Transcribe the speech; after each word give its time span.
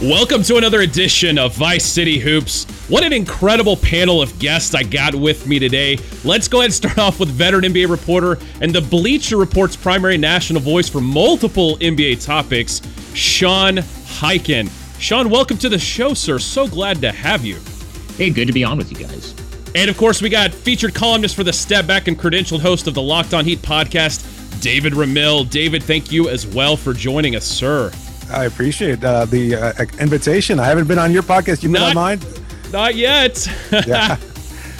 Welcome 0.00 0.42
to 0.44 0.56
another 0.56 0.80
edition 0.80 1.38
of 1.38 1.54
Vice 1.54 1.84
City 1.84 2.18
Hoops. 2.18 2.64
What 2.88 3.04
an 3.04 3.12
incredible 3.12 3.76
panel 3.76 4.20
of 4.20 4.36
guests 4.40 4.74
I 4.74 4.82
got 4.82 5.14
with 5.14 5.46
me 5.46 5.60
today. 5.60 5.96
Let's 6.24 6.48
go 6.48 6.58
ahead 6.58 6.66
and 6.66 6.74
start 6.74 6.98
off 7.00 7.20
with 7.20 7.28
veteran 7.28 7.62
NBA 7.64 7.88
reporter 7.88 8.38
and 8.60 8.74
the 8.74 8.80
Bleacher 8.80 9.36
Report's 9.36 9.76
primary 9.76 10.18
national 10.18 10.60
voice 10.60 10.88
for 10.88 11.00
multiple 11.00 11.76
NBA 11.76 12.24
topics, 12.24 12.80
Sean 13.14 13.76
Highkin. 13.76 14.70
Sean, 14.98 15.30
welcome 15.30 15.56
to 15.58 15.68
the 15.68 15.78
show, 15.78 16.14
sir. 16.14 16.40
So 16.40 16.66
glad 16.66 17.00
to 17.02 17.12
have 17.12 17.44
you. 17.44 17.60
Hey, 18.16 18.30
good 18.30 18.46
to 18.48 18.52
be 18.52 18.64
on 18.64 18.78
with 18.78 18.90
you 18.90 19.06
guys. 19.06 19.34
And 19.76 19.88
of 19.88 19.96
course, 19.96 20.20
we 20.20 20.28
got 20.28 20.52
featured 20.52 20.94
columnist 20.94 21.36
for 21.36 21.44
the 21.44 21.52
Step 21.52 21.86
Back 21.86 22.08
and 22.08 22.18
credentialed 22.18 22.60
host 22.60 22.88
of 22.88 22.94
the 22.94 23.02
Locked 23.02 23.34
On 23.34 23.44
Heat 23.44 23.60
podcast, 23.60 24.60
David 24.60 24.94
Ramil. 24.94 25.48
David, 25.48 25.84
thank 25.84 26.10
you 26.10 26.28
as 26.28 26.44
well 26.44 26.76
for 26.76 26.92
joining 26.92 27.36
us, 27.36 27.44
sir. 27.44 27.92
I 28.32 28.44
appreciate 28.44 29.02
uh, 29.04 29.24
the 29.26 29.54
uh, 29.54 29.84
invitation. 30.00 30.58
I 30.58 30.64
haven't 30.66 30.88
been 30.88 30.98
on 30.98 31.12
your 31.12 31.22
podcast. 31.22 31.62
You've 31.62 31.72
been 31.72 31.82
on 31.82 31.94
mine? 31.94 32.20
Not 32.72 32.94
yet. 32.94 33.46
yeah. 33.86 34.16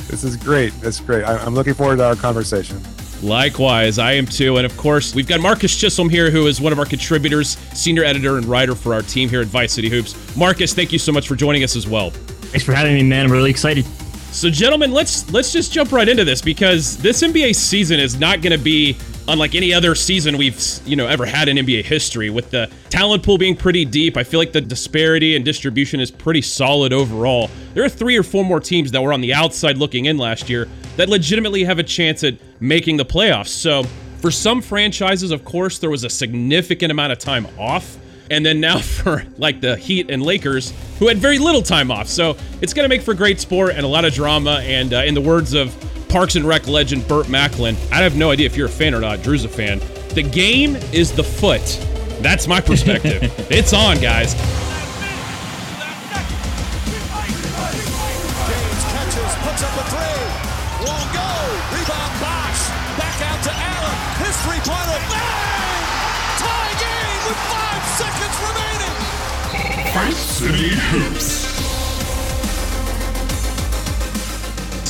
This 0.08 0.24
is 0.24 0.36
great. 0.36 0.72
That's 0.80 1.00
great. 1.00 1.24
I- 1.24 1.38
I'm 1.38 1.54
looking 1.54 1.74
forward 1.74 1.96
to 1.96 2.04
our 2.06 2.16
conversation. 2.16 2.80
Likewise, 3.22 3.98
I 3.98 4.12
am 4.12 4.26
too. 4.26 4.56
And 4.56 4.66
of 4.66 4.76
course, 4.76 5.14
we've 5.14 5.28
got 5.28 5.40
Marcus 5.40 5.76
Chisholm 5.78 6.08
here, 6.08 6.30
who 6.30 6.46
is 6.48 6.60
one 6.60 6.72
of 6.72 6.78
our 6.78 6.84
contributors, 6.84 7.56
senior 7.72 8.02
editor 8.04 8.36
and 8.36 8.44
writer 8.46 8.74
for 8.74 8.94
our 8.94 9.02
team 9.02 9.28
here 9.28 9.40
at 9.40 9.46
Vice 9.46 9.72
City 9.72 9.88
Hoops. 9.88 10.36
Marcus, 10.36 10.74
thank 10.74 10.92
you 10.92 10.98
so 10.98 11.12
much 11.12 11.28
for 11.28 11.36
joining 11.36 11.62
us 11.62 11.76
as 11.76 11.86
well. 11.86 12.10
Thanks 12.10 12.64
for 12.64 12.72
having 12.72 12.94
me, 12.94 13.02
man. 13.04 13.26
I'm 13.26 13.32
really 13.32 13.50
excited. 13.50 13.86
So, 14.32 14.50
gentlemen, 14.50 14.92
let's 14.92 15.30
let's 15.32 15.52
just 15.52 15.72
jump 15.72 15.92
right 15.92 16.08
into 16.08 16.24
this 16.24 16.42
because 16.42 16.96
this 16.98 17.22
NBA 17.22 17.54
season 17.54 18.00
is 18.00 18.18
not 18.18 18.40
going 18.40 18.56
to 18.56 18.62
be 18.62 18.96
unlike 19.28 19.54
any 19.54 19.72
other 19.72 19.94
season 19.94 20.36
we've 20.36 20.60
you 20.84 20.96
know 20.96 21.06
ever 21.06 21.24
had 21.26 21.48
in 21.48 21.56
NBA 21.56 21.84
history. 21.84 22.30
With 22.30 22.50
the 22.50 22.70
talent 22.90 23.22
pool 23.22 23.38
being 23.38 23.56
pretty 23.56 23.84
deep, 23.84 24.16
I 24.16 24.24
feel 24.24 24.40
like 24.40 24.52
the 24.52 24.60
disparity 24.60 25.36
and 25.36 25.44
distribution 25.44 26.00
is 26.00 26.10
pretty 26.10 26.42
solid 26.42 26.92
overall. 26.92 27.50
There 27.74 27.84
are 27.84 27.88
three 27.88 28.16
or 28.16 28.22
four 28.22 28.44
more 28.44 28.60
teams 28.60 28.90
that 28.92 29.02
were 29.02 29.12
on 29.12 29.20
the 29.20 29.34
outside 29.34 29.78
looking 29.78 30.06
in 30.06 30.18
last 30.18 30.48
year 30.48 30.68
that 30.96 31.08
legitimately 31.08 31.64
have 31.64 31.78
a 31.78 31.84
chance 31.84 32.24
at 32.24 32.34
making 32.60 32.96
the 32.96 33.04
playoffs. 33.04 33.48
So, 33.48 33.84
for 34.20 34.30
some 34.30 34.62
franchises, 34.62 35.30
of 35.30 35.44
course, 35.44 35.78
there 35.78 35.90
was 35.90 36.04
a 36.04 36.10
significant 36.10 36.90
amount 36.92 37.12
of 37.12 37.18
time 37.18 37.46
off 37.58 37.98
and 38.32 38.46
then 38.46 38.60
now 38.60 38.78
for 38.80 39.24
like 39.36 39.60
the 39.60 39.76
Heat 39.76 40.10
and 40.10 40.22
Lakers, 40.22 40.72
who 40.98 41.06
had 41.06 41.18
very 41.18 41.38
little 41.38 41.62
time 41.62 41.90
off. 41.90 42.08
So 42.08 42.36
it's 42.60 42.72
going 42.72 42.84
to 42.84 42.88
make 42.88 43.02
for 43.02 43.14
great 43.14 43.38
sport 43.38 43.74
and 43.74 43.84
a 43.84 43.88
lot 43.88 44.04
of 44.04 44.14
drama. 44.14 44.60
And 44.62 44.92
uh, 44.92 44.98
in 44.98 45.14
the 45.14 45.20
words 45.20 45.54
of 45.54 45.76
Parks 46.12 46.36
and 46.36 46.44
Rec 46.44 46.68
legend 46.68 47.08
Burt 47.08 47.28
Macklin, 47.30 47.74
I 47.90 48.02
have 48.02 48.16
no 48.16 48.30
idea 48.30 48.44
if 48.44 48.54
you're 48.54 48.66
a 48.66 48.70
fan 48.70 48.94
or 48.94 49.00
not. 49.00 49.22
Drew's 49.22 49.46
a 49.46 49.48
fan. 49.48 49.80
The 50.10 50.22
game 50.22 50.76
is 50.92 51.10
the 51.10 51.24
foot. 51.24 51.64
That's 52.20 52.46
my 52.46 52.60
perspective. 52.60 53.22
it's 53.50 53.72
on, 53.72 53.98
guys. 53.98 54.34
James 54.34 54.44
catches, 58.92 59.34
puts 59.40 59.62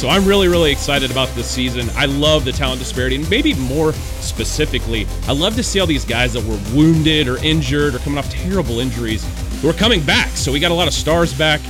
So 0.03 0.09
I'm 0.09 0.25
really, 0.25 0.49
really 0.49 0.73
excited 0.73 1.13
about 1.13 1.29
this 1.29 1.49
season. 1.49 1.89
I 1.95 2.07
love 2.07 2.45
the 2.45 2.51
talent 2.51 2.81
disparity, 2.81 3.15
and 3.15 3.31
maybe 3.31 3.55
more 3.55 3.93
specifically, 3.93 5.07
I 5.29 5.33
love 5.33 5.55
to 5.55 5.63
see 5.63 5.79
all 5.79 5.87
these 5.87 6.05
guys 6.05 6.33
that 6.33 6.43
were 6.43 6.59
wounded 6.75 7.29
or 7.29 7.37
injured 7.37 7.95
or 7.95 8.01
coming 8.01 8.19
off 8.19 8.29
terrible 8.29 8.81
injuries 8.81 9.25
who 9.63 9.71
are 9.71 9.73
coming 9.73 10.05
back. 10.05 10.31
So 10.31 10.51
we 10.51 10.59
got 10.59 10.73
a 10.73 10.75
lot 10.75 10.89
of 10.89 10.93
stars 10.93 11.33
back 11.33 11.61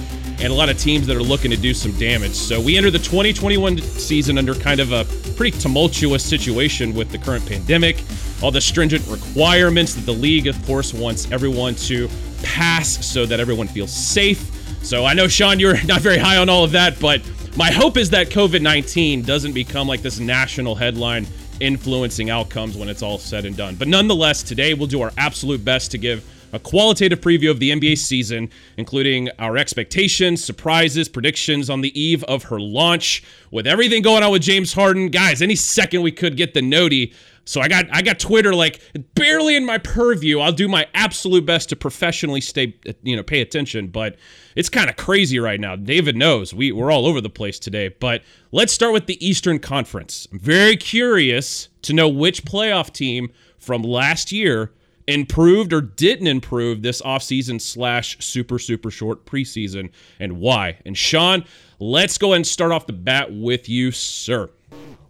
and 0.40 0.44
a 0.44 0.54
lot 0.54 0.70
of 0.70 0.78
teams 0.78 1.06
that 1.08 1.16
are 1.18 1.22
looking 1.22 1.50
to 1.50 1.58
do 1.58 1.74
some 1.74 1.92
damage. 1.98 2.32
So 2.32 2.58
we 2.58 2.78
enter 2.78 2.90
the 2.90 3.00
2021 3.00 3.76
season 3.82 4.38
under 4.38 4.54
kind 4.54 4.80
of 4.80 4.92
a 4.92 5.04
pretty 5.36 5.58
tumultuous 5.58 6.24
situation 6.24 6.94
with 6.94 7.10
the 7.10 7.18
current 7.18 7.46
pandemic, 7.46 8.02
all 8.42 8.50
the 8.50 8.62
stringent 8.62 9.06
requirements 9.08 9.92
that 9.92 10.06
the 10.06 10.14
league, 10.14 10.46
of 10.46 10.64
course, 10.64 10.94
wants 10.94 11.30
everyone 11.30 11.74
to 11.74 12.08
pass 12.42 13.04
so 13.04 13.26
that 13.26 13.40
everyone 13.40 13.68
feels 13.68 13.92
safe. 13.92 14.61
So 14.82 15.04
I 15.04 15.14
know, 15.14 15.28
Sean, 15.28 15.60
you're 15.60 15.82
not 15.86 16.00
very 16.00 16.18
high 16.18 16.36
on 16.36 16.48
all 16.48 16.64
of 16.64 16.72
that, 16.72 16.98
but 17.00 17.22
my 17.56 17.70
hope 17.70 17.96
is 17.96 18.10
that 18.10 18.28
COVID 18.28 18.60
19 18.60 19.22
doesn't 19.22 19.52
become 19.52 19.86
like 19.86 20.02
this 20.02 20.18
national 20.18 20.74
headline 20.74 21.26
influencing 21.60 22.30
outcomes 22.30 22.76
when 22.76 22.88
it's 22.88 23.02
all 23.02 23.18
said 23.18 23.44
and 23.44 23.56
done. 23.56 23.76
But 23.76 23.88
nonetheless, 23.88 24.42
today 24.42 24.74
we'll 24.74 24.88
do 24.88 25.00
our 25.00 25.12
absolute 25.16 25.64
best 25.64 25.92
to 25.92 25.98
give 25.98 26.24
a 26.52 26.58
qualitative 26.58 27.20
preview 27.20 27.50
of 27.50 27.60
the 27.60 27.70
NBA 27.70 27.96
season, 27.96 28.50
including 28.76 29.30
our 29.38 29.56
expectations, 29.56 30.44
surprises, 30.44 31.08
predictions 31.08 31.70
on 31.70 31.80
the 31.80 31.98
eve 31.98 32.22
of 32.24 32.44
her 32.44 32.60
launch. 32.60 33.22
With 33.50 33.66
everything 33.66 34.02
going 34.02 34.22
on 34.22 34.32
with 34.32 34.42
James 34.42 34.72
Harden, 34.72 35.08
guys, 35.08 35.40
any 35.40 35.56
second 35.56 36.02
we 36.02 36.12
could 36.12 36.36
get 36.36 36.52
the 36.54 36.62
noti. 36.62 37.12
So 37.44 37.60
I 37.60 37.68
got 37.68 37.86
I 37.92 38.02
got 38.02 38.20
Twitter 38.20 38.54
like 38.54 38.80
barely 39.14 39.56
in 39.56 39.66
my 39.66 39.78
purview. 39.78 40.38
I'll 40.38 40.52
do 40.52 40.68
my 40.68 40.86
absolute 40.94 41.44
best 41.44 41.70
to 41.70 41.76
professionally 41.76 42.40
stay 42.40 42.76
you 43.02 43.16
know 43.16 43.22
pay 43.22 43.40
attention, 43.40 43.88
but 43.88 44.16
it's 44.54 44.68
kind 44.68 44.88
of 44.88 44.96
crazy 44.96 45.38
right 45.38 45.58
now. 45.58 45.74
David 45.74 46.16
knows 46.16 46.54
we 46.54 46.70
we're 46.70 46.92
all 46.92 47.06
over 47.06 47.20
the 47.20 47.30
place 47.30 47.58
today. 47.58 47.88
But 47.88 48.22
let's 48.52 48.72
start 48.72 48.92
with 48.92 49.06
the 49.06 49.24
Eastern 49.26 49.58
Conference. 49.58 50.28
I'm 50.32 50.38
very 50.38 50.76
curious 50.76 51.68
to 51.82 51.92
know 51.92 52.08
which 52.08 52.44
playoff 52.44 52.92
team 52.92 53.32
from 53.58 53.82
last 53.82 54.30
year 54.30 54.72
improved 55.08 55.72
or 55.72 55.80
didn't 55.80 56.28
improve 56.28 56.82
this 56.82 57.02
offseason 57.02 57.60
slash 57.60 58.16
super 58.24 58.60
super 58.60 58.90
short 58.90 59.26
preseason 59.26 59.90
and 60.20 60.38
why. 60.38 60.78
And 60.86 60.96
Sean, 60.96 61.44
let's 61.80 62.18
go 62.18 62.28
ahead 62.28 62.36
and 62.36 62.46
start 62.46 62.70
off 62.70 62.86
the 62.86 62.92
bat 62.92 63.32
with 63.32 63.68
you, 63.68 63.90
sir. 63.90 64.48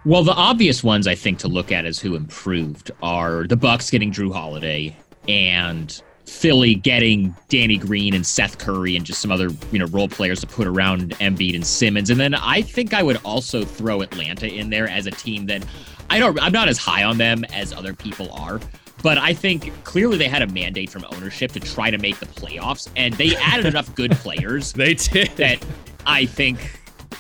Well, 0.04 0.24
the 0.24 0.34
obvious 0.34 0.82
ones 0.82 1.06
I 1.06 1.14
think 1.14 1.38
to 1.40 1.48
look 1.48 1.70
at 1.70 1.84
as 1.84 2.00
who 2.00 2.16
improved 2.16 2.90
are 3.02 3.46
the 3.46 3.56
Bucks 3.56 3.88
getting 3.88 4.10
Jrue 4.10 4.32
Holiday 4.32 4.96
and 5.28 6.02
Philly 6.26 6.74
getting 6.74 7.36
Danny 7.48 7.76
Green 7.76 8.12
and 8.14 8.26
Seth 8.26 8.58
Curry 8.58 8.96
and 8.96 9.06
just 9.06 9.20
some 9.20 9.30
other 9.30 9.50
you 9.70 9.78
know 9.78 9.86
role 9.86 10.08
players 10.08 10.40
to 10.40 10.46
put 10.48 10.66
around 10.66 11.10
Embiid 11.18 11.54
and 11.54 11.64
Simmons. 11.64 12.10
And 12.10 12.18
then 12.18 12.34
I 12.34 12.62
think 12.62 12.94
I 12.94 13.02
would 13.02 13.18
also 13.24 13.64
throw 13.64 14.00
Atlanta 14.00 14.52
in 14.52 14.70
there 14.70 14.88
as 14.88 15.06
a 15.06 15.12
team 15.12 15.46
that 15.46 15.64
I 16.10 16.18
don't 16.18 16.40
I'm 16.42 16.52
not 16.52 16.68
as 16.68 16.78
high 16.78 17.04
on 17.04 17.18
them 17.18 17.44
as 17.52 17.72
other 17.72 17.94
people 17.94 18.28
are. 18.32 18.60
But 19.04 19.18
I 19.18 19.34
think 19.34 19.72
clearly 19.84 20.16
they 20.16 20.28
had 20.28 20.42
a 20.42 20.46
mandate 20.48 20.90
from 20.90 21.04
ownership 21.12 21.52
to 21.52 21.60
try 21.60 21.90
to 21.90 21.98
make 21.98 22.18
the 22.20 22.26
playoffs, 22.26 22.88
and 22.96 23.14
they 23.14 23.34
added 23.36 23.66
enough 23.72 23.92
good 23.94 24.12
players 24.12 24.72
They 24.72 24.94
did. 24.94 25.28
that 25.36 25.64
I 26.06 26.26
think 26.26 26.58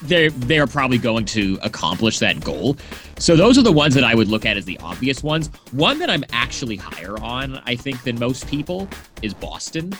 they're 0.02 0.30
they're 0.30 0.66
probably 0.66 0.98
going 0.98 1.24
to 1.26 1.58
accomplish 1.62 2.18
that 2.20 2.42
goal. 2.42 2.76
So 3.18 3.36
those 3.36 3.58
are 3.58 3.62
the 3.62 3.72
ones 3.72 3.94
that 3.94 4.04
I 4.04 4.14
would 4.14 4.28
look 4.28 4.46
at 4.46 4.56
as 4.56 4.64
the 4.64 4.78
obvious 4.78 5.22
ones. 5.22 5.48
One 5.72 5.98
that 5.98 6.10
I'm 6.10 6.24
actually 6.32 6.76
higher 6.76 7.18
on, 7.20 7.60
I 7.66 7.76
think, 7.76 8.02
than 8.02 8.18
most 8.18 8.48
people 8.48 8.88
is 9.22 9.34
Boston. 9.34 9.92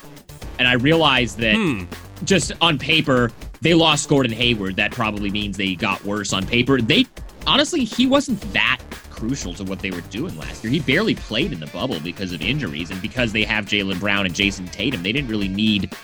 And 0.58 0.69
I 0.69 0.75
realize 0.75 1.36
that 1.36 1.56
hmm. 1.56 1.84
just 2.25 2.53
on 2.60 2.78
paper, 2.78 3.30
they 3.60 3.75
lost 3.75 4.08
Gordon 4.08 4.32
Hayward. 4.32 4.76
That 4.76 4.92
probably 4.92 5.30
means 5.30 5.56
they 5.56 5.75
got 5.75 6.04
worse 6.04 6.32
on 6.32 6.47
paper. 6.47 6.80
They 6.80 7.06
honestly, 7.47 7.84
he 7.84 8.06
wasn't 8.06 8.41
that 8.53 8.80
crucial 9.10 9.54
to 9.54 9.64
what 9.64 9.78
they 9.78 9.91
were 9.91 10.00
doing 10.03 10.36
last 10.36 10.64
year. 10.64 10.72
He 10.72 10.80
barely 10.80 11.14
played 11.14 11.53
in 11.53 11.60
the 11.60 11.69
bubble 11.69 12.00
because 12.00 12.32
of 12.32 12.42
injuries 12.42 12.91
and 12.91 13.00
because 13.00 13.32
they 13.32 13.44
have 13.44 13.66
Jaylen 13.66 14.00
Brown 14.00 14.26
and 14.26 14.34
Jayson 14.34 14.66
Tatum. 14.66 15.03
They 15.03 15.12
didn't 15.12 15.30
really 15.30 15.48
need 15.48 15.94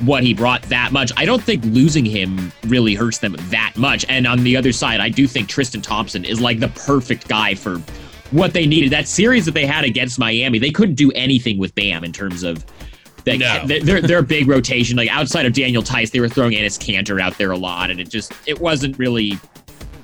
what 0.00 0.22
he 0.22 0.32
brought 0.34 0.62
that 0.64 0.92
much. 0.92 1.12
I 1.16 1.24
don't 1.24 1.42
think 1.42 1.64
losing 1.64 2.04
him 2.04 2.52
really 2.66 2.94
hurts 2.94 3.18
them 3.18 3.36
that 3.50 3.72
much. 3.76 4.04
And 4.08 4.26
on 4.26 4.44
the 4.44 4.56
other 4.56 4.72
side, 4.72 5.00
I 5.00 5.08
do 5.08 5.26
think 5.26 5.48
Tristan 5.48 5.82
Thompson 5.82 6.24
is 6.24 6.40
like 6.40 6.60
the 6.60 6.68
perfect 6.68 7.26
guy 7.28 7.54
for 7.54 7.78
what 8.30 8.52
they 8.52 8.66
needed. 8.66 8.90
That 8.90 9.08
series 9.08 9.44
that 9.46 9.52
they 9.54 9.66
had 9.66 9.84
against 9.84 10.18
Miami, 10.18 10.58
they 10.58 10.70
couldn't 10.70 10.94
do 10.94 11.10
anything 11.12 11.58
with 11.58 11.74
Bam 11.74 12.04
in 12.04 12.12
terms 12.12 12.42
of 12.42 12.64
like 13.26 13.40
No. 13.40 13.66
their 13.66 14.00
their 14.00 14.22
big 14.22 14.48
rotation. 14.48 14.96
Like 14.96 15.10
outside 15.10 15.46
of 15.46 15.52
Daniel 15.52 15.82
Theis, 15.82 16.10
they 16.12 16.20
were 16.20 16.28
throwing 16.28 16.52
Enes 16.52 16.78
Kanter 16.78 17.20
out 17.20 17.36
there 17.36 17.50
a 17.50 17.56
lot, 17.58 17.90
and 17.90 17.98
it 18.00 18.08
just 18.08 18.32
it 18.46 18.60
wasn't 18.60 18.98
really 18.98 19.38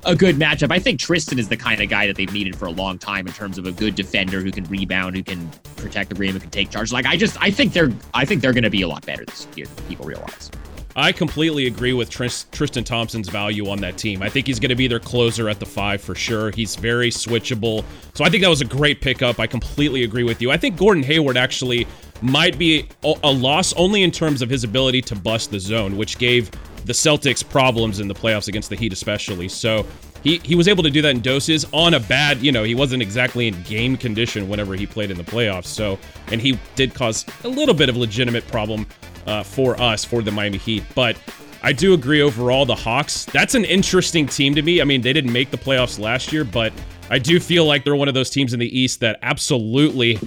a 0.05 0.15
good 0.15 0.35
matchup. 0.35 0.71
I 0.71 0.79
think 0.79 0.99
Tristan 0.99 1.39
is 1.39 1.49
the 1.49 1.57
kind 1.57 1.81
of 1.81 1.89
guy 1.89 2.07
that 2.07 2.15
they've 2.15 2.31
needed 2.31 2.55
for 2.55 2.65
a 2.65 2.71
long 2.71 2.97
time 2.97 3.27
in 3.27 3.33
terms 3.33 3.57
of 3.57 3.65
a 3.65 3.71
good 3.71 3.95
defender 3.95 4.41
who 4.41 4.51
can 4.51 4.63
rebound, 4.65 5.15
who 5.15 5.23
can 5.23 5.49
protect 5.75 6.09
the 6.09 6.15
rim, 6.15 6.33
who 6.33 6.39
can 6.39 6.49
take 6.51 6.69
charge. 6.69 6.91
Like 6.91 7.05
I 7.05 7.17
just 7.17 7.41
I 7.41 7.51
think 7.51 7.73
they're 7.73 7.91
I 8.13 8.25
think 8.25 8.41
they're 8.41 8.53
going 8.53 8.63
to 8.63 8.69
be 8.69 8.83
a 8.83 8.87
lot 8.87 9.05
better 9.05 9.25
this 9.25 9.47
year 9.55 9.65
than 9.65 9.85
people 9.85 10.05
realize. 10.05 10.51
I 10.97 11.11
completely 11.11 11.67
agree 11.67 11.91
with 11.91 12.09
Tris- 12.09 12.45
Tristan 12.53 12.85
Thompson's 12.85 13.27
value 13.27 13.69
on 13.69 13.79
that 13.79 13.97
team. 13.97 14.21
I 14.21 14.29
think 14.29 14.47
he's 14.47 14.61
going 14.61 14.69
to 14.69 14.77
be 14.77 14.87
their 14.87 14.99
closer 14.99 15.49
at 15.49 15.59
the 15.59 15.65
five 15.65 15.99
for 15.99 16.15
sure. 16.15 16.51
He's 16.51 16.77
very 16.77 17.09
switchable. 17.09 17.83
So 18.13 18.23
I 18.23 18.29
think 18.29 18.43
that 18.43 18.49
was 18.49 18.61
a 18.61 18.65
great 18.65 19.01
pickup. 19.01 19.37
I 19.37 19.45
completely 19.45 20.03
agree 20.03 20.23
with 20.23 20.41
you. 20.41 20.51
I 20.51 20.57
think 20.57 20.77
Gordon 20.77 21.03
Hayward 21.03 21.35
actually 21.35 21.85
might 22.21 22.57
be 22.57 22.87
a 23.03 23.29
loss 23.29 23.73
only 23.73 24.03
in 24.03 24.11
terms 24.11 24.41
of 24.41 24.49
his 24.49 24.63
ability 24.63 25.01
to 25.01 25.15
bust 25.15 25.51
the 25.51 25.59
zone, 25.59 25.97
which 25.97 26.17
gave 26.17 26.49
the 26.85 26.93
Celtics 26.93 27.47
problems 27.47 27.99
in 27.99 28.07
the 28.07 28.13
playoffs 28.13 28.47
against 28.47 28.69
the 28.69 28.75
Heat, 28.75 28.93
especially. 28.93 29.49
So 29.49 29.85
he, 30.23 30.37
he 30.39 30.55
was 30.55 30.67
able 30.67 30.83
to 30.83 30.89
do 30.89 31.01
that 31.01 31.09
in 31.09 31.21
doses 31.21 31.65
on 31.71 31.93
a 31.93 31.99
bad, 31.99 32.41
you 32.41 32.51
know, 32.51 32.63
he 32.63 32.75
wasn't 32.75 33.01
exactly 33.01 33.47
in 33.47 33.61
game 33.63 33.97
condition 33.97 34.47
whenever 34.47 34.75
he 34.75 34.85
played 34.85 35.11
in 35.11 35.17
the 35.17 35.23
playoffs. 35.23 35.65
So, 35.65 35.99
and 36.31 36.41
he 36.41 36.57
did 36.75 36.93
cause 36.93 37.25
a 37.43 37.47
little 37.47 37.75
bit 37.75 37.89
of 37.89 37.97
legitimate 37.97 38.47
problem 38.47 38.85
uh, 39.25 39.43
for 39.43 39.79
us 39.81 40.05
for 40.05 40.21
the 40.21 40.31
Miami 40.31 40.57
Heat. 40.57 40.83
But 40.93 41.17
I 41.63 41.73
do 41.73 41.93
agree 41.93 42.21
overall. 42.21 42.65
The 42.65 42.75
Hawks. 42.75 43.25
That's 43.25 43.55
an 43.55 43.65
interesting 43.65 44.27
team 44.27 44.53
to 44.53 44.61
me. 44.61 44.81
I 44.81 44.83
mean, 44.83 45.01
they 45.01 45.13
didn't 45.13 45.33
make 45.33 45.49
the 45.49 45.57
playoffs 45.57 45.99
last 45.99 46.31
year, 46.31 46.43
but 46.43 46.71
I 47.09 47.19
do 47.19 47.39
feel 47.39 47.65
like 47.65 47.83
they're 47.83 47.95
one 47.95 48.07
of 48.07 48.13
those 48.13 48.29
teams 48.29 48.53
in 48.53 48.59
the 48.59 48.79
East 48.79 48.99
that 49.01 49.19
absolutely 49.21 50.19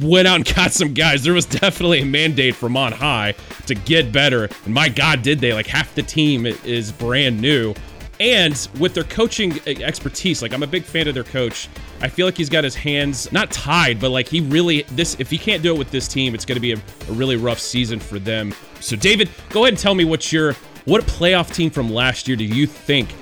went 0.00 0.28
out 0.28 0.36
and 0.36 0.54
got 0.54 0.72
some 0.72 0.92
guys. 0.94 1.24
There 1.24 1.32
was 1.32 1.46
definitely 1.46 2.00
a 2.00 2.04
mandate 2.04 2.54
from 2.54 2.76
on 2.76 2.92
high 2.92 3.34
to 3.66 3.74
get 3.74 4.12
better. 4.12 4.48
And 4.64 4.74
my 4.74 4.88
God, 4.88 5.22
did 5.22 5.40
they? 5.40 5.52
Like 5.52 5.66
half 5.66 5.94
the 5.94 6.02
team 6.02 6.46
is 6.46 6.92
brand 6.92 7.40
new. 7.40 7.74
And 8.20 8.68
with 8.80 8.94
their 8.94 9.04
coaching 9.04 9.60
expertise, 9.66 10.42
like 10.42 10.52
I'm 10.52 10.64
a 10.64 10.66
big 10.66 10.82
fan 10.82 11.06
of 11.06 11.14
their 11.14 11.24
coach. 11.24 11.68
I 12.00 12.08
feel 12.08 12.26
like 12.26 12.36
he's 12.36 12.48
got 12.48 12.64
his 12.64 12.74
hands 12.74 13.30
not 13.30 13.50
tied, 13.52 14.00
but 14.00 14.10
like 14.10 14.26
he 14.28 14.40
really 14.40 14.82
this 14.90 15.18
if 15.20 15.30
he 15.30 15.38
can't 15.38 15.62
do 15.62 15.72
it 15.72 15.78
with 15.78 15.92
this 15.92 16.08
team, 16.08 16.34
it's 16.34 16.44
going 16.44 16.56
to 16.56 16.60
be 16.60 16.72
a, 16.72 16.76
a 16.76 17.12
really 17.12 17.36
rough 17.36 17.60
season 17.60 18.00
for 18.00 18.18
them. 18.18 18.52
So 18.80 18.96
David, 18.96 19.30
go 19.50 19.62
ahead 19.62 19.74
and 19.74 19.78
tell 19.78 19.94
me 19.94 20.04
what 20.04 20.32
your 20.32 20.54
what 20.84 21.04
playoff 21.04 21.54
team 21.54 21.70
from 21.70 21.90
last 21.90 22.26
year 22.26 22.36
do 22.36 22.44
you 22.44 22.66
think 22.66 23.14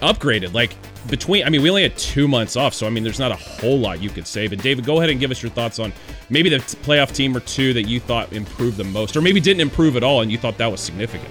upgraded? 0.00 0.52
Like 0.54 0.76
between 1.08 1.44
I 1.44 1.50
mean 1.50 1.62
we 1.62 1.70
only 1.70 1.82
had 1.82 1.96
2 1.96 2.28
months 2.28 2.56
off, 2.56 2.74
so 2.74 2.86
I 2.86 2.90
mean 2.90 3.02
there's 3.02 3.18
not 3.18 3.32
a 3.32 3.36
whole 3.36 3.78
lot 3.78 4.02
you 4.02 4.10
could 4.10 4.26
say. 4.26 4.46
But 4.48 4.62
David, 4.62 4.84
go 4.84 4.98
ahead 4.98 5.10
and 5.10 5.20
give 5.20 5.30
us 5.30 5.42
your 5.42 5.50
thoughts 5.50 5.78
on 5.78 5.92
maybe 6.30 6.48
the 6.48 6.58
playoff 6.58 7.14
team 7.14 7.36
or 7.36 7.40
two 7.40 7.72
that 7.72 7.84
you 7.84 8.00
thought 8.00 8.32
improved 8.32 8.76
the 8.76 8.84
most 8.84 9.16
or 9.16 9.20
maybe 9.20 9.40
didn't 9.40 9.60
improve 9.60 9.96
at 9.96 10.02
all 10.02 10.22
and 10.22 10.30
you 10.30 10.38
thought 10.38 10.58
that 10.58 10.70
was 10.70 10.80
significant. 10.80 11.30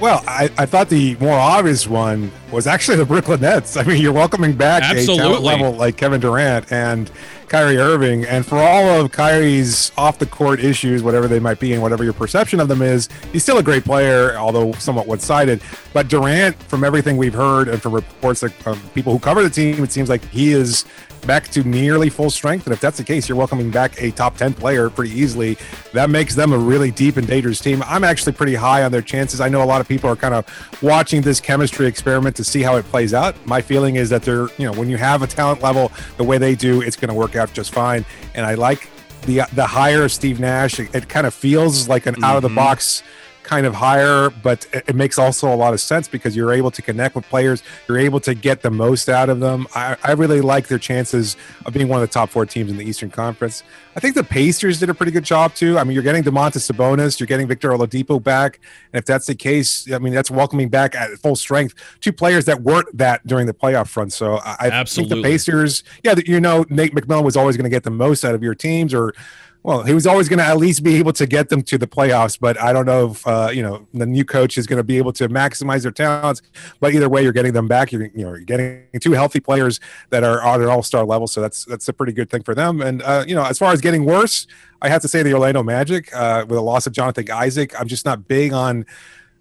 Well, 0.00 0.24
I, 0.26 0.50
I 0.56 0.64
thought 0.64 0.88
the 0.88 1.14
more 1.16 1.38
obvious 1.38 1.86
one 1.86 2.32
was 2.50 2.66
actually 2.66 2.96
the 2.96 3.04
Brooklyn 3.04 3.42
Nets. 3.42 3.76
I 3.76 3.82
mean, 3.82 4.00
you're 4.00 4.14
welcoming 4.14 4.54
back 4.54 4.82
Absolutely. 4.82 5.14
a 5.14 5.18
talent 5.18 5.42
level 5.44 5.72
like 5.72 5.98
Kevin 5.98 6.22
Durant 6.22 6.72
and 6.72 7.10
Kyrie 7.48 7.76
Irving, 7.76 8.24
and 8.24 8.46
for 8.46 8.56
all 8.56 9.00
of 9.00 9.12
Kyrie's 9.12 9.92
off 9.98 10.18
the 10.18 10.24
court 10.24 10.60
issues, 10.60 11.02
whatever 11.02 11.28
they 11.28 11.38
might 11.38 11.60
be, 11.60 11.74
and 11.74 11.82
whatever 11.82 12.02
your 12.02 12.14
perception 12.14 12.60
of 12.60 12.68
them 12.68 12.80
is, 12.80 13.10
he's 13.32 13.42
still 13.42 13.58
a 13.58 13.62
great 13.62 13.84
player, 13.84 14.36
although 14.38 14.72
somewhat 14.74 15.06
one 15.06 15.18
sided. 15.18 15.60
But 15.92 16.08
Durant, 16.08 16.56
from 16.62 16.82
everything 16.82 17.18
we've 17.18 17.34
heard 17.34 17.68
and 17.68 17.82
from 17.82 17.94
reports 17.94 18.42
of 18.42 18.90
people 18.94 19.12
who 19.12 19.18
cover 19.18 19.42
the 19.42 19.50
team, 19.50 19.84
it 19.84 19.92
seems 19.92 20.08
like 20.08 20.24
he 20.26 20.52
is 20.52 20.86
back 21.26 21.48
to 21.48 21.62
nearly 21.64 22.08
full 22.08 22.30
strength. 22.30 22.66
And 22.66 22.72
if 22.72 22.80
that's 22.80 22.98
the 22.98 23.04
case, 23.04 23.28
you're 23.28 23.38
welcoming 23.38 23.70
back 23.70 24.00
a 24.00 24.10
top 24.10 24.36
10 24.36 24.54
player 24.54 24.90
pretty 24.90 25.18
easily. 25.18 25.56
That 25.92 26.10
makes 26.10 26.34
them 26.34 26.52
a 26.52 26.58
really 26.58 26.90
deep 26.90 27.16
and 27.16 27.26
dangerous 27.26 27.60
team. 27.60 27.82
I'm 27.86 28.04
actually 28.04 28.32
pretty 28.32 28.54
high 28.54 28.82
on 28.82 28.92
their 28.92 29.02
chances. 29.02 29.40
I 29.40 29.48
know 29.48 29.62
a 29.62 29.64
lot 29.64 29.80
of 29.80 29.88
people 29.88 30.10
are 30.10 30.16
kind 30.16 30.34
of 30.34 30.46
watching 30.82 31.22
this 31.22 31.40
chemistry 31.40 31.86
experiment 31.86 32.36
to 32.36 32.44
see 32.44 32.62
how 32.62 32.76
it 32.76 32.84
plays 32.86 33.14
out. 33.14 33.34
My 33.46 33.60
feeling 33.60 33.96
is 33.96 34.10
that 34.10 34.22
they're, 34.22 34.48
you 34.58 34.70
know, 34.70 34.72
when 34.72 34.88
you 34.88 34.96
have 34.96 35.22
a 35.22 35.26
talent 35.26 35.62
level 35.62 35.92
the 36.16 36.24
way 36.24 36.38
they 36.38 36.54
do, 36.54 36.80
it's 36.82 36.96
going 36.96 37.08
to 37.08 37.14
work 37.14 37.36
out 37.36 37.52
just 37.52 37.72
fine. 37.72 38.04
And 38.34 38.46
I 38.46 38.54
like 38.54 38.88
the 39.22 39.42
the 39.52 39.66
hire 39.66 40.04
of 40.04 40.12
Steve 40.12 40.40
Nash. 40.40 40.80
It, 40.80 40.94
it 40.94 41.08
kind 41.08 41.26
of 41.26 41.34
feels 41.34 41.88
like 41.88 42.06
an 42.06 42.14
mm-hmm. 42.14 42.24
out 42.24 42.36
of 42.36 42.42
the 42.42 42.48
box 42.48 43.02
kind 43.42 43.66
of 43.66 43.74
hire, 43.74 44.30
but 44.30 44.66
it, 44.72 44.94
makes 44.94 45.18
also 45.18 45.52
a 45.52 45.56
lot 45.56 45.72
of 45.72 45.80
sense 45.80 46.06
because 46.08 46.36
you're 46.36 46.52
able 46.52 46.70
to 46.70 46.82
connect 46.82 47.14
with 47.14 47.24
players. 47.26 47.62
You're 47.88 47.98
able 47.98 48.20
to 48.20 48.34
get 48.34 48.62
the 48.62 48.70
most 48.70 49.08
out 49.08 49.28
of 49.28 49.40
them. 49.40 49.66
I, 49.74 49.96
I 50.02 50.12
really 50.12 50.40
like 50.40 50.68
their 50.68 50.78
chances 50.78 51.36
of 51.64 51.72
being 51.72 51.88
one 51.88 52.02
of 52.02 52.08
the 52.08 52.12
top 52.12 52.30
four 52.30 52.44
teams 52.46 52.70
in 52.70 52.76
the 52.76 52.84
Eastern 52.84 53.10
Conference. 53.10 53.62
I 53.96 54.00
think 54.00 54.14
the 54.14 54.24
Pacers 54.24 54.78
did 54.78 54.90
a 54.90 54.94
pretty 54.94 55.12
good 55.12 55.24
job 55.24 55.54
too. 55.54 55.78
I 55.78 55.84
mean, 55.84 55.94
you're 55.94 56.02
getting 56.02 56.22
Domantas 56.22 56.70
Sabonis, 56.70 57.18
you're 57.18 57.26
getting 57.26 57.48
Victor 57.48 57.70
Oladipo 57.70 58.22
back, 58.22 58.60
and 58.92 58.98
if 58.98 59.06
that's 59.06 59.26
the 59.26 59.34
case, 59.34 59.90
I 59.90 59.98
mean, 59.98 60.12
that's 60.12 60.30
welcoming 60.30 60.68
back 60.68 60.94
at 60.94 61.10
full 61.18 61.36
strength 61.36 61.74
two 62.00 62.12
players 62.12 62.44
that 62.44 62.62
weren't 62.62 62.96
that 62.96 63.26
during 63.26 63.46
the 63.46 63.54
playoff 63.54 63.96
run. 63.96 64.10
So 64.10 64.36
I, 64.36 64.70
I 64.70 64.84
think 64.84 65.08
the 65.08 65.22
Pacers, 65.22 65.82
yeah, 66.04 66.14
you 66.24 66.40
know, 66.40 66.64
Nate 66.68 66.94
McMillan 66.94 67.24
was 67.24 67.36
always 67.36 67.56
going 67.56 67.64
to 67.64 67.70
get 67.70 67.82
the 67.82 67.90
most 67.90 68.24
out 68.24 68.34
of 68.34 68.42
your 68.42 68.54
teams, 68.54 68.94
or 68.94 69.14
well, 69.62 69.82
he 69.82 69.92
was 69.92 70.06
always 70.06 70.28
going 70.28 70.38
to 70.38 70.44
at 70.44 70.56
least 70.56 70.82
be 70.82 70.96
able 70.96 71.12
to 71.12 71.26
get 71.26 71.50
them 71.50 71.62
to 71.62 71.76
the 71.76 71.86
playoffs, 71.86 72.38
but 72.40 72.58
I 72.58 72.72
don't 72.72 72.86
know 72.86 73.10
if 73.10 73.26
uh, 73.26 73.50
you 73.52 73.62
know 73.62 73.86
the 73.92 74.06
new 74.06 74.24
coach 74.24 74.56
is 74.56 74.66
going 74.66 74.78
to 74.78 74.84
be 74.84 74.96
able 74.96 75.12
to 75.14 75.28
maximize 75.28 75.82
their 75.82 75.90
talents. 75.90 76.40
But 76.80 76.94
either 76.94 77.08
way, 77.08 77.22
you're 77.22 77.32
getting 77.32 77.52
them 77.52 77.68
back. 77.68 77.92
You're 77.92 78.04
you 78.06 78.24
know 78.24 78.30
you're 78.30 78.40
getting 78.40 78.86
two 79.00 79.12
healthy 79.12 79.40
players 79.40 79.78
that 80.08 80.24
are 80.24 80.42
on 80.42 80.62
an 80.62 80.68
all 80.68 80.82
star 80.82 81.04
level, 81.04 81.26
so 81.26 81.42
that's 81.42 81.66
that's 81.66 81.88
a 81.88 81.92
pretty 81.92 82.12
good 82.12 82.30
thing 82.30 82.42
for 82.42 82.54
them. 82.54 82.80
And 82.80 83.02
uh, 83.02 83.24
you 83.26 83.34
know, 83.34 83.44
as 83.44 83.58
far 83.58 83.72
as 83.72 83.82
getting 83.82 84.06
worse, 84.06 84.46
I 84.80 84.88
have 84.88 85.02
to 85.02 85.08
say 85.08 85.22
the 85.22 85.34
Orlando 85.34 85.62
Magic 85.62 86.14
uh, 86.14 86.46
with 86.48 86.56
the 86.56 86.62
loss 86.62 86.86
of 86.86 86.94
Jonathan 86.94 87.30
Isaac. 87.30 87.78
I'm 87.78 87.88
just 87.88 88.06
not 88.06 88.26
big 88.26 88.54
on 88.54 88.86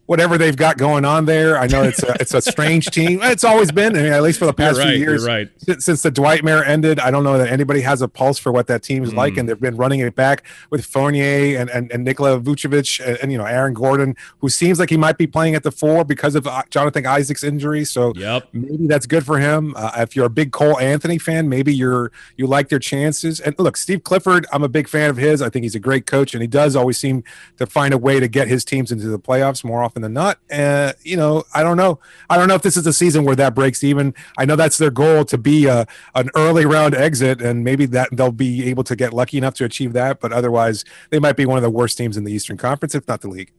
whatever 0.09 0.39
they've 0.39 0.55
got 0.55 0.75
going 0.75 1.05
on 1.05 1.25
there. 1.25 1.55
I 1.55 1.67
know 1.67 1.83
it's 1.83 2.01
a, 2.01 2.15
it's 2.19 2.33
a 2.33 2.41
strange 2.41 2.85
team. 2.91 3.19
It's 3.21 3.43
always 3.43 3.71
been, 3.71 3.95
I 3.95 4.01
mean, 4.01 4.11
at 4.11 4.23
least 4.23 4.39
for 4.39 4.47
the 4.47 4.53
past 4.55 4.79
right, 4.79 4.87
few 4.87 4.97
years. 4.97 5.23
right. 5.23 5.47
Since, 5.57 5.85
since, 5.85 6.01
the 6.01 6.09
Dwight 6.09 6.43
Mayer 6.43 6.63
ended, 6.63 6.99
I 6.99 7.11
don't 7.11 7.23
know 7.23 7.37
that 7.37 7.47
anybody 7.49 7.81
has 7.81 8.01
a 8.01 8.07
pulse 8.07 8.39
for 8.39 8.51
what 8.51 8.65
that 8.65 8.81
team 8.81 9.03
is 9.03 9.11
mm. 9.11 9.17
like, 9.17 9.37
and 9.37 9.47
they've 9.47 9.59
been 9.59 9.77
running 9.77 9.99
it 9.99 10.15
back 10.15 10.47
with 10.71 10.83
Fournier 10.83 11.59
and, 11.59 11.69
and, 11.69 11.91
and 11.91 12.03
Nikola 12.03 12.41
Vucevic 12.41 13.05
and, 13.05 13.19
and, 13.21 13.31
you 13.31 13.37
know 13.37 13.45
Aaron 13.45 13.75
Gordon, 13.75 14.15
who 14.39 14.49
seems 14.49 14.79
like 14.79 14.89
he 14.89 14.97
might 14.97 15.19
be 15.19 15.27
playing 15.27 15.53
at 15.53 15.61
the 15.61 15.69
four 15.69 16.03
because 16.03 16.33
of 16.33 16.47
uh, 16.47 16.63
Jonathan 16.71 17.05
Isaac's 17.05 17.43
injury. 17.43 17.85
So 17.85 18.11
yep. 18.15 18.47
maybe 18.51 18.87
that's 18.87 19.05
good 19.05 19.23
for 19.23 19.37
him. 19.37 19.75
Uh, 19.75 19.91
if 19.97 20.15
you're 20.15 20.25
a 20.25 20.29
big 20.31 20.51
Cole 20.51 20.79
Anthony 20.79 21.19
fan, 21.19 21.49
maybe 21.49 21.71
you're 21.71 22.11
you 22.35 22.47
like 22.47 22.69
their 22.69 22.79
chances. 22.79 23.39
And 23.39 23.53
look, 23.59 23.77
Steve 23.77 24.03
Clifford, 24.03 24.47
I'm 24.51 24.63
a 24.63 24.69
big 24.69 24.87
fan 24.87 25.11
of 25.11 25.17
his. 25.17 25.43
I 25.43 25.49
think 25.49 25.61
he's 25.61 25.75
a 25.75 25.79
great 25.79 26.07
coach, 26.07 26.33
and 26.33 26.41
he 26.41 26.47
does 26.47 26.75
always 26.75 26.97
seem 26.97 27.23
to 27.57 27.67
find 27.67 27.93
a 27.93 27.97
way 27.99 28.19
to 28.19 28.27
get 28.27 28.47
his 28.47 28.65
teams 28.65 28.91
into 28.91 29.07
the 29.07 29.19
playoffs 29.19 29.63
more 29.63 29.83
often 29.83 29.98
than 30.01 30.13
not. 30.13 30.39
And 30.49 30.91
uh, 30.91 30.93
you 31.03 31.17
know, 31.17 31.43
I 31.53 31.63
don't 31.63 31.77
know. 31.77 31.99
I 32.29 32.37
don't 32.37 32.47
know 32.47 32.55
if 32.55 32.61
this 32.61 32.77
is 32.77 32.85
a 32.87 32.93
season 32.93 33.23
where 33.23 33.35
that 33.35 33.55
breaks 33.55 33.83
even. 33.83 34.13
I 34.37 34.45
know 34.45 34.55
that's 34.55 34.77
their 34.77 34.91
goal 34.91 35.25
to 35.25 35.37
be 35.37 35.65
a, 35.65 35.85
an 36.15 36.29
early 36.35 36.65
round 36.65 36.95
exit, 36.95 37.41
and 37.41 37.63
maybe 37.63 37.85
that 37.87 38.09
they'll 38.11 38.31
be 38.31 38.69
able 38.69 38.83
to 38.85 38.95
get 38.95 39.13
lucky 39.13 39.37
enough 39.37 39.55
to 39.55 39.65
achieve 39.65 39.93
that. 39.93 40.19
But 40.19 40.31
otherwise, 40.31 40.85
they 41.09 41.19
might 41.19 41.35
be 41.35 41.45
one 41.45 41.57
of 41.57 41.63
the 41.63 41.69
worst 41.69 41.97
teams 41.97 42.17
in 42.17 42.23
the 42.23 42.31
Eastern 42.31 42.57
Conference, 42.57 42.95
if 42.95 43.07
not 43.07 43.21
the 43.21 43.29
league. 43.29 43.51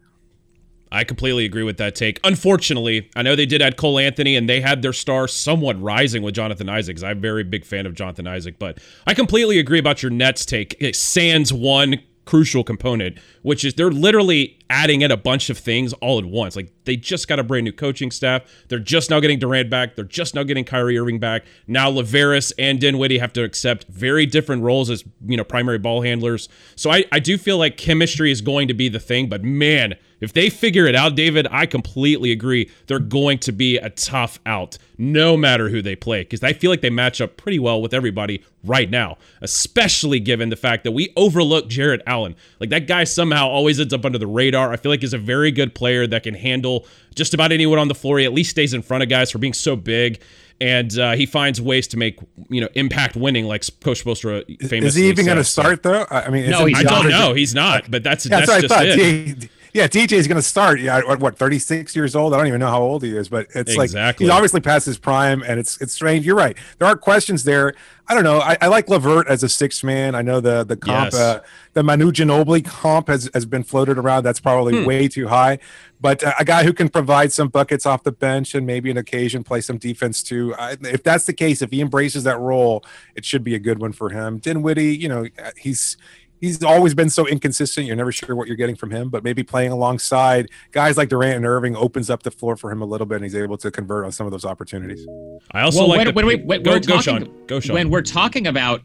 I 0.93 1.05
completely 1.05 1.45
agree 1.45 1.63
with 1.63 1.77
that 1.77 1.95
take. 1.95 2.19
Unfortunately, 2.25 3.11
I 3.15 3.23
know 3.23 3.37
they 3.37 3.47
did 3.47 3.63
add 3.63 3.77
Cole 3.77 3.99
Anthony 3.99 4.35
and 4.35 4.49
they 4.49 4.61
had 4.61 4.83
their 4.83 4.93
star 4.93 5.29
somewhat 5.29 5.81
rising 5.81 6.23
with 6.23 6.35
Jonathan 6.35 6.69
Isaac. 6.69 7.03
I'm 7.05 7.19
a 7.19 7.21
very 7.21 7.45
big 7.45 7.65
fan 7.65 7.87
of 7.87 7.95
Jonathan 7.95 8.27
Isaac, 8.27 8.59
but 8.59 8.79
I 9.07 9.15
completely 9.15 9.61
agree 9.61 9.79
about 9.79 10.03
your 10.03 10.11
Nets 10.11 10.45
take. 10.45 10.77
Sands 10.95 11.53
one 11.53 12.01
crucial 12.31 12.63
component, 12.63 13.19
which 13.43 13.65
is 13.65 13.75
they're 13.75 13.91
literally 13.91 14.57
adding 14.71 15.01
in 15.01 15.11
a 15.11 15.17
bunch 15.17 15.51
of 15.51 15.59
things 15.59 15.93
all 15.95 16.17
at 16.17 16.25
once. 16.25 16.55
Like 16.55 16.71
they 16.85 16.95
just 16.95 17.27
got 17.27 17.41
a 17.41 17.43
brand 17.43 17.65
new 17.65 17.73
coaching 17.73 18.13
staff. 18.13 18.43
They're 18.69 18.79
just 18.79 19.11
now 19.11 19.19
getting 19.19 19.41
Durant 19.41 19.69
back. 19.69 19.97
They're 19.97 20.05
just 20.05 20.37
now 20.37 20.45
getting 20.45 20.65
Kyrie 20.65 20.97
Irving 20.97 21.19
back. 21.19 21.45
Now 21.67 21.91
Lavaris 21.91 22.53
and 22.57 22.81
Dinwiddie 22.81 23.19
have 23.19 23.33
to 23.33 23.43
accept 23.43 23.89
very 23.89 24.27
different 24.27 24.63
roles 24.63 24.91
as 24.91 25.03
you 25.27 25.37
know 25.37 25.43
primary 25.43 25.79
ball 25.79 26.03
handlers. 26.03 26.49
So 26.77 26.89
I, 26.93 27.05
I 27.11 27.19
do 27.19 27.37
feel 27.37 27.59
like 27.59 27.77
chemistry 27.77 28.31
is 28.31 28.41
going 28.41 28.69
to 28.69 28.75
be 28.75 28.89
the 28.89 29.01
thing. 29.01 29.29
But 29.29 29.43
man, 29.43 29.97
if 30.21 30.33
they 30.33 30.51
figure 30.51 30.87
it 30.87 30.95
out, 30.95 31.15
David, 31.15 31.47
I 31.51 31.67
completely 31.67 32.33
agree. 32.33 32.71
They're 32.87 32.99
going 32.99 33.39
to 33.41 33.53
be 33.53 33.79
a 33.79 33.91
tough 33.91 34.39
out, 34.45 34.79
no 34.99 35.37
matter 35.37 35.69
who 35.69 35.83
they 35.83 35.97
play, 35.97 36.23
because 36.23 36.43
I 36.43 36.53
feel 36.53 36.71
like 36.71 36.81
they 36.81 36.91
match 36.91 37.21
up 37.21 37.37
pretty 37.37 37.59
well 37.59 37.81
with 37.81 37.95
everybody 37.95 38.45
right 38.65 38.91
now, 38.91 39.19
especially 39.41 40.21
given 40.21 40.51
the 40.51 40.57
fact 40.57 40.85
that 40.85 40.93
we 40.93 41.13
overlook 41.17 41.69
Jarrett 41.69 42.03
Allen. 42.07 42.37
Like 42.61 42.71
that 42.71 42.87
guy 42.87 43.05
somehow 43.05 43.49
always 43.49 43.81
ends 43.81 43.95
up 43.95 44.05
under 44.05 44.19
the 44.19 44.27
radar. 44.27 44.73
I 44.73 44.77
feel 44.77 44.91
like 44.91 45.01
he's 45.01 45.15
a 45.15 45.19
very 45.19 45.51
good 45.51 45.75
player 45.75 46.07
that 46.07 46.23
can 46.23 46.35
handle 46.35 46.87
just 47.15 47.35
about 47.35 47.53
anyone 47.53 47.79
on 47.79 47.89
the 47.89 47.95
floor. 47.95 48.19
He 48.19 48.25
at 48.25 48.33
least 48.33 48.51
stays 48.51 48.75
in 48.75 48.83
front 48.83 49.03
of 49.03 49.09
guys 49.09 49.31
for 49.31 49.39
being 49.39 49.55
so 49.55 49.77
big 49.77 50.21
and 50.61 50.99
uh, 50.99 51.13
he 51.13 51.25
finds 51.25 51.61
ways 51.61 51.89
to 51.89 51.97
make 51.97 52.19
you 52.51 52.61
know 52.61 52.69
impact 52.75 53.17
winning, 53.17 53.47
like 53.47 53.65
Coach 53.81 54.05
Spoelstra 54.05 54.45
famously. 54.69 54.87
Is 54.87 54.95
he 54.95 55.09
even 55.09 55.25
going 55.25 55.39
to 55.39 55.45
start 55.45 55.83
though? 55.83 56.07
I 56.11 56.29
mean, 56.29 56.51
no, 56.51 56.67
I 56.67 56.83
don't 56.83 57.09
know. 57.09 57.33
He's 57.33 57.55
not, 57.55 57.91
but 57.91 58.03
that's 58.03 58.27
yeah, 58.27 58.41
that's, 58.41 58.69
that's 58.69 58.97
just 58.97 58.99
it. 58.99 59.51
Yeah, 59.73 59.87
DJ 59.87 60.13
is 60.13 60.27
going 60.27 60.37
to 60.37 60.43
start. 60.43 60.81
Yeah, 60.81 61.01
what, 61.05 61.21
what, 61.21 61.37
36 61.37 61.95
years 61.95 62.17
old? 62.17 62.35
I 62.35 62.39
don't 62.39 62.49
even 62.49 62.61
know 62.61 62.69
how 62.69 62.83
old 62.83 63.03
he 63.03 63.17
is, 63.17 63.29
but 63.29 63.47
it's 63.55 63.73
exactly. 63.73 63.99
like 63.99 64.19
he's 64.19 64.29
obviously 64.29 64.61
past 64.61 64.87
his 64.87 64.99
prime, 64.99 65.43
and 65.43 65.61
it's 65.61 65.81
it's 65.81 65.93
strange. 65.93 66.27
You're 66.27 66.37
right. 66.37 66.57
There 66.79 66.89
are 66.89 66.97
questions 66.97 67.45
there. 67.45 67.75
I 68.09 68.15
don't 68.15 68.25
know. 68.25 68.41
I, 68.41 68.57
I 68.61 68.67
like 68.67 68.89
LeVert 68.89 69.29
as 69.29 69.45
a 69.45 69.49
sixth 69.49 69.85
man. 69.85 70.17
I 70.17 70.23
know 70.23 70.41
the 70.41 70.65
the 70.65 70.77
comp, 70.77 71.13
yes. 71.13 71.15
uh, 71.15 71.41
the 71.75 71.85
Manu 71.85 72.11
Ginobili 72.11 72.65
comp 72.65 73.07
has, 73.07 73.31
has 73.35 73.47
been 73.47 73.63
floated 73.63 73.99
around. 73.99 74.25
That's 74.25 74.41
probably 74.41 74.81
hmm. 74.81 74.85
way 74.85 75.07
too 75.07 75.29
high. 75.29 75.61
But 76.01 76.25
uh, 76.25 76.33
a 76.39 76.45
guy 76.45 76.65
who 76.65 76.73
can 76.73 76.89
provide 76.89 77.31
some 77.31 77.49
buckets 77.49 77.87
off 77.87 78.03
the 78.03 78.13
bench 78.13 78.55
and 78.55 78.67
maybe 78.67 78.91
an 78.91 78.97
occasion 78.97 79.45
play 79.45 79.61
some 79.61 79.79
defense 79.79 80.23
too. 80.23 80.55
I, 80.59 80.77
if 80.81 81.05
that's 81.05 81.27
the 81.27 81.33
case, 81.33 81.63
if 81.63 81.71
he 81.71 81.81
embraces 81.81 82.25
that 82.25 82.39
role, 82.41 82.85
it 83.15 83.25
should 83.25 83.45
be 83.45 83.55
a 83.55 83.61
good 83.61 83.79
one 83.79 83.93
for 83.93 84.11
him. 84.11 84.39
Dinwiddie, 84.39 84.97
you 84.97 85.09
know, 85.09 85.27
he's 85.57 85.97
he's 86.41 86.63
always 86.63 86.95
been 86.95 87.11
so 87.11 87.27
inconsistent. 87.27 87.87
You're 87.87 87.97
never 87.97 88.13
sure 88.13 88.35
what 88.35 88.49
you're 88.49 88.57
getting 88.57 88.77
from 88.77 88.91
him, 88.91 89.09
but 89.09 89.23
maybe 89.23 89.43
playing 89.43 89.73
alongside 89.73 90.49
guys 90.73 90.97
like 90.97 91.09
Durant 91.09 91.37
and 91.37 91.47
Irving 91.47 91.77
opens 91.77 92.11
up 92.11 92.23
the 92.23 92.31
floor 92.31 92.57
for 92.57 92.71
him 92.71 92.83
a 92.83 92.87
little 92.87 93.07
bit, 93.07 93.17
and 93.17 93.25
he's 93.25 93.35
able 93.35 93.59
to 93.59 93.71
convert 93.71 94.05
on 94.05 94.13
some 94.13 94.27
of 94.27 94.33
those 94.33 94.45
opportunities. 94.45 95.07
I 95.53 95.63
also 95.63 95.81
well, 95.81 95.89
like 95.89 96.07
when, 96.07 96.15
when, 96.15 96.27
we, 96.27 96.37
when 96.37 96.63
go, 96.63 96.79
go, 96.81 97.01
Sean. 97.01 97.47
Go, 97.47 97.61
Sean. 97.61 97.75
When 97.75 97.91
we're 97.91 98.03
talking 98.03 98.47
about, 98.47 98.83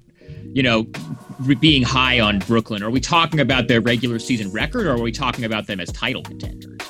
you 0.54 0.64
know, 0.64 0.86
being 1.60 1.84
high 1.84 2.20
on 2.20 2.40
Brooklyn, 2.40 2.84
are 2.84 2.90
we 2.90 3.00
talking 3.00 3.40
about 3.40 3.68
their 3.68 3.82
regular 3.82 4.20
season 4.20 4.52
record, 4.52 4.86
or 4.86 4.92
are 4.92 5.02
we 5.02 5.12
talking 5.12 5.46
about 5.46 5.68
them 5.68 5.80
as 5.80 5.92
title 5.92 6.22
contenders? 6.22 6.82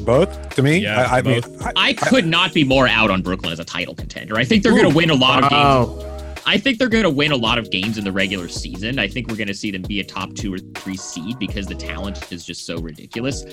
Both 0.00 0.54
to 0.54 0.62
me. 0.62 0.78
Yeah, 0.78 1.02
I, 1.10 1.18
I 1.18 1.22
mean, 1.22 1.42
I, 1.60 1.72
I, 1.76 1.92
could 1.92 2.26
not 2.26 2.54
be 2.54 2.64
more 2.64 2.88
out 2.88 3.10
on 3.10 3.20
Brooklyn 3.20 3.52
as 3.52 3.60
a 3.60 3.66
title 3.66 3.94
contender. 3.94 4.36
I 4.36 4.44
think 4.44 4.62
they're 4.62 4.72
going 4.72 4.88
to 4.88 4.96
win 4.96 5.10
a 5.10 5.14
lot 5.14 5.44
of 5.44 5.50
games. 5.50 6.19
I 6.46 6.58
think 6.58 6.78
they're 6.78 6.88
going 6.88 7.04
to 7.04 7.10
win 7.10 7.32
a 7.32 7.36
lot 7.36 7.58
of 7.58 7.70
games 7.70 7.98
in 7.98 8.04
the 8.04 8.12
regular 8.12 8.48
season. 8.48 8.98
I 8.98 9.08
think 9.08 9.28
we're 9.28 9.36
going 9.36 9.48
to 9.48 9.54
see 9.54 9.70
them 9.70 9.82
be 9.82 10.00
a 10.00 10.04
top 10.04 10.34
two 10.34 10.54
or 10.54 10.58
three 10.58 10.96
seed 10.96 11.38
because 11.38 11.66
the 11.66 11.74
talent 11.74 12.32
is 12.32 12.44
just 12.44 12.66
so 12.66 12.78
ridiculous. 12.78 13.44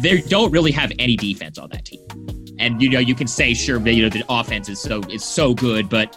They 0.00 0.20
don't 0.22 0.50
really 0.52 0.72
have 0.72 0.92
any 0.98 1.16
defense 1.16 1.58
on 1.58 1.70
that 1.70 1.84
team, 1.84 2.06
and 2.58 2.80
you 2.80 2.90
know 2.90 2.98
you 2.98 3.14
can 3.14 3.26
say 3.26 3.54
sure, 3.54 3.80
you 3.88 4.02
know 4.02 4.08
the 4.08 4.24
offense 4.28 4.68
is 4.68 4.80
so 4.80 5.00
is 5.10 5.24
so 5.24 5.54
good, 5.54 5.88
but 5.88 6.16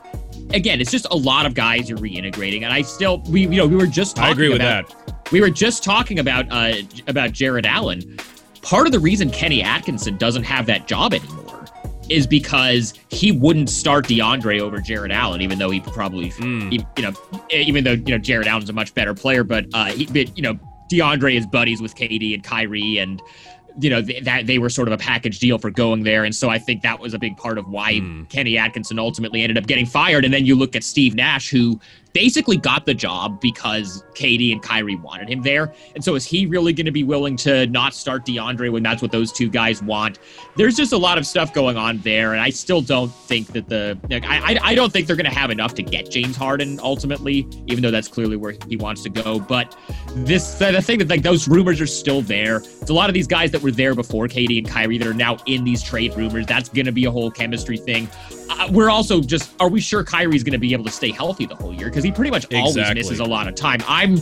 again, 0.53 0.81
it's 0.81 0.91
just 0.91 1.07
a 1.11 1.15
lot 1.15 1.45
of 1.45 1.53
guys 1.53 1.89
you're 1.89 1.99
reintegrating, 1.99 2.63
and 2.63 2.73
I 2.73 2.81
still 2.81 3.21
we 3.29 3.41
you 3.41 3.57
know 3.57 3.67
we 3.67 3.75
were 3.75 3.87
just 3.87 4.15
talking 4.15 4.29
I 4.29 4.31
agree 4.31 4.49
with 4.49 4.57
about, 4.57 4.89
that. 4.89 5.31
We 5.31 5.41
were 5.41 5.49
just 5.49 5.83
talking 5.83 6.19
about 6.19 6.45
uh 6.51 6.73
about 7.07 7.31
Jarrett 7.31 7.65
Allen. 7.65 8.17
Part 8.61 8.85
of 8.85 8.91
the 8.91 8.99
reason 8.99 9.29
Kenny 9.29 9.63
Atkinson 9.63 10.17
doesn't 10.17 10.43
have 10.43 10.65
that 10.65 10.87
job 10.87 11.13
anymore 11.13 11.56
is 12.09 12.27
because 12.27 12.93
he 13.09 13.31
wouldn't 13.31 13.69
start 13.69 14.07
DeAndre 14.07 14.59
over 14.59 14.79
Jarrett 14.79 15.11
Allen, 15.11 15.41
even 15.41 15.59
though 15.59 15.69
he 15.69 15.79
probably, 15.79 16.29
mm. 16.31 16.71
you 16.71 17.03
know, 17.03 17.13
even 17.51 17.83
though 17.83 17.91
you 17.91 18.11
know 18.11 18.17
Jarrett 18.17 18.47
Allen's 18.47 18.69
a 18.69 18.73
much 18.73 18.93
better 18.93 19.13
player, 19.13 19.43
but 19.43 19.65
uh, 19.73 19.85
he, 19.85 20.05
you 20.35 20.41
know, 20.41 20.59
DeAndre 20.91 21.37
is 21.37 21.45
buddies 21.45 21.81
with 21.81 21.95
KD 21.95 22.33
and 22.33 22.43
Kyrie, 22.43 22.97
and 22.97 23.21
you 23.79 23.89
know 23.89 24.01
th- 24.01 24.23
that 24.23 24.47
they 24.47 24.57
were 24.57 24.69
sort 24.69 24.87
of 24.87 24.93
a 24.93 24.97
package 24.97 25.39
deal 25.39 25.57
for 25.57 25.69
going 25.69 26.03
there, 26.03 26.23
and 26.23 26.35
so 26.35 26.49
I 26.49 26.57
think 26.57 26.81
that 26.81 26.99
was 26.99 27.13
a 27.13 27.19
big 27.19 27.37
part 27.37 27.57
of 27.57 27.67
why 27.67 27.95
mm. 27.95 28.27
Kenny 28.29 28.57
Atkinson 28.57 28.99
ultimately 28.99 29.43
ended 29.43 29.57
up 29.57 29.67
getting 29.67 29.85
fired. 29.85 30.25
And 30.25 30.33
then 30.33 30.45
you 30.45 30.55
look 30.55 30.75
at 30.75 30.83
Steve 30.83 31.15
Nash, 31.15 31.49
who 31.49 31.79
basically 32.17 32.57
got 32.57 32.83
the 32.87 32.95
job 32.95 33.39
because 33.39 34.03
KD 34.15 34.51
and 34.51 34.59
Kyrie 34.63 34.95
wanted 34.95 35.29
him 35.29 35.43
there. 35.43 35.71
And 35.93 36.03
so 36.03 36.15
is 36.15 36.25
he 36.25 36.47
really 36.47 36.73
going 36.73 36.87
to 36.87 36.91
be 36.91 37.03
willing 37.03 37.35
to 37.37 37.67
not 37.67 37.93
start 37.93 38.25
DeAndre 38.25 38.71
when 38.71 38.81
that's 38.81 39.03
what 39.03 39.11
those 39.11 39.31
two 39.31 39.51
guys 39.51 39.83
want? 39.83 40.17
There's 40.55 40.75
just 40.75 40.93
a 40.93 40.97
lot 40.97 41.19
of 41.19 41.27
stuff 41.27 41.53
going 41.53 41.77
on 41.77 41.99
there, 41.99 42.33
and 42.33 42.41
I 42.41 42.49
still 42.49 42.81
don't 42.81 43.13
think 43.13 43.53
that 43.53 43.69
the 43.69 43.99
like, 44.09 44.25
I 44.25 44.57
I 44.63 44.73
don't 44.73 44.91
think 44.91 45.05
they're 45.05 45.15
going 45.15 45.31
to 45.31 45.37
have 45.37 45.51
enough 45.51 45.75
to 45.75 45.83
get 45.83 46.09
James 46.09 46.35
Harden 46.35 46.79
ultimately, 46.81 47.47
even 47.67 47.83
though 47.83 47.91
that's 47.91 48.07
clearly 48.07 48.35
where 48.35 48.55
he 48.67 48.77
wants 48.77 49.03
to 49.03 49.09
go. 49.09 49.39
But 49.39 49.77
this 50.15 50.55
the 50.55 50.81
thing 50.81 50.97
that 50.97 51.09
like 51.09 51.21
those 51.21 51.47
rumors 51.47 51.79
are 51.79 51.87
still 51.87 52.23
there. 52.23 52.57
It's 52.57 52.89
a 52.89 52.95
lot 52.95 53.11
of 53.11 53.13
these 53.13 53.27
guys 53.27 53.51
that 53.51 53.61
were 53.61 53.69
there 53.69 53.93
before 53.93 54.27
KD 54.27 54.57
and 54.57 54.67
Kyrie 54.67 54.97
that 54.97 55.07
are 55.07 55.13
now 55.13 55.37
in 55.45 55.63
these 55.63 55.83
trade 55.83 56.15
rumors. 56.15 56.47
That's 56.47 56.69
going 56.69 56.87
to 56.87 56.91
be 56.91 57.05
a 57.05 57.11
whole 57.11 57.29
chemistry 57.29 57.77
thing. 57.77 58.09
Uh, 58.49 58.67
we're 58.71 58.89
also 58.89 59.21
just 59.21 59.53
are 59.59 59.69
we 59.69 59.79
sure 59.79 60.03
Kyrie's 60.03 60.43
going 60.43 60.53
to 60.53 60.59
be 60.59 60.73
able 60.73 60.85
to 60.85 60.91
stay 60.91 61.11
healthy 61.11 61.45
the 61.45 61.55
whole 61.55 61.73
year 61.73 61.89
because 61.89 62.03
he 62.07 62.11
pretty 62.13 62.31
much 62.31 62.45
exactly. 62.45 62.81
always 62.81 62.95
misses 62.95 63.19
a 63.19 63.25
lot 63.25 63.47
of 63.47 63.55
time. 63.55 63.81
I'm 63.87 64.17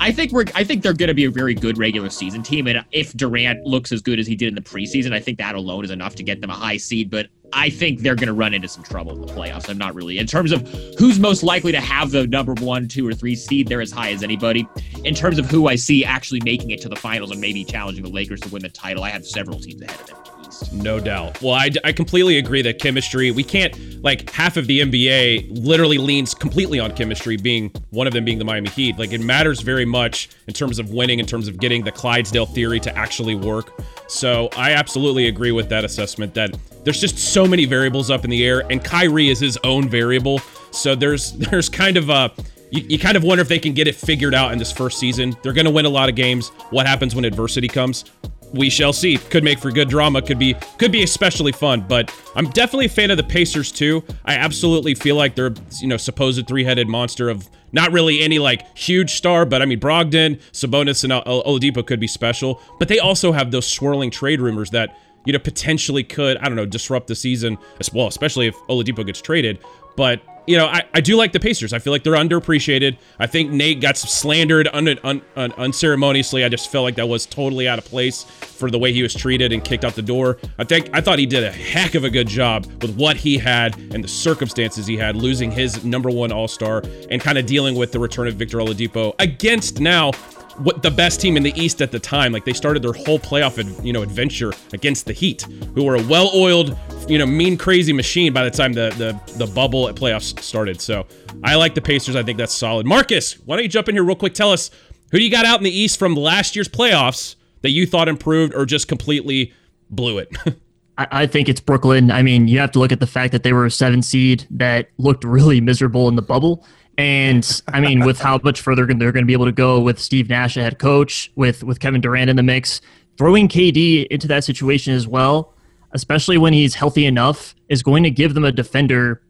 I 0.00 0.12
think 0.12 0.32
we're 0.32 0.44
I 0.54 0.64
think 0.64 0.82
they're 0.82 0.94
going 0.94 1.08
to 1.08 1.14
be 1.14 1.24
a 1.24 1.30
very 1.30 1.54
good 1.54 1.76
regular 1.76 2.08
season 2.08 2.42
team 2.42 2.66
and 2.66 2.84
if 2.92 3.12
Durant 3.14 3.64
looks 3.64 3.92
as 3.92 4.00
good 4.00 4.18
as 4.18 4.26
he 4.26 4.34
did 4.34 4.48
in 4.48 4.54
the 4.54 4.60
preseason, 4.60 5.12
I 5.12 5.20
think 5.20 5.38
that 5.38 5.54
alone 5.54 5.84
is 5.84 5.90
enough 5.90 6.14
to 6.16 6.22
get 6.22 6.40
them 6.40 6.50
a 6.50 6.54
high 6.54 6.76
seed, 6.76 7.10
but 7.10 7.28
I 7.52 7.70
think 7.70 8.00
they're 8.00 8.14
going 8.14 8.28
to 8.28 8.34
run 8.34 8.54
into 8.54 8.68
some 8.68 8.82
trouble 8.82 9.12
in 9.12 9.20
the 9.20 9.32
playoffs. 9.32 9.68
I'm 9.68 9.78
not 9.78 9.94
really 9.94 10.18
in 10.18 10.26
terms 10.26 10.52
of 10.52 10.66
who's 10.98 11.18
most 11.18 11.42
likely 11.42 11.72
to 11.72 11.80
have 11.80 12.10
the 12.10 12.26
number 12.26 12.54
1, 12.54 12.88
2 12.88 13.06
or 13.06 13.12
3 13.12 13.34
seed, 13.34 13.68
they're 13.68 13.80
as 13.80 13.90
high 13.90 14.12
as 14.12 14.22
anybody. 14.22 14.68
In 15.04 15.14
terms 15.14 15.38
of 15.38 15.46
who 15.46 15.68
I 15.68 15.74
see 15.74 16.04
actually 16.04 16.40
making 16.44 16.70
it 16.70 16.80
to 16.82 16.88
the 16.88 16.96
finals 16.96 17.30
and 17.30 17.40
maybe 17.40 17.64
challenging 17.64 18.04
the 18.04 18.10
Lakers 18.10 18.40
to 18.40 18.48
win 18.50 18.62
the 18.62 18.68
title, 18.68 19.04
I 19.04 19.10
have 19.10 19.26
several 19.26 19.58
teams 19.58 19.82
ahead 19.82 20.00
of 20.00 20.06
them. 20.06 20.37
No 20.72 21.00
doubt. 21.00 21.40
Well, 21.42 21.54
I, 21.54 21.70
I 21.84 21.92
completely 21.92 22.38
agree 22.38 22.62
that 22.62 22.78
chemistry, 22.78 23.30
we 23.30 23.44
can't, 23.44 24.02
like, 24.02 24.30
half 24.30 24.56
of 24.56 24.66
the 24.66 24.80
NBA 24.80 25.64
literally 25.64 25.98
leans 25.98 26.34
completely 26.34 26.80
on 26.80 26.94
chemistry, 26.94 27.36
being 27.36 27.70
one 27.90 28.06
of 28.06 28.12
them 28.12 28.24
being 28.24 28.38
the 28.38 28.44
Miami 28.44 28.68
Heat. 28.70 28.98
Like, 28.98 29.12
it 29.12 29.20
matters 29.20 29.60
very 29.60 29.84
much 29.84 30.28
in 30.46 30.54
terms 30.54 30.78
of 30.78 30.90
winning, 30.90 31.18
in 31.18 31.26
terms 31.26 31.48
of 31.48 31.58
getting 31.58 31.84
the 31.84 31.92
Clydesdale 31.92 32.46
theory 32.46 32.80
to 32.80 32.96
actually 32.96 33.34
work. 33.34 33.72
So 34.08 34.48
I 34.56 34.72
absolutely 34.72 35.28
agree 35.28 35.52
with 35.52 35.68
that 35.68 35.84
assessment 35.84 36.34
that 36.34 36.56
there's 36.84 37.00
just 37.00 37.18
so 37.18 37.46
many 37.46 37.64
variables 37.66 38.10
up 38.10 38.24
in 38.24 38.30
the 38.30 38.44
air, 38.44 38.60
and 38.70 38.82
Kyrie 38.82 39.28
is 39.28 39.38
his 39.38 39.58
own 39.64 39.88
variable. 39.88 40.40
So 40.70 40.94
there's 40.94 41.32
there's 41.50 41.68
kind 41.68 41.96
of 41.96 42.08
a 42.08 42.32
you, 42.70 42.84
you, 42.88 42.98
kind 42.98 43.16
of 43.16 43.22
wonder 43.22 43.42
if 43.42 43.48
they 43.48 43.58
can 43.58 43.72
get 43.72 43.88
it 43.88 43.94
figured 43.94 44.34
out 44.34 44.52
in 44.52 44.58
this 44.58 44.72
first 44.72 44.98
season. 44.98 45.36
They're 45.42 45.54
going 45.54 45.64
to 45.64 45.70
win 45.70 45.86
a 45.86 45.90
lot 45.90 46.08
of 46.08 46.14
games. 46.14 46.48
What 46.70 46.86
happens 46.86 47.14
when 47.14 47.24
adversity 47.24 47.68
comes? 47.68 48.04
We 48.52 48.70
shall 48.70 48.92
see. 48.92 49.16
Could 49.16 49.44
make 49.44 49.58
for 49.58 49.70
good 49.70 49.88
drama. 49.88 50.22
Could 50.22 50.38
be 50.38 50.54
could 50.78 50.92
be 50.92 51.02
especially 51.02 51.52
fun. 51.52 51.84
But 51.86 52.14
I'm 52.34 52.48
definitely 52.50 52.86
a 52.86 52.90
fan 52.90 53.10
of 53.10 53.16
the 53.16 53.24
Pacers 53.24 53.72
too. 53.72 54.04
I 54.24 54.34
absolutely 54.34 54.94
feel 54.94 55.16
like 55.16 55.34
they're 55.34 55.54
you 55.80 55.88
know 55.88 55.96
supposed 55.96 56.46
three-headed 56.46 56.88
monster 56.88 57.28
of 57.28 57.48
not 57.72 57.92
really 57.92 58.20
any 58.22 58.38
like 58.38 58.76
huge 58.76 59.14
star, 59.14 59.44
but 59.44 59.62
I 59.62 59.64
mean 59.66 59.80
Brogdon, 59.80 60.40
Sabonis, 60.52 61.04
and 61.04 61.12
Oladipo 61.12 61.86
could 61.86 62.00
be 62.00 62.06
special. 62.06 62.60
But 62.78 62.88
they 62.88 62.98
also 62.98 63.32
have 63.32 63.50
those 63.50 63.66
swirling 63.66 64.10
trade 64.10 64.40
rumors 64.40 64.70
that 64.70 64.96
you 65.24 65.32
know 65.32 65.38
potentially 65.38 66.04
could 66.04 66.36
I 66.38 66.44
don't 66.44 66.56
know 66.56 66.66
disrupt 66.66 67.08
the 67.08 67.14
season 67.14 67.58
as 67.80 67.92
well, 67.92 68.06
especially 68.06 68.46
if 68.46 68.54
Oladipo 68.68 69.04
gets 69.04 69.20
traded. 69.20 69.58
But 69.96 70.22
you 70.48 70.56
know, 70.56 70.66
I, 70.66 70.82
I 70.94 71.00
do 71.02 71.14
like 71.14 71.32
the 71.32 71.40
Pacers. 71.40 71.74
I 71.74 71.78
feel 71.78 71.92
like 71.92 72.02
they're 72.02 72.14
underappreciated. 72.14 72.96
I 73.18 73.26
think 73.26 73.52
Nate 73.52 73.82
got 73.82 73.98
slandered 73.98 74.66
un, 74.72 74.88
un, 75.04 75.20
un, 75.36 75.52
unceremoniously. 75.52 76.42
I 76.42 76.48
just 76.48 76.72
felt 76.72 76.84
like 76.84 76.94
that 76.94 77.06
was 77.06 77.26
totally 77.26 77.68
out 77.68 77.78
of 77.78 77.84
place 77.84 78.22
for 78.22 78.70
the 78.70 78.78
way 78.78 78.90
he 78.90 79.02
was 79.02 79.12
treated 79.12 79.52
and 79.52 79.62
kicked 79.62 79.84
out 79.84 79.94
the 79.94 80.00
door. 80.00 80.38
I 80.58 80.64
think 80.64 80.88
I 80.94 81.02
thought 81.02 81.18
he 81.18 81.26
did 81.26 81.44
a 81.44 81.52
heck 81.52 81.94
of 81.94 82.04
a 82.04 82.10
good 82.10 82.28
job 82.28 82.64
with 82.80 82.96
what 82.96 83.18
he 83.18 83.36
had 83.36 83.76
and 83.92 84.02
the 84.02 84.08
circumstances 84.08 84.86
he 84.86 84.96
had, 84.96 85.16
losing 85.16 85.50
his 85.50 85.84
number 85.84 86.08
one 86.08 86.32
All 86.32 86.48
Star 86.48 86.82
and 87.10 87.20
kind 87.20 87.36
of 87.36 87.44
dealing 87.44 87.74
with 87.74 87.92
the 87.92 87.98
return 87.98 88.26
of 88.26 88.34
Victor 88.36 88.56
Oladipo 88.56 89.14
against 89.18 89.80
now 89.80 90.12
what 90.58 90.82
the 90.82 90.90
best 90.90 91.20
team 91.20 91.36
in 91.36 91.42
the 91.42 91.52
East 91.60 91.82
at 91.82 91.90
the 91.90 91.98
time. 91.98 92.32
Like 92.32 92.44
they 92.44 92.52
started 92.52 92.82
their 92.82 92.92
whole 92.92 93.18
playoff, 93.18 93.84
you 93.84 93.92
know, 93.92 94.02
adventure 94.02 94.52
against 94.72 95.06
the 95.06 95.12
Heat, 95.12 95.42
who 95.74 95.84
were 95.84 95.96
a 95.96 96.02
well-oiled, 96.02 96.76
you 97.08 97.18
know, 97.18 97.26
mean, 97.26 97.56
crazy 97.56 97.92
machine 97.92 98.32
by 98.32 98.44
the 98.44 98.50
time 98.50 98.72
the 98.72 98.90
the 98.98 99.34
the 99.44 99.46
bubble 99.52 99.88
at 99.88 99.94
playoffs 99.94 100.38
started. 100.42 100.80
So 100.80 101.06
I 101.42 101.54
like 101.56 101.74
the 101.74 101.82
Pacers. 101.82 102.16
I 102.16 102.22
think 102.22 102.38
that's 102.38 102.54
solid. 102.54 102.86
Marcus, 102.86 103.34
why 103.40 103.56
don't 103.56 103.62
you 103.62 103.68
jump 103.68 103.88
in 103.88 103.94
here 103.94 104.04
real 104.04 104.16
quick? 104.16 104.34
Tell 104.34 104.52
us 104.52 104.70
who 105.10 105.18
do 105.18 105.24
you 105.24 105.30
got 105.30 105.46
out 105.46 105.58
in 105.58 105.64
the 105.64 105.76
East 105.76 105.98
from 105.98 106.14
last 106.14 106.56
year's 106.56 106.68
playoffs 106.68 107.36
that 107.62 107.70
you 107.70 107.86
thought 107.86 108.08
improved 108.08 108.54
or 108.54 108.66
just 108.66 108.88
completely 108.88 109.52
blew 109.90 110.18
it. 110.18 110.36
I 110.98 111.28
think 111.28 111.48
it's 111.48 111.60
Brooklyn. 111.60 112.10
I 112.10 112.22
mean, 112.22 112.48
you 112.48 112.58
have 112.58 112.72
to 112.72 112.80
look 112.80 112.90
at 112.90 112.98
the 112.98 113.06
fact 113.06 113.30
that 113.30 113.44
they 113.44 113.52
were 113.52 113.66
a 113.66 113.70
seven 113.70 114.02
seed 114.02 114.48
that 114.50 114.88
looked 114.98 115.22
really 115.22 115.60
miserable 115.60 116.08
in 116.08 116.16
the 116.16 116.22
bubble. 116.22 116.66
And 116.98 117.62
I 117.68 117.80
mean, 117.80 118.04
with 118.04 118.18
how 118.18 118.40
much 118.42 118.60
further 118.60 118.84
they're 118.84 119.12
going 119.12 119.22
to 119.22 119.26
be 119.26 119.32
able 119.32 119.44
to 119.44 119.52
go 119.52 119.78
with 119.78 120.00
Steve 120.00 120.28
Nash, 120.28 120.56
a 120.56 120.62
head 120.62 120.80
coach, 120.80 121.30
with 121.36 121.62
with 121.62 121.78
Kevin 121.78 122.00
Durant 122.00 122.28
in 122.28 122.34
the 122.34 122.42
mix, 122.42 122.80
throwing 123.16 123.46
KD 123.46 124.08
into 124.08 124.26
that 124.26 124.42
situation 124.42 124.92
as 124.92 125.06
well, 125.06 125.54
especially 125.92 126.38
when 126.38 126.52
he's 126.52 126.74
healthy 126.74 127.06
enough, 127.06 127.54
is 127.68 127.84
going 127.84 128.02
to 128.02 128.10
give 128.10 128.34
them 128.34 128.44
a 128.44 128.50
defender 128.50 129.22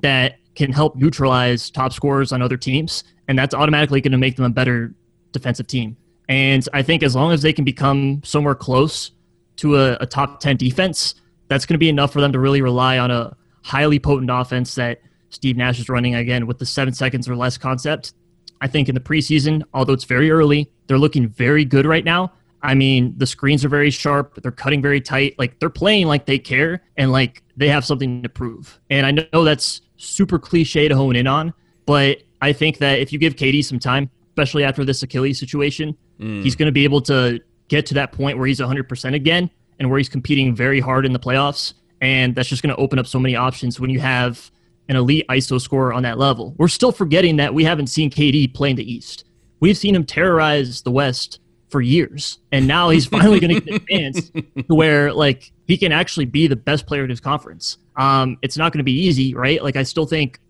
that 0.00 0.36
can 0.54 0.72
help 0.72 0.96
neutralize 0.96 1.70
top 1.70 1.92
scorers 1.92 2.32
on 2.32 2.40
other 2.40 2.56
teams, 2.56 3.04
and 3.28 3.38
that's 3.38 3.54
automatically 3.54 4.00
going 4.00 4.12
to 4.12 4.18
make 4.18 4.36
them 4.36 4.46
a 4.46 4.50
better 4.50 4.94
defensive 5.32 5.66
team. 5.66 5.98
And 6.30 6.66
I 6.72 6.80
think 6.80 7.02
as 7.02 7.14
long 7.14 7.32
as 7.32 7.42
they 7.42 7.52
can 7.52 7.66
become 7.66 8.22
somewhere 8.24 8.54
close 8.54 9.10
to 9.56 9.76
a, 9.76 9.98
a 10.00 10.06
top 10.06 10.40
ten 10.40 10.56
defense, 10.56 11.16
that's 11.48 11.66
going 11.66 11.74
to 11.74 11.78
be 11.78 11.90
enough 11.90 12.14
for 12.14 12.22
them 12.22 12.32
to 12.32 12.38
really 12.38 12.62
rely 12.62 12.98
on 12.98 13.10
a 13.10 13.36
highly 13.62 13.98
potent 13.98 14.30
offense 14.32 14.74
that 14.76 15.02
Steve 15.30 15.56
Nash 15.56 15.78
is 15.78 15.88
running 15.88 16.14
again 16.14 16.46
with 16.46 16.58
the 16.58 16.66
seven 16.66 16.92
seconds 16.92 17.28
or 17.28 17.36
less 17.36 17.56
concept. 17.56 18.12
I 18.60 18.68
think 18.68 18.88
in 18.88 18.94
the 18.94 19.00
preseason, 19.00 19.62
although 19.72 19.94
it's 19.94 20.04
very 20.04 20.30
early, 20.30 20.70
they're 20.86 20.98
looking 20.98 21.28
very 21.28 21.64
good 21.64 21.86
right 21.86 22.04
now. 22.04 22.32
I 22.62 22.74
mean, 22.74 23.14
the 23.16 23.26
screens 23.26 23.64
are 23.64 23.68
very 23.70 23.90
sharp. 23.90 24.38
They're 24.42 24.52
cutting 24.52 24.82
very 24.82 25.00
tight. 25.00 25.34
Like 25.38 25.58
they're 25.60 25.70
playing 25.70 26.08
like 26.08 26.26
they 26.26 26.38
care 26.38 26.82
and 26.96 27.10
like 27.10 27.42
they 27.56 27.68
have 27.68 27.84
something 27.84 28.22
to 28.22 28.28
prove. 28.28 28.78
And 28.90 29.06
I 29.06 29.26
know 29.32 29.44
that's 29.44 29.80
super 29.96 30.38
cliche 30.38 30.88
to 30.88 30.94
hone 30.94 31.16
in 31.16 31.26
on, 31.26 31.54
but 31.86 32.18
I 32.42 32.52
think 32.52 32.78
that 32.78 32.98
if 32.98 33.12
you 33.12 33.18
give 33.18 33.36
KD 33.36 33.64
some 33.64 33.78
time, 33.78 34.10
especially 34.30 34.64
after 34.64 34.84
this 34.84 35.02
Achilles 35.02 35.38
situation, 35.38 35.96
mm. 36.18 36.42
he's 36.42 36.54
going 36.54 36.66
to 36.66 36.72
be 36.72 36.84
able 36.84 37.00
to 37.02 37.40
get 37.68 37.86
to 37.86 37.94
that 37.94 38.12
point 38.12 38.36
where 38.36 38.46
he's 38.46 38.60
100% 38.60 39.14
again 39.14 39.50
and 39.78 39.88
where 39.88 39.98
he's 39.98 40.08
competing 40.08 40.54
very 40.54 40.80
hard 40.80 41.06
in 41.06 41.12
the 41.12 41.18
playoffs. 41.18 41.74
And 42.00 42.34
that's 42.34 42.48
just 42.48 42.62
going 42.62 42.74
to 42.74 42.80
open 42.80 42.98
up 42.98 43.06
so 43.06 43.18
many 43.18 43.36
options 43.36 43.80
when 43.80 43.90
you 43.90 44.00
have 44.00 44.50
an 44.90 44.96
elite 44.96 45.24
ISO 45.28 45.60
scorer 45.60 45.92
on 45.92 46.02
that 46.02 46.18
level. 46.18 46.52
We're 46.58 46.68
still 46.68 46.90
forgetting 46.90 47.36
that 47.36 47.54
we 47.54 47.62
haven't 47.62 47.86
seen 47.86 48.10
KD 48.10 48.52
play 48.52 48.70
in 48.70 48.76
the 48.76 48.92
East. 48.92 49.24
We've 49.60 49.78
seen 49.78 49.94
him 49.94 50.04
terrorize 50.04 50.82
the 50.82 50.90
West 50.90 51.38
for 51.68 51.80
years, 51.80 52.40
and 52.50 52.66
now 52.66 52.90
he's 52.90 53.06
finally 53.16 53.38
going 53.38 53.54
to 53.54 53.60
get 53.60 53.82
a 53.82 53.86
chance 53.86 54.30
to 54.30 54.74
where 54.74 55.12
like 55.12 55.52
he 55.68 55.78
can 55.78 55.92
actually 55.92 56.24
be 56.24 56.48
the 56.48 56.56
best 56.56 56.88
player 56.88 57.04
in 57.04 57.10
his 57.10 57.20
conference. 57.20 57.78
Um, 57.96 58.36
it's 58.42 58.56
not 58.56 58.72
going 58.72 58.78
to 58.78 58.84
be 58.84 58.92
easy, 59.06 59.32
right? 59.32 59.62
Like 59.62 59.76
I 59.76 59.84
still 59.84 60.06
think 60.06 60.40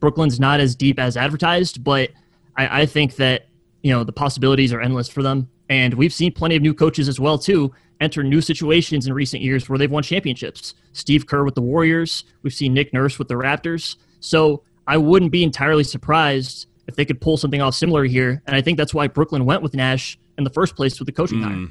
Brooklyn's 0.00 0.40
not 0.40 0.58
as 0.58 0.74
deep 0.74 0.98
as 0.98 1.18
advertised, 1.18 1.84
but 1.84 2.10
I, 2.56 2.82
I 2.82 2.86
think 2.86 3.16
that 3.16 3.48
you 3.82 3.92
know 3.92 4.04
the 4.04 4.12
possibilities 4.12 4.72
are 4.72 4.80
endless 4.80 5.08
for 5.08 5.22
them. 5.22 5.50
And 5.68 5.94
we've 5.94 6.14
seen 6.14 6.32
plenty 6.32 6.56
of 6.56 6.62
new 6.62 6.72
coaches 6.72 7.08
as 7.08 7.20
well 7.20 7.36
too 7.36 7.74
enter 8.02 8.22
new 8.22 8.40
situations 8.40 9.06
in 9.06 9.14
recent 9.14 9.42
years 9.42 9.68
where 9.68 9.78
they've 9.78 9.90
won 9.90 10.02
championships. 10.02 10.74
Steve 10.92 11.26
Kerr 11.26 11.44
with 11.44 11.54
the 11.54 11.62
Warriors, 11.62 12.24
we've 12.42 12.52
seen 12.52 12.74
Nick 12.74 12.92
Nurse 12.92 13.18
with 13.18 13.28
the 13.28 13.34
Raptors. 13.34 13.96
So 14.20 14.62
I 14.86 14.96
wouldn't 14.96 15.32
be 15.32 15.42
entirely 15.42 15.84
surprised 15.84 16.66
if 16.86 16.96
they 16.96 17.04
could 17.04 17.20
pull 17.20 17.36
something 17.36 17.62
off 17.62 17.74
similar 17.74 18.04
here. 18.04 18.42
And 18.46 18.56
I 18.56 18.60
think 18.60 18.76
that's 18.76 18.92
why 18.92 19.06
Brooklyn 19.06 19.44
went 19.44 19.62
with 19.62 19.74
Nash 19.74 20.18
in 20.36 20.44
the 20.44 20.50
first 20.50 20.76
place 20.76 20.98
with 20.98 21.06
the 21.06 21.12
coaching 21.12 21.38
mm. 21.38 21.44
hire. 21.44 21.68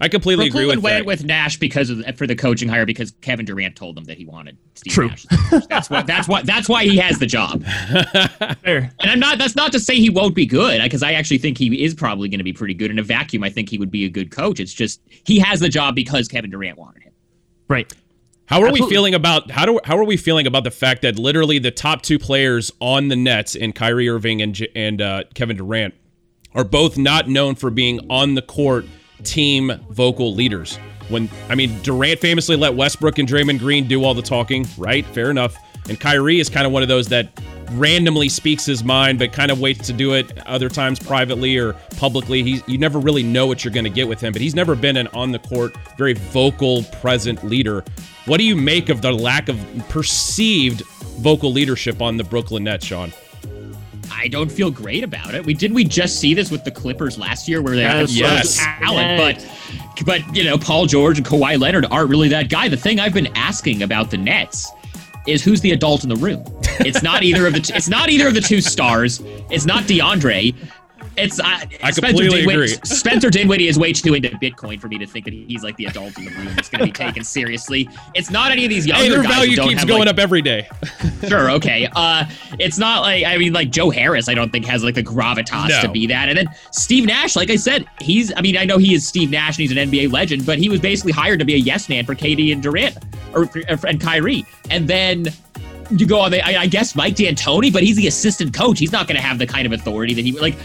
I 0.00 0.08
completely 0.08 0.46
Brooklyn 0.46 0.64
agree 0.64 0.76
with 0.76 0.84
went 0.84 0.98
that. 0.98 1.06
with 1.06 1.24
Nash 1.24 1.56
because 1.58 1.88
of 1.88 2.04
for 2.16 2.26
the 2.26 2.34
coaching 2.34 2.68
hire 2.68 2.84
because 2.84 3.12
Kevin 3.20 3.46
Durant 3.46 3.76
told 3.76 3.96
them 3.96 4.04
that 4.04 4.18
he 4.18 4.24
wanted 4.24 4.58
Steve 4.74 4.92
True. 4.92 5.08
Nash. 5.08 5.24
That's 5.68 5.88
what 5.88 6.06
that's 6.06 6.26
what 6.26 6.46
that's 6.46 6.68
why 6.68 6.84
he 6.84 6.96
has 6.96 7.20
the 7.20 7.26
job. 7.26 7.64
Fair. 8.62 8.92
And 9.00 9.10
I'm 9.10 9.20
not 9.20 9.38
that's 9.38 9.54
not 9.54 9.70
to 9.72 9.78
say 9.78 9.94
he 9.94 10.10
won't 10.10 10.34
be 10.34 10.46
good 10.46 10.82
because 10.82 11.04
I 11.04 11.12
actually 11.12 11.38
think 11.38 11.58
he 11.58 11.84
is 11.84 11.94
probably 11.94 12.28
going 12.28 12.38
to 12.38 12.44
be 12.44 12.52
pretty 12.52 12.74
good 12.74 12.90
in 12.90 12.98
a 12.98 13.04
vacuum. 13.04 13.44
I 13.44 13.50
think 13.50 13.68
he 13.68 13.78
would 13.78 13.90
be 13.90 14.04
a 14.04 14.08
good 14.08 14.32
coach. 14.32 14.58
It's 14.58 14.72
just 14.72 15.00
he 15.08 15.38
has 15.38 15.60
the 15.60 15.68
job 15.68 15.94
because 15.94 16.26
Kevin 16.26 16.50
Durant 16.50 16.76
wanted 16.76 17.04
him. 17.04 17.12
Right. 17.68 17.92
How 18.46 18.62
are 18.62 18.72
we 18.72 18.86
feeling 18.88 19.14
about 19.14 19.50
how 19.50 19.64
do 19.64 19.80
how 19.84 19.96
are 19.96 20.04
we 20.04 20.16
feeling 20.16 20.46
about 20.46 20.64
the 20.64 20.70
fact 20.70 21.02
that 21.02 21.18
literally 21.18 21.58
the 21.60 21.70
top 21.70 22.02
two 22.02 22.18
players 22.18 22.72
on 22.80 23.08
the 23.08 23.16
Nets 23.16 23.54
in 23.54 23.72
Kyrie 23.72 24.08
Irving 24.08 24.42
and 24.42 24.66
and 24.74 25.00
uh, 25.00 25.24
Kevin 25.34 25.56
Durant 25.56 25.94
are 26.52 26.64
both 26.64 26.98
not 26.98 27.28
known 27.28 27.54
for 27.54 27.70
being 27.70 28.00
on 28.10 28.34
the 28.34 28.42
court 28.42 28.86
team 29.24 29.72
vocal 29.90 30.34
leaders. 30.34 30.76
When 31.08 31.28
I 31.48 31.54
mean 31.54 31.80
Durant 31.82 32.20
famously 32.20 32.56
let 32.56 32.74
Westbrook 32.74 33.18
and 33.18 33.28
Draymond 33.28 33.58
Green 33.58 33.86
do 33.86 34.04
all 34.04 34.14
the 34.14 34.22
talking, 34.22 34.66
right? 34.78 35.04
Fair 35.06 35.30
enough. 35.30 35.56
And 35.88 36.00
Kyrie 36.00 36.40
is 36.40 36.48
kind 36.48 36.66
of 36.66 36.72
one 36.72 36.82
of 36.82 36.88
those 36.88 37.08
that 37.08 37.28
randomly 37.72 38.28
speaks 38.28 38.64
his 38.64 38.82
mind, 38.82 39.18
but 39.18 39.32
kind 39.32 39.50
of 39.50 39.60
waits 39.60 39.86
to 39.86 39.92
do 39.92 40.14
it 40.14 40.38
other 40.46 40.68
times 40.68 40.98
privately 40.98 41.58
or 41.58 41.74
publicly. 41.96 42.42
He's 42.42 42.62
you 42.66 42.78
never 42.78 42.98
really 42.98 43.22
know 43.22 43.46
what 43.46 43.64
you're 43.64 43.74
going 43.74 43.84
to 43.84 43.90
get 43.90 44.08
with 44.08 44.20
him, 44.20 44.32
but 44.32 44.40
he's 44.40 44.54
never 44.54 44.74
been 44.74 44.96
an 44.96 45.08
on 45.08 45.32
the 45.32 45.38
court, 45.38 45.76
very 45.98 46.14
vocal, 46.14 46.84
present 46.84 47.44
leader. 47.44 47.84
What 48.26 48.38
do 48.38 48.44
you 48.44 48.56
make 48.56 48.88
of 48.88 49.02
the 49.02 49.12
lack 49.12 49.48
of 49.48 49.58
perceived 49.90 50.82
vocal 51.18 51.52
leadership 51.52 52.00
on 52.00 52.16
the 52.16 52.24
Brooklyn 52.24 52.64
Nets, 52.64 52.86
Sean? 52.86 53.12
I 54.12 54.28
don't 54.28 54.50
feel 54.50 54.70
great 54.70 55.04
about 55.04 55.34
it. 55.34 55.44
We 55.44 55.54
didn't 55.54 55.74
we 55.74 55.84
just 55.84 56.20
see 56.20 56.34
this 56.34 56.50
with 56.50 56.64
the 56.64 56.70
Clippers 56.70 57.18
last 57.18 57.48
year 57.48 57.62
where 57.62 57.74
they 57.76 57.82
had 57.82 58.08
so 58.08 58.14
Yes. 58.14 58.58
much 58.58 58.66
talent, 58.80 59.18
but 59.36 60.04
but 60.06 60.36
you 60.36 60.44
know 60.44 60.58
Paul 60.58 60.86
George 60.86 61.18
and 61.18 61.26
Kawhi 61.26 61.58
Leonard 61.58 61.86
aren't 61.90 62.10
really 62.10 62.28
that 62.28 62.48
guy. 62.48 62.68
The 62.68 62.76
thing 62.76 63.00
I've 63.00 63.14
been 63.14 63.28
asking 63.36 63.82
about 63.82 64.10
the 64.10 64.16
Nets 64.16 64.70
is 65.26 65.42
who's 65.42 65.60
the 65.60 65.70
adult 65.72 66.02
in 66.02 66.08
the 66.10 66.16
room. 66.16 66.44
It's 66.80 67.02
not 67.02 67.22
either 67.22 67.46
of 67.46 67.52
the 67.54 67.60
t- 67.60 67.72
it's 67.74 67.88
not 67.88 68.10
either 68.10 68.28
of 68.28 68.34
the 68.34 68.40
two 68.40 68.60
stars. 68.60 69.20
It's 69.50 69.64
not 69.66 69.84
DeAndre. 69.84 70.54
It's 71.16 71.38
uh, 71.40 71.44
I 71.44 71.66
Spencer 71.90 72.00
completely 72.00 72.38
Dinwiddie, 72.40 72.54
agree. 72.54 72.68
Spencer 72.84 73.30
Dinwiddie 73.30 73.68
is 73.68 73.78
way 73.78 73.92
too 73.92 74.14
into 74.14 74.30
Bitcoin 74.30 74.80
for 74.80 74.88
me 74.88 74.98
to 74.98 75.06
think 75.06 75.24
that 75.26 75.34
he's 75.34 75.62
like 75.62 75.76
the 75.76 75.86
adult 75.86 76.16
in 76.18 76.24
the 76.24 76.30
room 76.32 76.46
that's 76.54 76.68
going 76.68 76.80
to 76.80 76.86
be 76.86 76.92
taken 77.06 77.22
seriously. 77.24 77.88
It's 78.14 78.30
not 78.30 78.50
any 78.52 78.64
of 78.64 78.70
these 78.70 78.86
younger 78.86 79.04
Hey, 79.04 79.10
their 79.10 79.22
guys 79.22 79.32
value 79.32 79.56
keeps 79.56 79.80
have, 79.80 79.88
going 79.88 80.00
like, 80.00 80.08
up 80.08 80.18
every 80.18 80.42
day. 80.42 80.68
sure, 81.28 81.50
okay. 81.52 81.88
Uh, 81.94 82.24
it's 82.58 82.78
not 82.78 83.02
like 83.02 83.24
I 83.24 83.38
mean, 83.38 83.52
like 83.52 83.70
Joe 83.70 83.90
Harris. 83.90 84.28
I 84.28 84.34
don't 84.34 84.50
think 84.50 84.64
has 84.66 84.82
like 84.82 84.94
the 84.94 85.02
gravitas 85.04 85.68
No. 85.68 85.80
to 85.82 85.88
be 85.88 86.06
that. 86.06 86.28
And 86.28 86.38
then 86.38 86.48
Steve 86.72 87.06
Nash, 87.06 87.36
like 87.36 87.50
I 87.50 87.56
said, 87.56 87.86
he's. 88.00 88.32
I 88.36 88.40
mean, 88.40 88.56
I 88.56 88.64
know 88.64 88.78
he 88.78 88.94
is 88.94 89.06
Steve 89.06 89.30
Nash 89.30 89.56
and 89.58 89.68
he's 89.68 89.76
an 89.76 89.90
NBA 89.90 90.12
legend, 90.12 90.44
but 90.46 90.58
he 90.58 90.68
was 90.68 90.80
basically 90.80 91.12
hired 91.12 91.38
to 91.38 91.44
be 91.44 91.54
a 91.54 91.58
yes 91.58 91.88
man 91.88 92.04
for 92.04 92.14
KD 92.14 92.52
and 92.52 92.62
Durant 92.62 92.96
or 93.34 93.48
and 93.86 94.00
Kyrie. 94.00 94.44
And 94.70 94.88
then 94.88 95.26
you 95.90 96.06
go 96.06 96.18
on. 96.20 96.30
The, 96.30 96.40
I, 96.44 96.62
I 96.62 96.66
guess 96.66 96.94
Mike 96.94 97.14
D'Antoni, 97.16 97.72
but 97.72 97.82
he's 97.82 97.96
the 97.96 98.06
assistant 98.06 98.54
coach. 98.54 98.78
He's 98.78 98.92
not 98.92 99.06
going 99.06 99.16
to 99.16 99.22
have 99.22 99.38
the 99.38 99.46
kind 99.46 99.66
of 99.66 99.72
authority 99.72 100.14
that 100.14 100.24
he 100.24 100.32
like. 100.32 100.56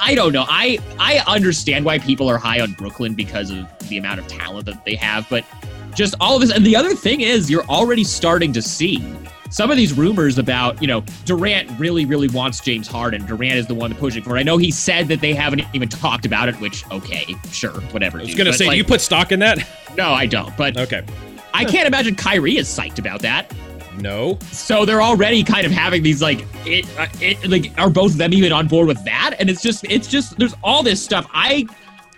I 0.00 0.14
don't 0.14 0.32
know. 0.32 0.44
I 0.48 0.78
I 0.98 1.22
understand 1.26 1.84
why 1.84 1.98
people 1.98 2.28
are 2.28 2.38
high 2.38 2.60
on 2.60 2.72
Brooklyn 2.72 3.14
because 3.14 3.50
of 3.50 3.66
the 3.88 3.98
amount 3.98 4.20
of 4.20 4.26
talent 4.28 4.66
that 4.66 4.84
they 4.84 4.94
have, 4.96 5.26
but 5.28 5.44
just 5.94 6.14
all 6.20 6.36
of 6.36 6.40
this. 6.40 6.50
And 6.52 6.64
the 6.64 6.76
other 6.76 6.94
thing 6.94 7.20
is, 7.20 7.50
you're 7.50 7.64
already 7.64 8.04
starting 8.04 8.52
to 8.54 8.62
see 8.62 9.04
some 9.50 9.68
of 9.70 9.76
these 9.76 9.92
rumors 9.92 10.38
about, 10.38 10.80
you 10.80 10.86
know, 10.86 11.02
Durant 11.24 11.68
really, 11.78 12.04
really 12.04 12.28
wants 12.28 12.60
James 12.60 12.86
Harden. 12.86 13.26
Durant 13.26 13.56
is 13.56 13.66
the 13.66 13.74
one 13.74 13.92
pushing 13.96 14.22
for 14.22 14.36
it. 14.36 14.40
I 14.40 14.42
know 14.44 14.56
he 14.58 14.70
said 14.70 15.08
that 15.08 15.20
they 15.20 15.34
haven't 15.34 15.62
even 15.72 15.88
talked 15.88 16.24
about 16.24 16.48
it, 16.48 16.54
which, 16.60 16.88
okay, 16.92 17.34
sure, 17.50 17.72
whatever. 17.90 18.18
I 18.20 18.22
was 18.22 18.34
gonna 18.36 18.50
But, 18.50 18.58
say, 18.58 18.68
do 18.70 18.76
you 18.76 18.84
put 18.84 19.00
stock 19.00 19.32
in 19.32 19.40
that? 19.40 19.58
no, 19.96 20.12
I 20.12 20.26
don't. 20.26 20.56
But 20.56 20.76
Okay. 20.76 21.02
I 21.52 21.64
can't 21.64 21.88
imagine 21.88 22.14
Kyrie 22.14 22.58
is 22.58 22.68
psyched 22.68 23.00
about 23.00 23.22
that. 23.22 23.52
No. 24.00 24.38
So 24.52 24.84
they're 24.84 25.02
already 25.02 25.42
kind 25.42 25.66
of 25.66 25.72
having 25.72 26.02
these 26.02 26.22
like 26.22 26.46
it, 26.66 26.86
uh, 26.98 27.06
it 27.20 27.48
like 27.48 27.72
are 27.78 27.90
both 27.90 28.12
of 28.12 28.18
them 28.18 28.32
even 28.32 28.52
on 28.52 28.68
board 28.68 28.86
with 28.86 29.02
that? 29.04 29.36
And 29.38 29.50
it's 29.50 29.62
just 29.62 29.84
it's 29.84 30.08
just 30.08 30.38
there's 30.38 30.54
all 30.62 30.82
this 30.82 31.02
stuff. 31.02 31.28
I 31.32 31.66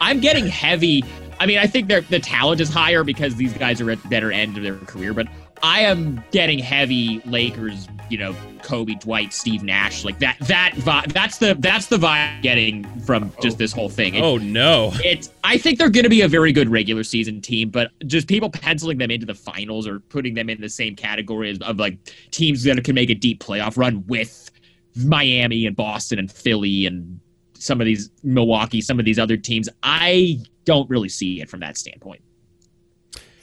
I'm 0.00 0.20
getting 0.20 0.46
heavy. 0.46 1.04
I 1.40 1.46
mean, 1.46 1.58
I 1.58 1.66
think 1.66 1.88
the 1.88 2.20
talent 2.20 2.60
is 2.60 2.68
higher 2.68 3.02
because 3.02 3.34
these 3.36 3.52
guys 3.52 3.80
are 3.80 3.90
at 3.90 4.00
the 4.02 4.08
better 4.08 4.30
end 4.30 4.56
of 4.56 4.62
their 4.62 4.76
career, 4.76 5.12
but 5.12 5.26
I 5.62 5.80
am 5.80 6.22
getting 6.32 6.58
heavy 6.58 7.20
Lakers, 7.24 7.88
you 8.12 8.18
know, 8.18 8.36
Kobe, 8.62 8.94
Dwight, 8.94 9.32
Steve 9.32 9.62
Nash, 9.62 10.04
like 10.04 10.18
that 10.18 10.36
that 10.42 10.72
vibe 10.76 11.12
that's 11.12 11.38
the 11.38 11.54
that's 11.58 11.86
the 11.86 11.96
vibe 11.96 12.36
I'm 12.36 12.42
getting 12.42 12.84
from 13.00 13.32
just 13.42 13.56
this 13.58 13.72
whole 13.72 13.88
thing. 13.88 14.14
It- 14.14 14.22
Oh 14.22 14.36
no. 14.36 14.92
it's 15.02 15.30
I 15.42 15.56
think 15.58 15.78
they're 15.78 15.88
going 15.90 16.04
to 16.04 16.10
be 16.10 16.20
a 16.20 16.28
very 16.28 16.52
good 16.52 16.68
regular 16.68 17.02
season 17.04 17.40
team, 17.40 17.70
but 17.70 17.90
just 18.06 18.28
people 18.28 18.50
penciling 18.50 18.98
them 18.98 19.10
into 19.10 19.24
the 19.26 19.34
finals 19.34 19.86
or 19.88 19.98
putting 20.00 20.34
them 20.34 20.48
in 20.50 20.60
the 20.60 20.68
same 20.68 20.94
category 20.94 21.50
as, 21.50 21.58
of 21.62 21.78
like 21.78 21.96
teams 22.30 22.62
that 22.64 22.84
can 22.84 22.94
make 22.94 23.10
a 23.10 23.14
deep 23.14 23.42
playoff 23.42 23.76
run 23.78 24.04
with 24.06 24.50
Miami 24.94 25.66
and 25.66 25.74
Boston 25.74 26.18
and 26.18 26.30
Philly 26.30 26.86
and 26.86 27.18
some 27.54 27.80
of 27.80 27.86
these 27.86 28.10
Milwaukee, 28.22 28.80
some 28.82 28.98
of 28.98 29.04
these 29.04 29.18
other 29.18 29.36
teams. 29.36 29.68
I 29.82 30.38
don't 30.64 30.88
really 30.90 31.08
see 31.08 31.40
it 31.40 31.48
from 31.48 31.60
that 31.60 31.76
standpoint. 31.78 32.20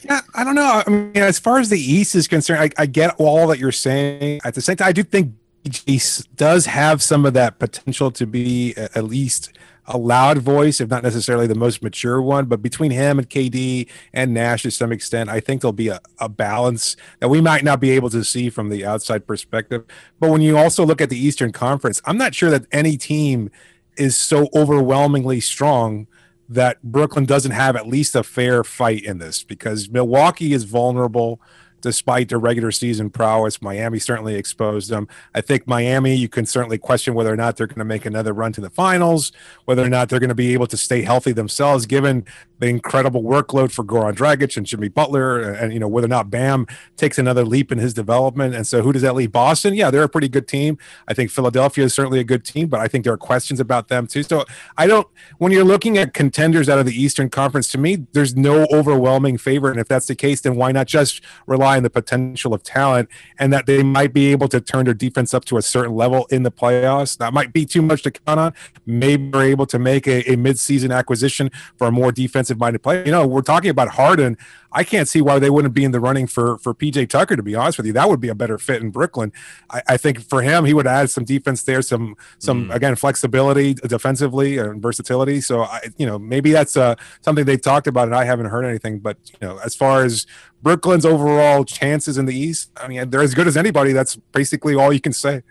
Yeah, 0.02 0.22
I 0.34 0.44
don't 0.44 0.56
know. 0.56 0.84
I 0.86 0.90
mean, 0.90 1.18
as 1.18 1.40
far 1.40 1.60
as 1.60 1.70
the 1.70 1.80
East 1.80 2.16
is 2.16 2.28
concerned, 2.28 2.62
I, 2.62 2.84
I 2.84 2.86
get 2.86 3.16
all 3.18 3.48
that 3.48 3.60
you're 3.60 3.72
saying. 3.72 4.42
At 4.44 4.56
the 4.56 4.62
same 4.62 4.78
time, 4.78 4.88
I 4.88 4.92
do 4.92 5.04
think 5.04 5.34
Jace 5.66 6.26
does 6.36 6.66
have 6.68 7.04
some 7.04 7.26
of 7.26 7.34
that 7.34 7.60
potential 7.60 8.12
to 8.12 8.26
be 8.26 8.74
at 8.78 9.04
least 9.04 9.52
a 9.90 9.98
loud 9.98 10.38
voice, 10.38 10.80
if 10.80 10.90
not 10.90 11.04
necessarily 11.04 11.48
the 11.48 11.56
most 11.56 11.82
mature 11.82 12.22
one. 12.22 12.46
But 12.46 12.62
between 12.62 12.92
him 12.92 13.20
and 13.20 13.30
KD 13.30 13.90
and 14.14 14.34
Nash 14.34 14.62
to 14.62 14.72
some 14.72 14.92
extent, 14.92 15.30
I 15.30 15.40
think 15.40 15.62
there'll 15.62 15.74
be 15.74 15.90
a, 15.90 16.00
a 16.20 16.30
balance 16.30 16.96
that 17.20 17.28
we 17.28 17.42
might 17.42 17.64
not 17.64 17.80
be 17.80 17.90
able 17.92 18.10
to 18.12 18.24
see 18.24 18.50
from 18.50 18.70
the 18.70 18.86
outside 18.86 19.28
perspective. 19.28 19.84
But 20.20 20.30
when 20.30 20.42
you 20.42 20.58
also 20.58 20.86
look 20.86 21.02
at 21.02 21.10
the 21.10 21.18
Eastern 21.18 21.52
Conference, 21.52 22.02
I'm 22.06 22.18
not 22.18 22.36
sure 22.36 22.52
that 22.52 22.66
any 22.72 22.98
team 22.98 23.50
is 23.98 24.16
so 24.16 24.48
overwhelmingly 24.56 25.42
strong 25.42 26.08
that 26.50 26.82
Brooklyn 26.82 27.26
doesn't 27.26 27.52
have 27.52 27.76
at 27.76 27.88
least 27.88 28.16
a 28.16 28.24
fair 28.24 28.64
fight 28.64 29.04
in 29.04 29.20
this 29.20 29.44
because 29.44 29.90
Milwaukee 29.90 30.54
is 30.54 30.64
vulnerable 30.64 31.40
despite 31.82 32.30
their 32.30 32.40
regular 32.40 32.72
season 32.72 33.10
prowess. 33.10 33.62
Miami 33.62 34.00
certainly 34.00 34.36
exposed 34.36 34.90
them. 34.90 35.08
I 35.34 35.42
think 35.42 35.68
Miami, 35.68 36.16
you 36.16 36.30
can 36.30 36.46
certainly 36.46 36.78
question 36.78 37.14
whether 37.14 37.32
or 37.32 37.38
not 37.38 37.58
they're 37.58 37.68
going 37.68 37.80
to 37.80 37.86
make 37.86 38.06
another 38.06 38.34
run 38.34 38.52
to 38.54 38.62
the 38.62 38.70
finals, 38.70 39.32
whether 39.66 39.84
or 39.84 39.90
not 39.90 40.10
they're 40.10 40.20
going 40.20 40.30
to 40.30 40.36
be 40.36 40.54
able 40.54 40.68
to 40.68 40.78
stay 40.78 41.02
healthy 41.02 41.32
themselves, 41.32 41.86
given 41.86 42.26
the 42.60 42.68
incredible 42.68 43.24
workload 43.24 43.72
for 43.72 43.84
Goran 43.84 44.14
Dragic 44.14 44.58
and 44.58 44.66
Jimmy 44.66 44.90
Butler, 44.90 45.40
and, 45.40 45.74
you 45.74 45.80
know 45.80 45.88
whether 45.88 46.06
or 46.06 46.10
not 46.10 46.30
Bam 46.30 46.68
takes 46.98 47.18
another 47.18 47.46
leap 47.46 47.72
in 47.72 47.78
his 47.78 47.94
development. 47.94 48.54
And 48.54 48.68
so, 48.68 48.82
who 48.82 48.92
does 48.92 49.02
that 49.02 49.16
leave? 49.16 49.32
Boston, 49.32 49.74
yeah, 49.74 49.90
they're 49.90 50.04
a 50.04 50.10
pretty 50.10 50.28
good 50.28 50.48
team. 50.48 50.78
I 51.08 51.14
think 51.14 51.32
Philadelphia 51.32 51.86
is 51.86 51.94
certainly 51.94 52.20
a 52.20 52.24
good 52.24 52.44
team, 52.44 52.68
but 52.68 52.80
I 52.80 52.88
think 52.88 53.06
there 53.06 53.14
are 53.14 53.18
questions 53.18 53.60
about 53.60 53.88
them 53.88 54.08
too. 54.08 54.24
So, 54.24 54.46
I 54.78 54.88
don't. 54.88 55.08
When 55.38 55.52
you're 55.52 55.64
looking 55.64 55.98
at 55.98 56.14
contenders 56.14 56.68
out 56.68 56.80
of 56.80 56.86
the 56.86 57.02
Eastern 57.02 57.30
Conference, 57.30 57.70
to 57.70 57.78
me, 57.78 58.06
there's 58.12 58.36
no 58.36 58.68
overwhelming 58.74 59.38
favorite. 59.38 59.72
And 59.72 59.80
if 59.80 59.88
that's 59.88 60.08
the 60.08 60.16
case, 60.16 60.42
then 60.42 60.56
why 60.56 60.72
not 60.72 60.88
just 60.88 61.24
rely 61.48 61.69
on 61.78 61.84
the 61.84 61.90
potential 61.90 62.54
of 62.54 62.64
talent 62.64 63.10
and 63.38 63.52
that 63.54 63.66
they 63.66 63.84
might 63.84 64.14
be 64.14 64.32
able 64.32 64.48
to 64.50 64.62
turn 64.62 64.86
their 64.86 64.94
defense 64.94 65.34
up 65.34 65.46
to 65.46 65.58
a 65.58 65.62
certain 65.62 65.96
level 65.96 66.28
in 66.32 66.44
the 66.44 66.52
playoffs? 66.52 67.18
That 67.18 67.34
might 67.34 67.54
be 67.54 67.66
too 67.66 67.82
much 67.82 68.04
to 68.04 68.12
count 68.12 68.40
on. 68.40 68.54
Maybe 68.86 69.30
they're 69.30 69.44
able 69.44 69.66
to 69.68 69.80
make 69.80 70.08
a, 70.08 70.22
a 70.32 70.36
midseason 70.36 70.96
acquisition 70.96 71.52
for 71.78 71.88
a 71.88 71.92
more 71.92 72.12
defensive 72.12 72.60
minded 72.60 72.84
player. 72.84 73.04
You 73.06 73.12
know, 73.12 73.28
we're 73.28 73.42
talking 73.42 73.70
about 73.70 73.90
Harden. 73.90 74.38
I 74.72 74.84
can't 74.84 75.08
see 75.08 75.22
why 75.22 75.40
they 75.40 75.50
wouldn't 75.50 75.74
be 75.74 75.84
in 75.84 75.92
the 75.92 76.00
running 76.00 76.28
for 76.28 76.58
for 76.60 76.74
PJ 76.74 77.10
Tucker. 77.10 77.36
To 77.36 77.44
be 77.44 77.56
honest 77.56 77.78
with 77.78 77.88
you, 77.88 77.94
that 77.94 78.10
would 78.10 78.20
be 78.20 78.30
a 78.30 78.36
better 78.36 78.58
fit 78.58 78.82
in 78.82 78.92
Brooklyn. 78.92 79.32
I, 79.70 79.82
I 79.88 79.98
think 79.98 80.22
for 80.22 80.42
him, 80.42 80.66
he 80.66 80.74
would 80.74 80.88
add 80.88 81.10
some 81.10 81.24
defense 81.24 81.64
there, 81.64 81.82
some 81.82 82.16
some 82.38 82.70
again 82.72 82.96
flexibility 82.96 83.74
defensively 83.74 84.58
and 84.58 84.82
versatility. 84.82 85.42
So 85.42 85.64
I, 85.64 85.82
you 85.98 86.06
know, 86.06 86.20
maybe 86.20 86.52
that's 86.52 86.78
uh, 86.78 86.96
something 87.22 87.46
they've 87.46 87.62
talked 87.62 87.88
about, 87.88 88.08
and 88.08 88.16
I 88.16 88.26
haven't 88.26 88.48
heard 88.48 88.66
anything. 88.66 89.00
But 89.00 89.18
you 89.42 89.48
know, 89.48 89.60
as 89.64 89.76
far 89.76 90.04
as 90.04 90.28
Brooklyn's 90.62 91.06
overall 91.06 91.66
chances 91.66 92.18
in 92.18 92.26
the 92.26 92.36
East, 92.36 92.72
I 92.78 92.88
mean, 92.88 93.10
they're 93.10 93.22
as 93.22 93.34
good 93.34 93.48
as 93.48 93.58
anybody. 93.58 93.92
That's 93.92 94.16
basically 94.16 94.76
all 94.76 94.94
you 94.94 95.02
can 95.02 95.14
say. 95.14 95.44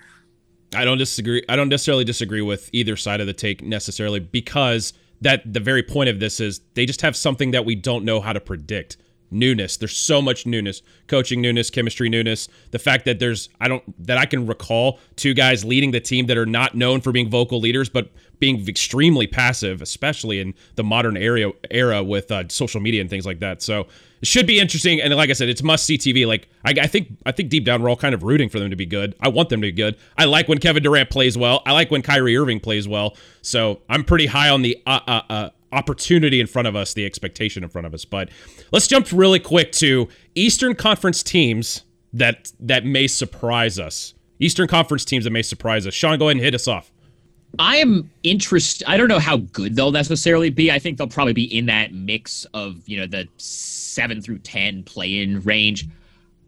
I 0.74 0.84
don't 0.84 0.98
disagree. 0.98 1.42
I 1.48 1.56
don't 1.56 1.68
necessarily 1.68 2.04
disagree 2.04 2.42
with 2.42 2.68
either 2.72 2.96
side 2.96 3.20
of 3.20 3.26
the 3.26 3.32
take 3.32 3.62
necessarily 3.62 4.20
because 4.20 4.92
that 5.20 5.52
the 5.52 5.60
very 5.60 5.82
point 5.82 6.08
of 6.08 6.20
this 6.20 6.40
is 6.40 6.60
they 6.74 6.86
just 6.86 7.00
have 7.00 7.16
something 7.16 7.50
that 7.52 7.64
we 7.64 7.74
don't 7.74 8.04
know 8.04 8.20
how 8.20 8.32
to 8.32 8.40
predict. 8.40 8.96
Newness. 9.30 9.76
There's 9.76 9.96
so 9.96 10.22
much 10.22 10.46
newness. 10.46 10.82
Coaching 11.06 11.40
newness, 11.40 11.70
chemistry 11.70 12.08
newness. 12.08 12.48
The 12.70 12.78
fact 12.78 13.04
that 13.04 13.18
there's 13.18 13.48
I 13.60 13.68
don't 13.68 14.06
that 14.06 14.18
I 14.18 14.26
can 14.26 14.46
recall 14.46 14.98
two 15.16 15.34
guys 15.34 15.64
leading 15.64 15.90
the 15.90 16.00
team 16.00 16.26
that 16.26 16.38
are 16.38 16.46
not 16.46 16.74
known 16.74 17.00
for 17.00 17.12
being 17.12 17.28
vocal 17.28 17.60
leaders 17.60 17.88
but 17.88 18.10
being 18.38 18.66
extremely 18.68 19.26
passive, 19.26 19.82
especially 19.82 20.40
in 20.40 20.54
the 20.76 20.84
modern 20.84 21.16
area 21.16 21.50
era 21.70 22.02
with 22.02 22.30
uh, 22.30 22.44
social 22.48 22.80
media 22.80 23.00
and 23.00 23.10
things 23.10 23.26
like 23.26 23.40
that. 23.40 23.62
So 23.62 23.88
it 24.20 24.28
should 24.28 24.46
be 24.46 24.58
interesting. 24.60 25.00
And 25.00 25.14
like 25.14 25.30
I 25.30 25.32
said, 25.32 25.48
it's 25.48 25.62
must 25.62 25.84
see 25.84 25.98
TV. 25.98 26.26
Like 26.26 26.48
I, 26.64 26.74
I 26.82 26.86
think 26.86 27.16
I 27.26 27.32
think 27.32 27.50
deep 27.50 27.64
down 27.64 27.82
we're 27.82 27.90
all 27.90 27.96
kind 27.96 28.14
of 28.14 28.22
rooting 28.22 28.48
for 28.48 28.58
them 28.58 28.70
to 28.70 28.76
be 28.76 28.86
good. 28.86 29.14
I 29.20 29.28
want 29.28 29.48
them 29.48 29.60
to 29.60 29.66
be 29.66 29.72
good. 29.72 29.96
I 30.16 30.24
like 30.24 30.48
when 30.48 30.58
Kevin 30.58 30.82
Durant 30.82 31.10
plays 31.10 31.36
well. 31.36 31.62
I 31.66 31.72
like 31.72 31.90
when 31.90 32.02
Kyrie 32.02 32.36
Irving 32.36 32.60
plays 32.60 32.88
well. 32.88 33.16
So 33.42 33.82
I'm 33.88 34.04
pretty 34.04 34.26
high 34.26 34.50
on 34.50 34.62
the 34.62 34.80
uh, 34.86 35.00
uh, 35.06 35.22
uh, 35.28 35.50
opportunity 35.72 36.40
in 36.40 36.46
front 36.46 36.68
of 36.68 36.76
us, 36.76 36.94
the 36.94 37.04
expectation 37.04 37.62
in 37.62 37.68
front 37.68 37.86
of 37.86 37.94
us. 37.94 38.04
But 38.04 38.30
let's 38.72 38.86
jump 38.86 39.08
really 39.12 39.40
quick 39.40 39.72
to 39.72 40.08
Eastern 40.34 40.74
Conference 40.74 41.22
teams 41.22 41.82
that 42.12 42.52
that 42.60 42.84
may 42.84 43.06
surprise 43.06 43.78
us. 43.78 44.14
Eastern 44.40 44.68
Conference 44.68 45.04
teams 45.04 45.24
that 45.24 45.30
may 45.30 45.42
surprise 45.42 45.86
us. 45.86 45.94
Sean, 45.94 46.18
go 46.18 46.26
ahead 46.26 46.36
and 46.36 46.44
hit 46.44 46.54
us 46.54 46.68
off. 46.68 46.90
I 47.58 47.76
am 47.76 48.10
interested. 48.22 48.86
I 48.88 48.96
don't 48.96 49.08
know 49.08 49.18
how 49.18 49.38
good 49.38 49.74
they'll 49.74 49.90
necessarily 49.90 50.50
be. 50.50 50.70
I 50.70 50.78
think 50.78 50.98
they'll 50.98 51.08
probably 51.08 51.32
be 51.32 51.56
in 51.56 51.66
that 51.66 51.92
mix 51.92 52.44
of 52.54 52.86
you 52.86 52.98
know 52.98 53.06
the 53.06 53.26
seven 53.38 54.20
through 54.20 54.38
ten 54.38 54.82
play-in 54.84 55.40
range. 55.42 55.86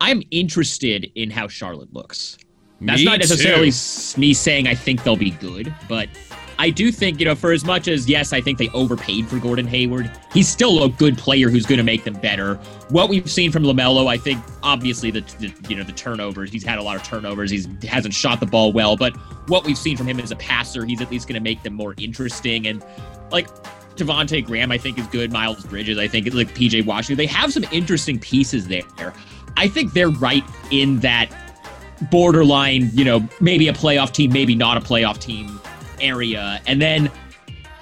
I'm 0.01 0.23
interested 0.31 1.11
in 1.15 1.31
how 1.31 1.49
Charlotte 1.49 1.93
looks. 1.93 2.39
That's 2.81 3.01
me 3.01 3.05
not 3.05 3.19
necessarily 3.19 3.71
too. 3.71 4.21
me 4.21 4.33
saying 4.33 4.67
I 4.67 4.75
think 4.75 5.03
they'll 5.03 5.17
be 5.17 5.33
good, 5.33 5.75
but 5.89 6.09
I 6.61 6.69
do 6.69 6.93
think, 6.93 7.21
you 7.21 7.25
know, 7.25 7.35
for 7.35 7.53
as 7.53 7.65
much 7.65 7.89
as, 7.89 8.07
yes, 8.07 8.35
I 8.35 8.43
think 8.43 8.59
they 8.59 8.69
overpaid 8.75 9.27
for 9.27 9.39
Gordon 9.39 9.67
Hayward, 9.67 10.11
he's 10.31 10.47
still 10.47 10.85
a 10.85 10.91
good 10.91 11.17
player 11.17 11.49
who's 11.49 11.65
going 11.65 11.79
to 11.79 11.83
make 11.83 12.05
them 12.05 12.13
better. 12.13 12.57
What 12.91 13.09
we've 13.09 13.31
seen 13.31 13.51
from 13.51 13.63
LaMelo, 13.63 14.07
I 14.09 14.19
think, 14.19 14.45
obviously, 14.63 15.11
the, 15.11 15.23
the, 15.39 15.55
you 15.71 15.77
know, 15.77 15.85
the 15.85 15.93
turnovers, 15.93 16.53
he's 16.53 16.63
had 16.63 16.79
a 16.79 16.83
lot 16.83 16.97
of 16.97 17.03
turnovers. 17.03 17.51
He 17.51 17.65
hasn't 17.87 18.13
shot 18.13 18.41
the 18.41 18.47
ball 18.47 18.75
well, 18.75 18.95
but 18.95 19.17
what 19.49 19.65
we've 19.65 19.79
seen 19.79 19.97
from 19.97 20.07
him 20.07 20.21
as 20.21 20.33
a 20.33 20.37
passer, 20.37 20.85
he's 20.85 21.01
at 21.01 21.11
least 21.11 21.27
going 21.27 21.35
to 21.37 21.41
make 21.41 21.63
them 21.63 21.73
more 21.73 21.95
interesting. 21.97 22.67
And, 22.67 22.85
like, 23.31 23.49
Devonte 23.97 24.45
Graham, 24.45 24.71
I 24.71 24.77
think, 24.77 24.99
is 24.99 25.07
good. 25.07 25.33
Miles 25.33 25.65
Bridges, 25.65 25.97
I 25.97 26.09
think, 26.09 26.31
like 26.35 26.49
PJ 26.49 26.85
Washington. 26.85 27.17
They 27.17 27.25
have 27.25 27.55
some 27.55 27.65
interesting 27.73 28.19
pieces 28.19 28.69
there. 28.69 29.15
I 29.57 29.67
think 29.67 29.95
they're 29.95 30.11
right 30.11 30.45
in 30.71 30.99
that 31.01 31.31
borderline, 32.11 32.91
you 32.93 33.07
know, 33.07 33.27
maybe 33.41 33.69
a 33.69 33.73
playoff 33.73 34.13
team, 34.13 34.31
maybe 34.31 34.55
not 34.55 34.77
a 34.77 34.81
playoff 34.81 35.19
team 35.19 35.59
area. 36.01 36.61
And 36.67 36.81
then 36.81 37.11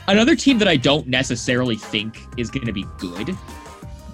another 0.07 0.35
team 0.35 0.59
that 0.59 0.69
I 0.69 0.77
don't 0.77 1.07
necessarily 1.07 1.77
think 1.77 2.21
is 2.37 2.51
going 2.51 2.67
to 2.67 2.73
be 2.73 2.87
good, 2.99 3.37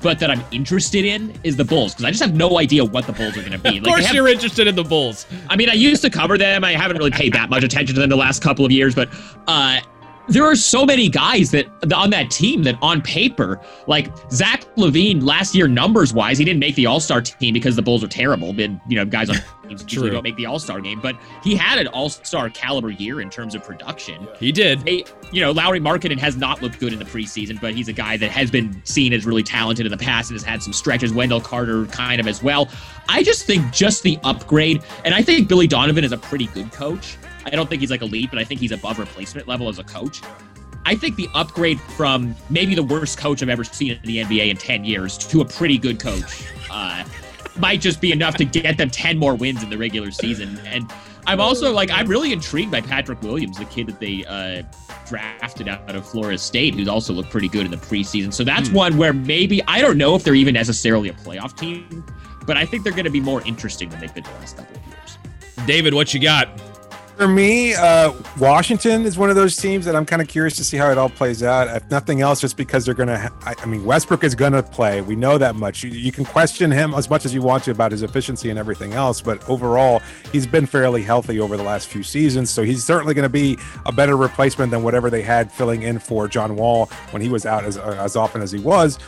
but 0.02 0.18
that 0.18 0.30
I'm 0.30 0.44
interested 0.50 1.04
in 1.04 1.32
is 1.44 1.56
the 1.56 1.64
Bulls 1.64 1.94
because 1.94 2.04
I 2.04 2.10
just 2.10 2.22
have 2.22 2.34
no 2.34 2.58
idea 2.58 2.84
what 2.84 3.06
the 3.06 3.12
Bulls 3.12 3.36
are 3.36 3.40
going 3.40 3.52
to 3.52 3.58
be. 3.58 3.78
of 3.78 3.84
course, 3.84 4.04
have, 4.06 4.14
you're 4.14 4.28
interested 4.28 4.66
in 4.66 4.74
the 4.74 4.84
Bulls. 4.84 5.26
I 5.48 5.56
mean, 5.56 5.70
I 5.70 5.74
used 5.74 6.02
to 6.02 6.10
cover 6.10 6.36
them. 6.36 6.62
I 6.62 6.72
haven't 6.72 6.98
really 6.98 7.10
paid 7.10 7.32
that 7.32 7.48
much 7.48 7.64
attention 7.64 7.94
to 7.94 8.00
them 8.00 8.10
the 8.10 8.16
last 8.16 8.42
couple 8.42 8.66
of 8.66 8.70
years, 8.70 8.94
but 8.94 9.08
uh, 9.46 9.80
there 10.28 10.44
are 10.44 10.56
so 10.56 10.84
many 10.84 11.08
guys 11.08 11.50
that 11.50 11.66
on 11.92 12.10
that 12.10 12.30
team 12.30 12.62
that 12.62 12.76
on 12.80 13.02
paper, 13.02 13.60
like 13.86 14.10
Zach 14.30 14.64
LaVine 14.76 15.22
last 15.22 15.54
year, 15.54 15.68
numbers 15.68 16.14
wise, 16.14 16.38
he 16.38 16.44
didn't 16.44 16.60
make 16.60 16.74
the 16.74 16.86
All 16.86 17.00
Star 17.00 17.20
team 17.20 17.52
because 17.52 17.76
the 17.76 17.82
Bulls 17.82 18.02
are 18.02 18.08
terrible. 18.08 18.58
And 18.58 18.80
you 18.88 18.96
know, 18.96 19.04
guys 19.04 19.28
on 19.28 19.36
teams 19.68 19.82
usually 19.82 20.10
don't 20.10 20.22
make 20.22 20.36
the 20.36 20.46
All 20.46 20.58
Star 20.58 20.80
game, 20.80 21.00
but 21.00 21.16
he 21.42 21.54
had 21.54 21.78
an 21.78 21.88
All 21.88 22.08
Star 22.08 22.48
caliber 22.50 22.90
year 22.90 23.20
in 23.20 23.28
terms 23.28 23.54
of 23.54 23.62
production. 23.64 24.26
He 24.38 24.50
did. 24.50 24.80
They, 24.80 25.04
you 25.30 25.40
know, 25.40 25.52
Lauri 25.52 25.80
Markkanen 25.80 26.18
has 26.18 26.36
not 26.36 26.62
looked 26.62 26.78
good 26.80 26.92
in 26.92 26.98
the 26.98 27.04
preseason, 27.04 27.60
but 27.60 27.74
he's 27.74 27.88
a 27.88 27.92
guy 27.92 28.16
that 28.16 28.30
has 28.30 28.50
been 28.50 28.80
seen 28.84 29.12
as 29.12 29.26
really 29.26 29.42
talented 29.42 29.84
in 29.84 29.92
the 29.92 29.98
past 29.98 30.30
and 30.30 30.36
has 30.38 30.44
had 30.44 30.62
some 30.62 30.72
stretches. 30.72 31.12
Wendell 31.12 31.40
Carter 31.40 31.86
kind 31.86 32.20
of 32.20 32.26
as 32.26 32.42
well. 32.42 32.68
I 33.08 33.22
just 33.22 33.46
think 33.46 33.72
just 33.72 34.02
the 34.02 34.18
upgrade, 34.24 34.82
and 35.04 35.14
I 35.14 35.22
think 35.22 35.48
Billy 35.48 35.66
Donovan 35.66 36.04
is 36.04 36.12
a 36.12 36.18
pretty 36.18 36.46
good 36.46 36.72
coach. 36.72 37.16
I 37.44 37.50
don't 37.50 37.68
think 37.68 37.80
he's 37.80 37.90
like 37.90 38.02
elite, 38.02 38.30
but 38.30 38.38
I 38.38 38.44
think 38.44 38.60
he's 38.60 38.72
above 38.72 38.98
replacement 38.98 39.46
level 39.48 39.68
as 39.68 39.78
a 39.78 39.84
coach. 39.84 40.22
I 40.86 40.94
think 40.94 41.16
the 41.16 41.28
upgrade 41.34 41.80
from 41.80 42.34
maybe 42.50 42.74
the 42.74 42.82
worst 42.82 43.18
coach 43.18 43.42
I've 43.42 43.48
ever 43.48 43.64
seen 43.64 43.92
in 43.92 44.02
the 44.02 44.18
NBA 44.18 44.50
in 44.50 44.56
10 44.56 44.84
years 44.84 45.16
to 45.18 45.40
a 45.40 45.44
pretty 45.44 45.78
good 45.78 45.98
coach 45.98 46.46
uh, 46.70 47.04
might 47.58 47.80
just 47.80 48.00
be 48.00 48.12
enough 48.12 48.36
to 48.36 48.44
get 48.44 48.76
them 48.76 48.90
10 48.90 49.18
more 49.18 49.34
wins 49.34 49.62
in 49.62 49.70
the 49.70 49.78
regular 49.78 50.10
season. 50.10 50.58
And 50.66 50.90
I'm 51.26 51.40
also 51.40 51.72
like, 51.72 51.90
I'm 51.90 52.06
really 52.06 52.32
intrigued 52.32 52.70
by 52.70 52.82
Patrick 52.82 53.22
Williams, 53.22 53.58
the 53.58 53.64
kid 53.64 53.86
that 53.86 53.98
they 53.98 54.24
uh, 54.26 54.62
drafted 55.06 55.68
out 55.68 55.94
of 55.94 56.06
Florida 56.06 56.36
State, 56.36 56.74
who's 56.74 56.88
also 56.88 57.14
looked 57.14 57.30
pretty 57.30 57.48
good 57.48 57.64
in 57.64 57.70
the 57.70 57.78
preseason. 57.78 58.32
So 58.32 58.44
that's 58.44 58.68
hmm. 58.68 58.74
one 58.74 58.96
where 58.98 59.14
maybe, 59.14 59.62
I 59.66 59.80
don't 59.80 59.96
know 59.96 60.14
if 60.14 60.24
they're 60.24 60.34
even 60.34 60.52
necessarily 60.54 61.08
a 61.08 61.14
playoff 61.14 61.56
team, 61.56 62.04
but 62.46 62.58
I 62.58 62.66
think 62.66 62.84
they're 62.84 62.92
going 62.92 63.04
to 63.04 63.10
be 63.10 63.20
more 63.20 63.40
interesting 63.46 63.88
than 63.88 64.00
they've 64.00 64.14
been 64.14 64.24
the 64.24 64.30
last 64.32 64.58
couple 64.58 64.76
of 64.76 64.86
years. 64.86 65.18
David, 65.66 65.94
what 65.94 66.12
you 66.12 66.20
got? 66.20 66.48
For 67.16 67.28
me, 67.28 67.74
uh, 67.74 68.12
Washington 68.40 69.04
is 69.04 69.16
one 69.16 69.30
of 69.30 69.36
those 69.36 69.56
teams 69.56 69.84
that 69.84 69.94
I'm 69.94 70.04
kind 70.04 70.20
of 70.20 70.26
curious 70.26 70.56
to 70.56 70.64
see 70.64 70.76
how 70.76 70.90
it 70.90 70.98
all 70.98 71.08
plays 71.08 71.44
out. 71.44 71.68
If 71.68 71.88
nothing 71.88 72.22
else, 72.22 72.40
just 72.40 72.56
because 72.56 72.84
they're 72.84 72.92
going 72.92 73.08
to, 73.08 73.18
ha- 73.18 73.54
I 73.56 73.66
mean, 73.66 73.84
Westbrook 73.84 74.24
is 74.24 74.34
going 74.34 74.52
to 74.52 74.64
play. 74.64 75.00
We 75.00 75.14
know 75.14 75.38
that 75.38 75.54
much. 75.54 75.84
You, 75.84 75.90
you, 75.90 76.10
can 76.10 76.24
question 76.24 76.72
him 76.72 76.92
as 76.92 77.08
much 77.08 77.24
as 77.24 77.32
you 77.32 77.40
want 77.40 77.62
to 77.64 77.70
about 77.70 77.92
his 77.92 78.02
efficiency 78.02 78.50
and 78.50 78.58
everything 78.58 78.94
else, 78.94 79.20
but 79.20 79.48
overall, 79.48 80.02
he's 80.32 80.44
been 80.44 80.66
fairly 80.66 81.04
healthy 81.04 81.38
over 81.38 81.56
the 81.56 81.62
last 81.62 81.86
few 81.86 82.02
seasons. 82.02 82.50
So 82.50 82.64
he's 82.64 82.82
certainly 82.82 83.14
going 83.14 83.22
to 83.22 83.28
be 83.28 83.58
a 83.86 83.92
better 83.92 84.16
replacement 84.16 84.72
than 84.72 84.82
whatever 84.82 85.08
they 85.08 85.22
had 85.22 85.52
filling 85.52 85.82
in 85.82 86.00
for 86.00 86.26
John 86.26 86.56
Wall 86.56 86.86
when 87.12 87.22
he 87.22 87.28
was 87.28 87.46
out 87.46 87.64
as, 87.64 87.76
as 87.76 88.16
often 88.16 88.42
as 88.42 88.50
he 88.50 88.58
was. 88.58 88.98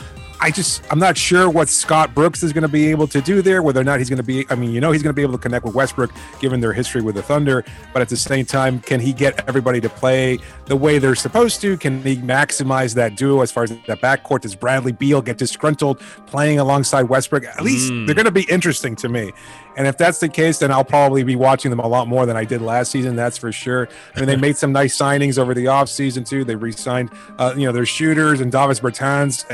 I 0.40 0.51
just 0.51 0.83
I'm 0.90 0.99
not 0.99 1.16
sure 1.16 1.49
what 1.49 1.68
Scott 1.68 2.14
Brooks 2.14 2.42
is 2.42 2.53
going 2.53 2.62
to 2.62 2.68
be 2.68 2.88
able 2.88 3.07
to 3.09 3.20
do 3.20 3.42
there. 3.42 3.62
Whether 3.62 3.81
or 3.81 3.85
not 3.85 3.99
he's 3.99 4.09
going 4.09 4.18
to 4.18 4.22
be, 4.22 4.46
I 4.51 4.55
mean, 4.55 4.70
you 4.70 4.81
know, 4.81 4.92
he's 4.92 5.03
going 5.03 5.12
to 5.12 5.16
be 5.16 5.22
able 5.22 5.33
to 5.33 5.38
connect 5.38 5.64
with 5.64 5.75
Westbrook 5.75 6.11
given 6.40 6.61
their 6.61 6.72
history 6.72 7.03
with 7.03 7.14
the 7.14 7.22
Thunder. 7.22 7.64
But 7.92 8.03
at 8.03 8.09
the 8.09 8.16
same 8.16 8.44
time, 8.44 8.81
can 8.81 9.01
he 9.01 9.12
get 9.12 9.49
everybody 9.49 9.81
to 9.81 9.88
play 9.88 10.38
the 10.66 10.77
way 10.77 10.99
they're 10.99 11.14
supposed 11.14 11.61
to? 11.62 11.77
Can 11.77 12.03
he 12.03 12.16
maximize 12.16 12.94
that 12.94 13.16
duo 13.16 13.40
as 13.40 13.51
far 13.51 13.64
as 13.64 13.70
that 13.70 14.01
backcourt? 14.01 14.42
Does 14.42 14.55
Bradley 14.55 14.92
Beal 14.92 15.22
get 15.22 15.38
disgruntled 15.38 16.01
playing 16.27 16.59
alongside 16.59 17.05
Westbrook? 17.05 17.44
At 17.44 17.62
least 17.62 17.90
mm. 17.90 18.07
they're 18.07 18.14
going 18.14 18.27
to 18.27 18.31
be 18.31 18.46
interesting 18.51 18.96
to 18.96 19.09
me. 19.09 19.33
And 19.77 19.87
if 19.87 19.99
that's 19.99 20.20
the 20.20 20.29
case, 20.29 20.59
then 20.59 20.72
I'll 20.72 20.85
probably 20.85 21.22
be 21.22 21.37
watching 21.37 21.70
them 21.70 21.81
a 21.81 21.87
lot 21.87 22.09
more 22.09 22.25
than 22.25 22.37
I 22.37 22.44
did 22.44 22.62
last 22.62 22.90
season. 22.90 23.14
That's 23.14 23.37
for 23.37 23.53
sure. 23.53 23.88
I 24.14 24.20
mean, 24.20 24.27
they 24.27 24.37
made 24.37 24.57
some 24.57 24.72
nice 24.72 24.96
signings 24.96 25.38
over 25.38 25.53
the 25.53 25.66
offseason 25.66 26.27
too. 26.27 26.44
They 26.44 26.57
re-signed, 26.57 27.11
uh, 27.38 27.55
you 27.57 27.66
know, 27.66 27.72
their 27.72 27.85
shooters 27.85 28.40
and 28.40 28.51
Davis 28.51 28.81
Bertans. 28.81 29.44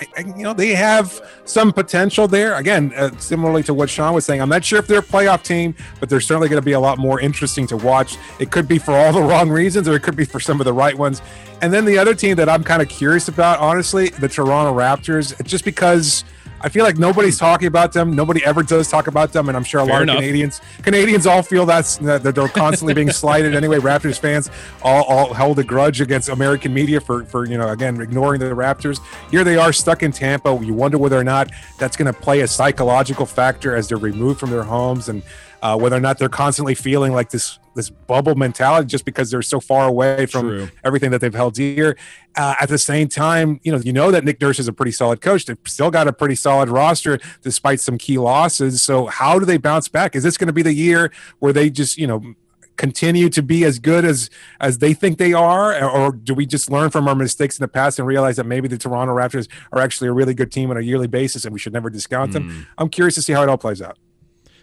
I, 0.00 0.20
you 0.20 0.42
know, 0.42 0.52
they 0.52 0.74
have 0.74 1.20
some 1.44 1.72
potential 1.72 2.26
there. 2.28 2.54
Again, 2.54 2.92
uh, 2.96 3.10
similarly 3.18 3.62
to 3.64 3.74
what 3.74 3.90
Sean 3.90 4.14
was 4.14 4.24
saying, 4.24 4.40
I'm 4.40 4.48
not 4.48 4.64
sure 4.64 4.78
if 4.78 4.86
they're 4.86 5.00
a 5.00 5.02
playoff 5.02 5.42
team, 5.42 5.74
but 6.00 6.08
they're 6.08 6.20
certainly 6.20 6.48
going 6.48 6.60
to 6.60 6.64
be 6.64 6.72
a 6.72 6.80
lot 6.80 6.98
more 6.98 7.20
interesting 7.20 7.66
to 7.68 7.76
watch. 7.76 8.16
It 8.38 8.50
could 8.50 8.66
be 8.66 8.78
for 8.78 8.92
all 8.92 9.12
the 9.12 9.22
wrong 9.22 9.50
reasons, 9.50 9.88
or 9.88 9.94
it 9.94 10.02
could 10.02 10.16
be 10.16 10.24
for 10.24 10.40
some 10.40 10.60
of 10.60 10.64
the 10.64 10.72
right 10.72 10.96
ones. 10.96 11.22
And 11.60 11.72
then 11.72 11.84
the 11.84 11.98
other 11.98 12.14
team 12.14 12.36
that 12.36 12.48
I'm 12.48 12.64
kind 12.64 12.82
of 12.82 12.88
curious 12.88 13.28
about, 13.28 13.60
honestly, 13.60 14.08
the 14.08 14.28
Toronto 14.28 14.74
Raptors, 14.74 15.42
just 15.44 15.64
because– 15.64 16.24
I 16.64 16.68
feel 16.68 16.84
like 16.84 16.96
nobody's 16.96 17.38
talking 17.38 17.66
about 17.66 17.92
them. 17.92 18.14
Nobody 18.14 18.44
ever 18.44 18.62
does 18.62 18.88
talk 18.88 19.08
about 19.08 19.32
them, 19.32 19.48
and 19.48 19.56
I'm 19.56 19.64
sure 19.64 19.80
a 19.80 19.84
Fair 19.84 19.94
lot 19.94 20.02
enough. 20.02 20.16
of 20.16 20.20
Canadians 20.20 20.60
Canadians 20.82 21.26
all 21.26 21.42
feel 21.42 21.66
that's 21.66 21.96
that 21.98 22.22
they're 22.22 22.48
constantly 22.48 22.94
being 22.94 23.10
slighted. 23.10 23.54
Anyway, 23.54 23.78
Raptors 23.78 24.18
fans 24.18 24.50
all, 24.82 25.04
all 25.04 25.34
held 25.34 25.58
a 25.58 25.64
grudge 25.64 26.00
against 26.00 26.28
American 26.28 26.72
media 26.72 27.00
for 27.00 27.24
for 27.24 27.46
you 27.46 27.58
know 27.58 27.68
again 27.68 28.00
ignoring 28.00 28.40
the 28.40 28.46
Raptors. 28.46 29.00
Here 29.30 29.44
they 29.44 29.56
are 29.56 29.72
stuck 29.72 30.02
in 30.02 30.12
Tampa. 30.12 30.58
You 30.62 30.74
wonder 30.74 30.98
whether 30.98 31.18
or 31.18 31.24
not 31.24 31.50
that's 31.78 31.96
going 31.96 32.12
to 32.12 32.18
play 32.18 32.40
a 32.40 32.48
psychological 32.48 33.26
factor 33.26 33.74
as 33.74 33.88
they're 33.88 33.98
removed 33.98 34.38
from 34.38 34.50
their 34.50 34.62
homes 34.62 35.08
and 35.08 35.22
uh, 35.62 35.78
whether 35.78 35.96
or 35.96 36.00
not 36.00 36.18
they're 36.18 36.28
constantly 36.28 36.74
feeling 36.74 37.12
like 37.12 37.30
this 37.30 37.58
this 37.74 37.88
bubble 37.88 38.34
mentality 38.34 38.86
just 38.86 39.04
because 39.04 39.30
they're 39.30 39.40
so 39.40 39.58
far 39.58 39.88
away 39.88 40.26
from 40.26 40.48
True. 40.48 40.68
everything 40.84 41.10
that 41.10 41.22
they've 41.22 41.32
held 41.32 41.54
dear. 41.54 41.96
Uh, 42.36 42.54
at 42.60 42.68
the 42.68 42.76
same 42.76 43.08
time, 43.08 43.60
you 43.62 43.72
know, 43.72 43.78
you 43.78 43.94
know 43.94 44.10
that 44.10 44.24
Nick 44.24 44.40
Nurse 44.42 44.58
is 44.58 44.68
a 44.68 44.74
pretty 44.74 44.92
solid 44.92 45.22
coach. 45.22 45.46
They've 45.46 45.56
still 45.66 45.90
got 45.90 46.06
a 46.06 46.12
pretty 46.12 46.34
solid 46.34 46.68
roster 46.68 47.18
despite 47.40 47.80
some 47.80 47.96
key 47.96 48.18
losses. 48.18 48.82
So 48.82 49.06
how 49.06 49.38
do 49.38 49.46
they 49.46 49.56
bounce 49.56 49.88
back? 49.88 50.14
Is 50.14 50.22
this 50.22 50.36
going 50.36 50.48
to 50.48 50.52
be 50.52 50.62
the 50.62 50.74
year 50.74 51.12
where 51.38 51.52
they 51.54 51.70
just, 51.70 51.96
you 51.96 52.06
know, 52.06 52.34
continue 52.76 53.28
to 53.28 53.42
be 53.42 53.64
as 53.64 53.78
good 53.78 54.04
as 54.04 54.30
as 54.60 54.78
they 54.78 54.94
think 54.94 55.18
they 55.18 55.32
are 55.34 55.84
or 55.84 56.10
do 56.10 56.32
we 56.34 56.46
just 56.46 56.70
learn 56.70 56.88
from 56.90 57.06
our 57.06 57.14
mistakes 57.14 57.58
in 57.58 57.62
the 57.62 57.68
past 57.68 57.98
and 57.98 58.08
realize 58.08 58.36
that 58.36 58.46
maybe 58.46 58.66
the 58.66 58.78
Toronto 58.78 59.14
Raptors 59.14 59.46
are 59.72 59.80
actually 59.80 60.08
a 60.08 60.12
really 60.12 60.32
good 60.32 60.50
team 60.50 60.70
on 60.70 60.78
a 60.78 60.80
yearly 60.80 61.06
basis 61.06 61.44
and 61.44 61.52
we 61.52 61.58
should 61.58 61.74
never 61.74 61.90
discount 61.90 62.30
mm. 62.30 62.34
them 62.34 62.50
hmm. 62.50 62.62
I'm 62.78 62.88
curious 62.88 63.14
to 63.16 63.22
see 63.22 63.34
how 63.34 63.42
it 63.42 63.50
all 63.50 63.58
plays 63.58 63.82
out 63.82 63.98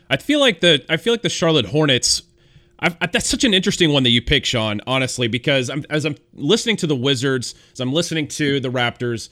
I 0.09 0.17
feel 0.17 0.39
like 0.39 0.61
the 0.61 0.83
I 0.89 0.97
feel 0.97 1.13
like 1.13 1.21
the 1.21 1.29
Charlotte 1.29 1.67
Hornets. 1.67 2.23
I've, 2.81 2.97
that's 3.11 3.27
such 3.27 3.43
an 3.43 3.53
interesting 3.53 3.91
one 3.91 4.03
that 4.03 4.11
you 4.11 4.21
pick, 4.21 4.45
Sean. 4.45 4.79
Honestly, 4.87 5.27
because 5.27 5.69
I'm, 5.69 5.83
as 5.89 6.05
I'm 6.05 6.15
listening 6.33 6.77
to 6.77 6.87
the 6.87 6.95
Wizards, 6.95 7.53
as 7.73 7.81
I'm 7.81 7.91
listening 7.91 8.29
to 8.29 8.61
the 8.61 8.69
Raptors, 8.69 9.27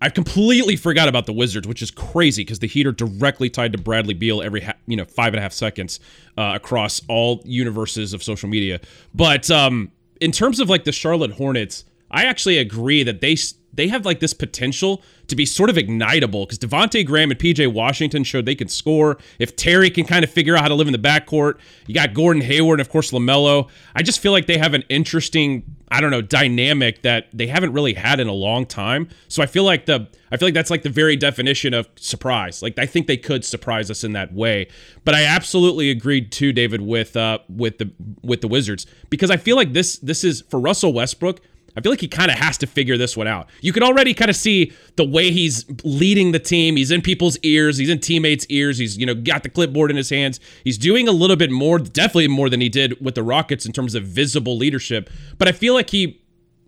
I 0.00 0.10
completely 0.10 0.76
forgot 0.76 1.08
about 1.08 1.26
the 1.26 1.32
Wizards, 1.32 1.66
which 1.66 1.82
is 1.82 1.90
crazy 1.90 2.44
because 2.44 2.60
the 2.60 2.68
Heat 2.68 2.86
are 2.86 2.92
directly 2.92 3.50
tied 3.50 3.72
to 3.72 3.78
Bradley 3.78 4.14
Beal 4.14 4.42
every 4.42 4.60
ha- 4.60 4.74
you 4.86 4.96
know 4.96 5.04
five 5.04 5.32
and 5.32 5.38
a 5.38 5.42
half 5.42 5.52
seconds 5.52 5.98
uh, 6.38 6.52
across 6.54 7.00
all 7.08 7.42
universes 7.44 8.12
of 8.12 8.22
social 8.22 8.48
media. 8.48 8.80
But 9.14 9.50
um, 9.50 9.90
in 10.20 10.30
terms 10.30 10.60
of 10.60 10.68
like 10.68 10.84
the 10.84 10.92
Charlotte 10.92 11.32
Hornets, 11.32 11.84
I 12.10 12.26
actually 12.26 12.58
agree 12.58 13.02
that 13.02 13.20
they 13.20 13.36
they 13.72 13.88
have 13.88 14.04
like 14.04 14.20
this 14.20 14.34
potential 14.34 15.02
to 15.28 15.36
be 15.36 15.46
sort 15.46 15.70
of 15.70 15.76
ignitable 15.76 16.46
because 16.46 16.58
Devonte 16.58 17.04
Graham 17.06 17.30
and 17.30 17.38
PJ 17.38 17.72
Washington 17.72 18.24
showed 18.24 18.46
they 18.46 18.54
can 18.54 18.68
score. 18.68 19.18
If 19.38 19.56
Terry 19.56 19.90
can 19.90 20.04
kind 20.04 20.24
of 20.24 20.30
figure 20.30 20.56
out 20.56 20.62
how 20.62 20.68
to 20.68 20.74
live 20.74 20.86
in 20.86 20.92
the 20.92 20.98
backcourt, 20.98 21.58
you 21.86 21.94
got 21.94 22.14
Gordon 22.14 22.42
Hayward 22.42 22.80
and 22.80 22.86
of 22.86 22.90
course 22.90 23.10
LaMelo. 23.10 23.68
I 23.94 24.02
just 24.02 24.20
feel 24.20 24.32
like 24.32 24.46
they 24.46 24.58
have 24.58 24.74
an 24.74 24.84
interesting, 24.88 25.64
I 25.90 26.00
don't 26.00 26.10
know, 26.10 26.22
dynamic 26.22 27.02
that 27.02 27.28
they 27.32 27.46
haven't 27.46 27.72
really 27.72 27.94
had 27.94 28.20
in 28.20 28.28
a 28.28 28.32
long 28.32 28.66
time. 28.66 29.08
So 29.28 29.42
I 29.42 29.46
feel 29.46 29.64
like 29.64 29.86
the 29.86 30.08
I 30.30 30.36
feel 30.36 30.48
like 30.48 30.54
that's 30.54 30.70
like 30.70 30.82
the 30.82 30.90
very 30.90 31.16
definition 31.16 31.74
of 31.74 31.88
surprise. 31.96 32.62
Like 32.62 32.78
I 32.78 32.86
think 32.86 33.06
they 33.06 33.16
could 33.16 33.44
surprise 33.44 33.90
us 33.90 34.04
in 34.04 34.12
that 34.12 34.32
way. 34.32 34.68
But 35.04 35.14
I 35.14 35.24
absolutely 35.24 35.90
agreed 35.90 36.32
too, 36.32 36.52
David, 36.52 36.82
with 36.82 37.16
uh 37.16 37.38
with 37.48 37.78
the 37.78 37.90
with 38.22 38.40
the 38.40 38.48
Wizards 38.48 38.86
because 39.10 39.30
I 39.30 39.36
feel 39.36 39.56
like 39.56 39.72
this 39.72 39.98
this 39.98 40.24
is 40.24 40.42
for 40.48 40.60
Russell 40.60 40.92
Westbrook 40.92 41.40
I 41.76 41.80
feel 41.80 41.90
like 41.90 42.00
he 42.00 42.08
kind 42.08 42.30
of 42.30 42.38
has 42.38 42.56
to 42.58 42.66
figure 42.66 42.96
this 42.96 43.16
one 43.16 43.26
out. 43.26 43.48
You 43.60 43.72
can 43.72 43.82
already 43.82 44.14
kind 44.14 44.30
of 44.30 44.36
see 44.36 44.72
the 44.96 45.04
way 45.04 45.30
he's 45.30 45.66
leading 45.82 46.32
the 46.32 46.38
team. 46.38 46.76
He's 46.76 46.90
in 46.90 47.02
people's 47.02 47.36
ears, 47.38 47.78
he's 47.78 47.90
in 47.90 48.00
teammates' 48.00 48.46
ears. 48.48 48.78
He's, 48.78 48.96
you 48.96 49.06
know, 49.06 49.14
got 49.14 49.42
the 49.42 49.48
clipboard 49.48 49.90
in 49.90 49.96
his 49.96 50.10
hands. 50.10 50.38
He's 50.62 50.78
doing 50.78 51.08
a 51.08 51.12
little 51.12 51.36
bit 51.36 51.50
more, 51.50 51.78
definitely 51.78 52.28
more 52.28 52.48
than 52.48 52.60
he 52.60 52.68
did 52.68 53.00
with 53.04 53.14
the 53.14 53.22
Rockets 53.22 53.66
in 53.66 53.72
terms 53.72 53.94
of 53.94 54.04
visible 54.04 54.56
leadership. 54.56 55.10
But 55.38 55.48
I 55.48 55.52
feel 55.52 55.74
like 55.74 55.90
he 55.90 56.20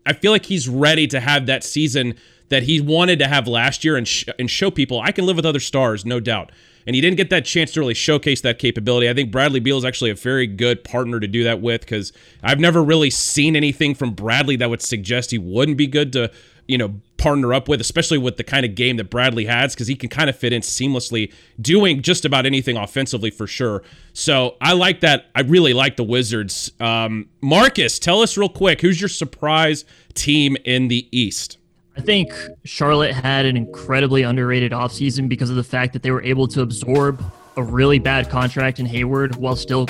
I 0.06 0.12
feel 0.12 0.30
like 0.30 0.46
he's 0.46 0.68
ready 0.68 1.08
to 1.08 1.18
have 1.18 1.46
that 1.46 1.64
season 1.64 2.14
that 2.48 2.64
he 2.64 2.80
wanted 2.80 3.18
to 3.18 3.28
have 3.28 3.48
last 3.48 3.84
year 3.84 3.96
and 3.96 4.06
sh- 4.06 4.28
and 4.38 4.50
show 4.50 4.70
people 4.70 5.00
I 5.00 5.12
can 5.12 5.26
live 5.26 5.36
with 5.36 5.46
other 5.46 5.60
stars, 5.60 6.04
no 6.04 6.20
doubt 6.20 6.50
and 6.86 6.94
he 6.94 7.00
didn't 7.00 7.16
get 7.16 7.30
that 7.30 7.44
chance 7.44 7.72
to 7.72 7.80
really 7.80 7.94
showcase 7.94 8.40
that 8.42 8.58
capability. 8.58 9.10
I 9.10 9.14
think 9.14 9.32
Bradley 9.32 9.60
Beal 9.60 9.76
is 9.76 9.84
actually 9.84 10.10
a 10.10 10.14
very 10.14 10.46
good 10.46 10.84
partner 10.84 11.18
to 11.18 11.26
do 11.26 11.42
that 11.44 11.60
with 11.60 11.80
because 11.80 12.12
I've 12.42 12.60
never 12.60 12.82
really 12.82 13.10
seen 13.10 13.56
anything 13.56 13.94
from 13.94 14.12
Bradley 14.12 14.56
that 14.56 14.70
would 14.70 14.82
suggest 14.82 15.32
he 15.32 15.38
wouldn't 15.38 15.76
be 15.76 15.88
good 15.88 16.12
to, 16.12 16.30
you 16.68 16.78
know, 16.78 16.94
partner 17.16 17.52
up 17.52 17.68
with, 17.68 17.80
especially 17.80 18.18
with 18.18 18.36
the 18.36 18.44
kind 18.44 18.64
of 18.64 18.76
game 18.76 18.98
that 18.98 19.10
Bradley 19.10 19.46
has, 19.46 19.74
because 19.74 19.88
he 19.88 19.96
can 19.96 20.08
kind 20.08 20.30
of 20.30 20.36
fit 20.36 20.52
in 20.52 20.62
seamlessly, 20.62 21.32
doing 21.60 22.02
just 22.02 22.24
about 22.24 22.46
anything 22.46 22.76
offensively 22.76 23.30
for 23.30 23.48
sure. 23.48 23.82
So 24.12 24.56
I 24.60 24.74
like 24.74 25.00
that. 25.00 25.26
I 25.34 25.40
really 25.40 25.72
like 25.72 25.96
the 25.96 26.04
Wizards. 26.04 26.70
Um, 26.78 27.28
Marcus, 27.40 27.98
tell 27.98 28.22
us 28.22 28.36
real 28.36 28.48
quick 28.48 28.80
who's 28.80 29.00
your 29.00 29.08
surprise 29.08 29.84
team 30.14 30.56
in 30.64 30.86
the 30.86 31.08
East? 31.10 31.58
I 31.96 32.00
think 32.02 32.32
Charlotte 32.64 33.14
had 33.14 33.46
an 33.46 33.56
incredibly 33.56 34.22
underrated 34.22 34.72
offseason 34.72 35.28
because 35.28 35.50
of 35.50 35.56
the 35.56 35.64
fact 35.64 35.92
that 35.94 36.02
they 36.02 36.10
were 36.10 36.22
able 36.22 36.46
to 36.48 36.60
absorb 36.62 37.22
a 37.56 37.62
really 37.62 37.98
bad 37.98 38.28
contract 38.28 38.78
in 38.78 38.86
Hayward 38.86 39.36
while 39.36 39.56
still 39.56 39.88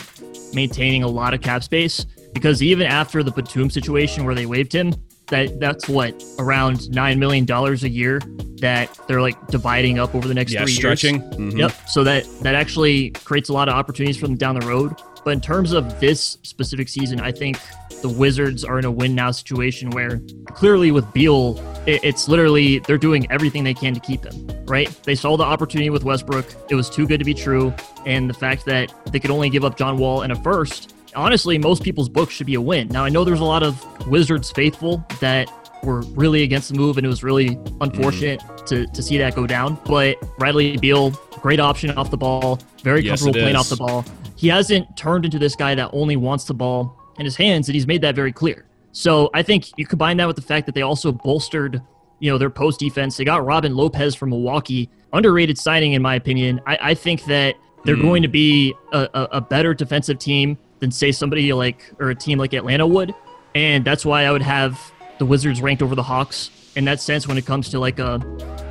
maintaining 0.55 1.03
a 1.03 1.09
lot 1.09 1.35
of 1.35 1.41
cap 1.41 1.65
space. 1.65 2.07
Because 2.33 2.63
even 2.63 2.87
after 2.87 3.23
the 3.23 3.33
Batum 3.33 3.71
situation 3.71 4.25
where 4.25 4.35
they 4.35 4.47
waived 4.47 4.73
him, 4.73 4.95
that 5.29 5.59
that's 5.59 5.89
what 5.89 6.23
around 6.39 6.89
nine 6.91 7.19
million 7.19 7.45
dollars 7.45 7.83
a 7.83 7.89
year 7.89 8.21
that 8.61 8.97
they're 9.09 9.21
like 9.21 9.49
dividing 9.49 9.99
up 9.99 10.15
over 10.15 10.29
the 10.29 10.35
next 10.35 10.53
yeah, 10.53 10.63
three 10.63 10.73
stretching. 10.73 11.21
years. 11.21 11.35
Mm-hmm. 11.35 11.59
Yep. 11.59 11.73
So 11.89 12.05
that 12.05 12.25
that 12.43 12.55
actually 12.55 13.11
creates 13.11 13.49
a 13.49 13.53
lot 13.53 13.69
of 13.69 13.75
opportunities 13.75 14.17
for 14.17 14.29
them 14.29 14.37
down 14.37 14.59
the 14.59 14.67
road. 14.67 14.95
But 15.25 15.31
in 15.33 15.41
terms 15.41 15.73
of 15.73 15.99
this 15.99 16.39
specific 16.43 16.89
season, 16.89 17.21
I 17.21 17.33
think 17.33 17.59
the 18.03 18.09
Wizards 18.09 18.65
are 18.65 18.79
in 18.79 18.85
a 18.85 18.91
win 18.91 19.15
now 19.15 19.31
situation 19.31 19.91
where 19.91 20.21
clearly 20.47 20.91
with 20.91 21.11
Beal, 21.13 21.61
it's 21.87 22.29
literally 22.29 22.81
they're 22.81 22.99
doing 22.99 23.31
everything 23.31 23.65
they 23.65 23.75
can 23.75 23.95
to 23.95 24.01
keep 24.01 24.25
him, 24.25 24.49
right? 24.67 24.89
They 25.05 25.15
saw 25.15 25.37
the 25.37 25.45
opportunity 25.45 25.91
with 25.91 26.05
Westbrook. 26.05 26.47
It 26.71 26.75
was 26.75 26.91
too 26.91 27.07
good 27.07 27.19
to 27.19 27.25
be 27.25 27.35
true. 27.35 27.75
And 28.05 28.29
the 28.29 28.35
fact 28.35 28.65
that 28.67 28.93
they 29.13 29.21
could 29.21 29.31
only 29.31 29.51
give 29.51 29.65
up 29.65 29.77
John 29.77 29.97
Wall 29.99 30.23
and 30.23 30.33
a 30.33 30.37
first, 30.37 30.95
honestly, 31.15 31.59
most 31.59 31.83
people's 31.83 32.09
books 32.09 32.33
should 32.33 32.47
be 32.47 32.55
a 32.55 32.61
win. 32.61 32.89
Now, 32.89 33.05
I 33.05 33.09
know 33.09 33.25
there's 33.25 33.41
a 33.41 33.45
lot 33.45 33.63
of 33.63 34.07
Wizards 34.07 34.51
faithful 34.51 35.05
that 35.21 35.51
were 35.83 36.03
really 36.15 36.43
against 36.43 36.71
the 36.71 36.77
move, 36.77 36.97
and 36.97 37.07
it 37.07 37.09
was 37.09 37.23
really 37.23 37.59
unfortunate 37.81 38.41
mm. 38.41 38.67
to, 38.67 38.87
to 38.87 39.03
see 39.03 39.19
that 39.19 39.35
go 39.35 39.47
down. 39.47 39.79
But 39.87 40.17
Bradley 40.39 40.77
Beal, 40.77 41.11
great 41.41 41.61
option 41.61 41.91
off 41.93 42.11
the 42.11 42.17
ball, 42.17 42.59
very 42.83 43.03
yes, 43.03 43.21
comfortable 43.21 43.43
playing 43.43 43.57
off 43.57 43.69
the 43.69 43.77
ball 43.77 44.05
he 44.37 44.49
hasn't 44.49 44.97
turned 44.97 45.25
into 45.25 45.39
this 45.39 45.57
guy 45.57 45.75
that 45.75 45.91
only 45.93 46.17
wants 46.17 46.45
the 46.45 46.55
ball 46.55 47.03
in 47.19 47.25
his 47.25 47.37
hands, 47.37 47.69
and 47.69 47.75
he's 47.75 47.87
made 47.87 48.03
that 48.03 48.15
very 48.15 48.33
clear. 48.33 48.67
So 48.93 49.31
I 49.35 49.43
think 49.43 49.77
you 49.77 49.87
combine 49.87 50.17
that 50.19 50.27
with 50.27 50.37
the 50.37 50.43
fact 50.43 50.67
that 50.67 50.75
they 50.75 50.83
also 50.83 51.13
bolstered, 51.13 51.83
you 52.19 52.31
know, 52.31 52.39
their 52.39 52.51
post 52.51 52.81
defense. 52.81 53.17
They 53.17 53.25
got 53.25 53.45
Robin 53.45 53.77
Lopez 53.77 54.15
from 54.15 54.31
Milwaukee, 54.31 54.89
underrated 55.13 55.59
signing 55.59 55.93
in 55.93 56.03
my 56.03 56.15
opinion. 56.15 56.61
I, 56.67 56.79
I 56.81 56.95
think 56.95 57.25
that 57.25 57.57
they're 57.85 57.97
mm. 57.97 58.03
going 58.03 58.23
to 58.23 58.29
be 58.29 58.75
a, 58.93 59.09
a, 59.13 59.23
a 59.33 59.41
better 59.41 59.75
defensive 59.75 60.19
team 60.19 60.57
than 60.81 60.91
say 60.91 61.13
somebody 61.13 61.53
like 61.53 61.93
or 61.99 62.11
a 62.11 62.15
team 62.15 62.39
like 62.39 62.53
Atlanta 62.53 62.87
would, 62.87 63.15
and 63.55 63.85
that's 63.85 64.05
why 64.05 64.25
I 64.25 64.33
would 64.33 64.43
have 64.43 64.81
the 65.19 65.27
Wizards 65.27 65.61
ranked 65.61 65.83
over 65.83 65.95
the 65.95 66.03
Hawks 66.03 66.51
in 66.77 66.85
that 66.85 67.01
sense 67.01 67.27
when 67.27 67.39
it 67.39 67.47
comes 67.47 67.71
to 67.71 67.79
like 67.79 67.99
a 67.99 68.21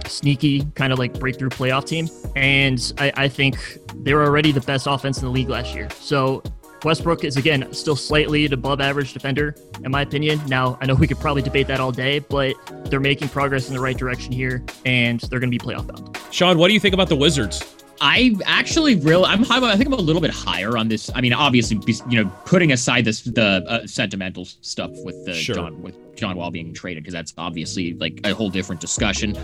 sneaky 0.07 0.63
kind 0.75 0.93
of 0.93 0.99
like 0.99 1.19
breakthrough 1.19 1.49
playoff 1.49 1.85
team. 1.85 2.07
And 2.35 2.93
I, 2.99 3.11
I 3.15 3.27
think 3.27 3.57
they 4.03 4.13
were 4.13 4.23
already 4.23 4.51
the 4.51 4.61
best 4.61 4.87
offense 4.87 5.17
in 5.17 5.25
the 5.25 5.31
league 5.31 5.49
last 5.49 5.73
year. 5.73 5.89
So 5.89 6.43
Westbrook 6.85 7.23
is 7.23 7.35
again 7.35 7.73
still 7.73 7.95
slightly 7.95 8.45
above 8.45 8.79
average 8.79 9.11
defender, 9.11 9.55
in 9.83 9.91
my 9.91 10.03
opinion. 10.03 10.39
Now 10.47 10.77
I 10.79 10.85
know 10.85 10.93
we 10.93 11.07
could 11.07 11.19
probably 11.19 11.41
debate 11.41 11.67
that 11.67 11.79
all 11.79 11.91
day, 11.91 12.19
but 12.19 12.55
they're 12.85 12.99
making 12.99 13.29
progress 13.29 13.67
in 13.67 13.73
the 13.73 13.81
right 13.81 13.97
direction 13.97 14.31
here, 14.31 14.63
and 14.85 15.19
they're 15.21 15.39
going 15.39 15.51
to 15.51 15.57
be 15.57 15.59
playoff 15.59 15.87
bound. 15.87 16.17
Sean, 16.31 16.57
what 16.59 16.67
do 16.67 16.75
you 16.75 16.79
think 16.79 16.93
about 16.93 17.09
the 17.09 17.15
Wizards? 17.15 17.75
I 18.01 18.35
actually 18.45 18.95
really, 18.95 19.25
I'm 19.25 19.43
high. 19.43 19.57
I 19.65 19.75
think 19.75 19.87
I'm 19.87 19.93
a 19.93 19.97
little 19.97 20.21
bit 20.21 20.31
higher 20.31 20.77
on 20.77 20.87
this. 20.87 21.09
I 21.15 21.21
mean, 21.21 21.33
obviously, 21.33 21.79
you 22.09 22.23
know, 22.23 22.29
putting 22.45 22.71
aside 22.71 23.05
this 23.05 23.21
the 23.21 23.63
uh, 23.67 23.87
sentimental 23.87 24.45
stuff 24.45 24.91
with 25.03 25.25
the 25.25 25.33
sure. 25.33 25.55
John 25.55 25.81
with 25.81 25.95
John 26.15 26.35
Wall 26.35 26.51
being 26.51 26.73
traded 26.73 27.03
because 27.03 27.13
that's 27.13 27.33
obviously 27.37 27.93
like 27.93 28.19
a 28.25 28.33
whole 28.33 28.49
different 28.49 28.81
discussion. 28.81 29.35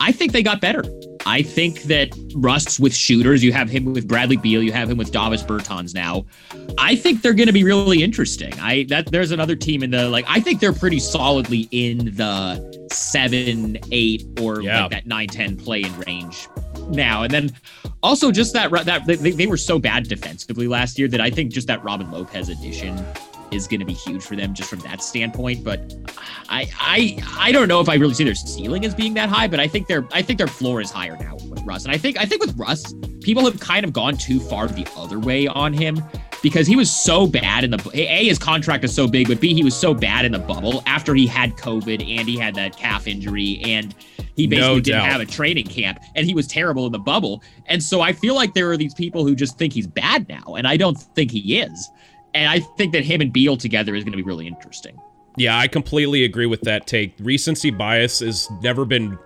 I 0.00 0.12
think 0.12 0.32
they 0.32 0.42
got 0.42 0.60
better. 0.60 0.84
I 1.28 1.42
think 1.42 1.82
that 1.82 2.08
Russ 2.34 2.80
with 2.80 2.94
shooters, 2.94 3.44
you 3.44 3.52
have 3.52 3.68
him 3.68 3.92
with 3.92 4.08
Bradley 4.08 4.38
Beal, 4.38 4.62
you 4.62 4.72
have 4.72 4.88
him 4.88 4.96
with 4.96 5.12
Davis 5.12 5.42
Bertans 5.42 5.94
now. 5.94 6.24
I 6.78 6.96
think 6.96 7.20
they're 7.20 7.34
going 7.34 7.48
to 7.48 7.52
be 7.52 7.64
really 7.64 8.02
interesting. 8.02 8.54
I 8.58 8.84
that 8.84 9.12
there's 9.12 9.30
another 9.30 9.54
team 9.54 9.82
in 9.82 9.90
the 9.90 10.08
like. 10.08 10.24
I 10.26 10.40
think 10.40 10.58
they're 10.58 10.72
pretty 10.72 10.98
solidly 10.98 11.68
in 11.70 12.16
the 12.16 12.88
seven, 12.90 13.78
eight, 13.92 14.24
or 14.40 14.62
yeah. 14.62 14.80
like 14.80 14.90
that 14.92 15.06
nine, 15.06 15.28
ten 15.28 15.58
play 15.58 15.82
in 15.82 15.98
range 15.98 16.48
now. 16.88 17.24
And 17.24 17.30
then 17.30 17.50
also 18.02 18.32
just 18.32 18.54
that 18.54 18.70
that 18.86 19.06
they, 19.06 19.16
they 19.16 19.46
were 19.46 19.58
so 19.58 19.78
bad 19.78 20.08
defensively 20.08 20.66
last 20.66 20.98
year 20.98 21.08
that 21.08 21.20
I 21.20 21.28
think 21.28 21.52
just 21.52 21.66
that 21.66 21.84
Robin 21.84 22.10
Lopez 22.10 22.48
addition 22.48 22.96
is 23.50 23.66
going 23.66 23.80
to 23.80 23.86
be 23.86 23.92
huge 23.92 24.22
for 24.22 24.36
them 24.36 24.54
just 24.54 24.70
from 24.70 24.80
that 24.80 25.02
standpoint. 25.02 25.64
But 25.64 25.94
I 26.48 26.68
I 26.78 27.24
I 27.38 27.52
don't 27.52 27.68
know 27.68 27.80
if 27.80 27.88
I 27.88 27.94
really 27.94 28.14
see 28.14 28.24
their 28.24 28.34
ceiling 28.34 28.84
as 28.84 28.94
being 28.94 29.14
that 29.14 29.28
high, 29.28 29.48
but 29.48 29.60
I 29.60 29.68
think 29.68 29.86
their 29.86 30.06
I 30.12 30.22
think 30.22 30.38
their 30.38 30.46
floor 30.46 30.80
is 30.80 30.90
higher 30.90 31.16
now 31.16 31.36
with 31.48 31.62
Russ. 31.62 31.84
And 31.84 31.92
I 31.92 31.98
think 31.98 32.18
I 32.18 32.24
think 32.24 32.44
with 32.44 32.56
Russ, 32.56 32.94
people 33.22 33.44
have 33.44 33.60
kind 33.60 33.84
of 33.84 33.92
gone 33.92 34.16
too 34.16 34.40
far 34.40 34.68
the 34.68 34.86
other 34.96 35.18
way 35.18 35.46
on 35.46 35.72
him 35.72 36.02
because 36.42 36.66
he 36.66 36.76
was 36.76 36.90
so 36.90 37.26
bad 37.26 37.64
in 37.64 37.70
the 37.70 37.90
a 37.94 38.26
his 38.26 38.38
contract 38.38 38.84
is 38.84 38.94
so 38.94 39.06
big, 39.06 39.28
but 39.28 39.40
b 39.40 39.54
he 39.54 39.64
was 39.64 39.76
so 39.76 39.94
bad 39.94 40.24
in 40.24 40.32
the 40.32 40.38
bubble 40.38 40.82
after 40.86 41.14
he 41.14 41.26
had 41.26 41.56
COVID 41.56 42.00
and 42.00 42.28
he 42.28 42.36
had 42.36 42.54
that 42.54 42.76
calf 42.76 43.06
injury 43.06 43.60
and 43.64 43.94
he 44.36 44.46
basically 44.46 44.74
no 44.74 44.80
didn't 44.80 45.00
have 45.02 45.20
a 45.20 45.26
training 45.26 45.66
camp 45.66 45.98
and 46.14 46.26
he 46.26 46.34
was 46.34 46.46
terrible 46.46 46.86
in 46.86 46.92
the 46.92 46.98
bubble. 46.98 47.42
And 47.66 47.82
so 47.82 48.00
I 48.00 48.12
feel 48.12 48.34
like 48.34 48.54
there 48.54 48.70
are 48.70 48.76
these 48.76 48.94
people 48.94 49.26
who 49.26 49.34
just 49.34 49.58
think 49.58 49.72
he's 49.72 49.86
bad 49.86 50.28
now, 50.28 50.54
and 50.54 50.66
I 50.66 50.76
don't 50.76 50.96
think 50.96 51.30
he 51.30 51.58
is. 51.58 51.90
And 52.38 52.48
I 52.48 52.60
think 52.60 52.92
that 52.92 53.04
him 53.04 53.20
and 53.20 53.32
Beal 53.32 53.56
together 53.56 53.96
is 53.96 54.04
going 54.04 54.12
to 54.12 54.16
be 54.16 54.22
really 54.22 54.46
interesting. 54.46 54.96
Yeah, 55.36 55.58
I 55.58 55.66
completely 55.66 56.24
agree 56.24 56.46
with 56.46 56.60
that 56.60 56.86
take. 56.86 57.14
Recency 57.18 57.70
bias 57.70 58.20
has 58.20 58.48
never 58.62 58.84
been 58.84 59.18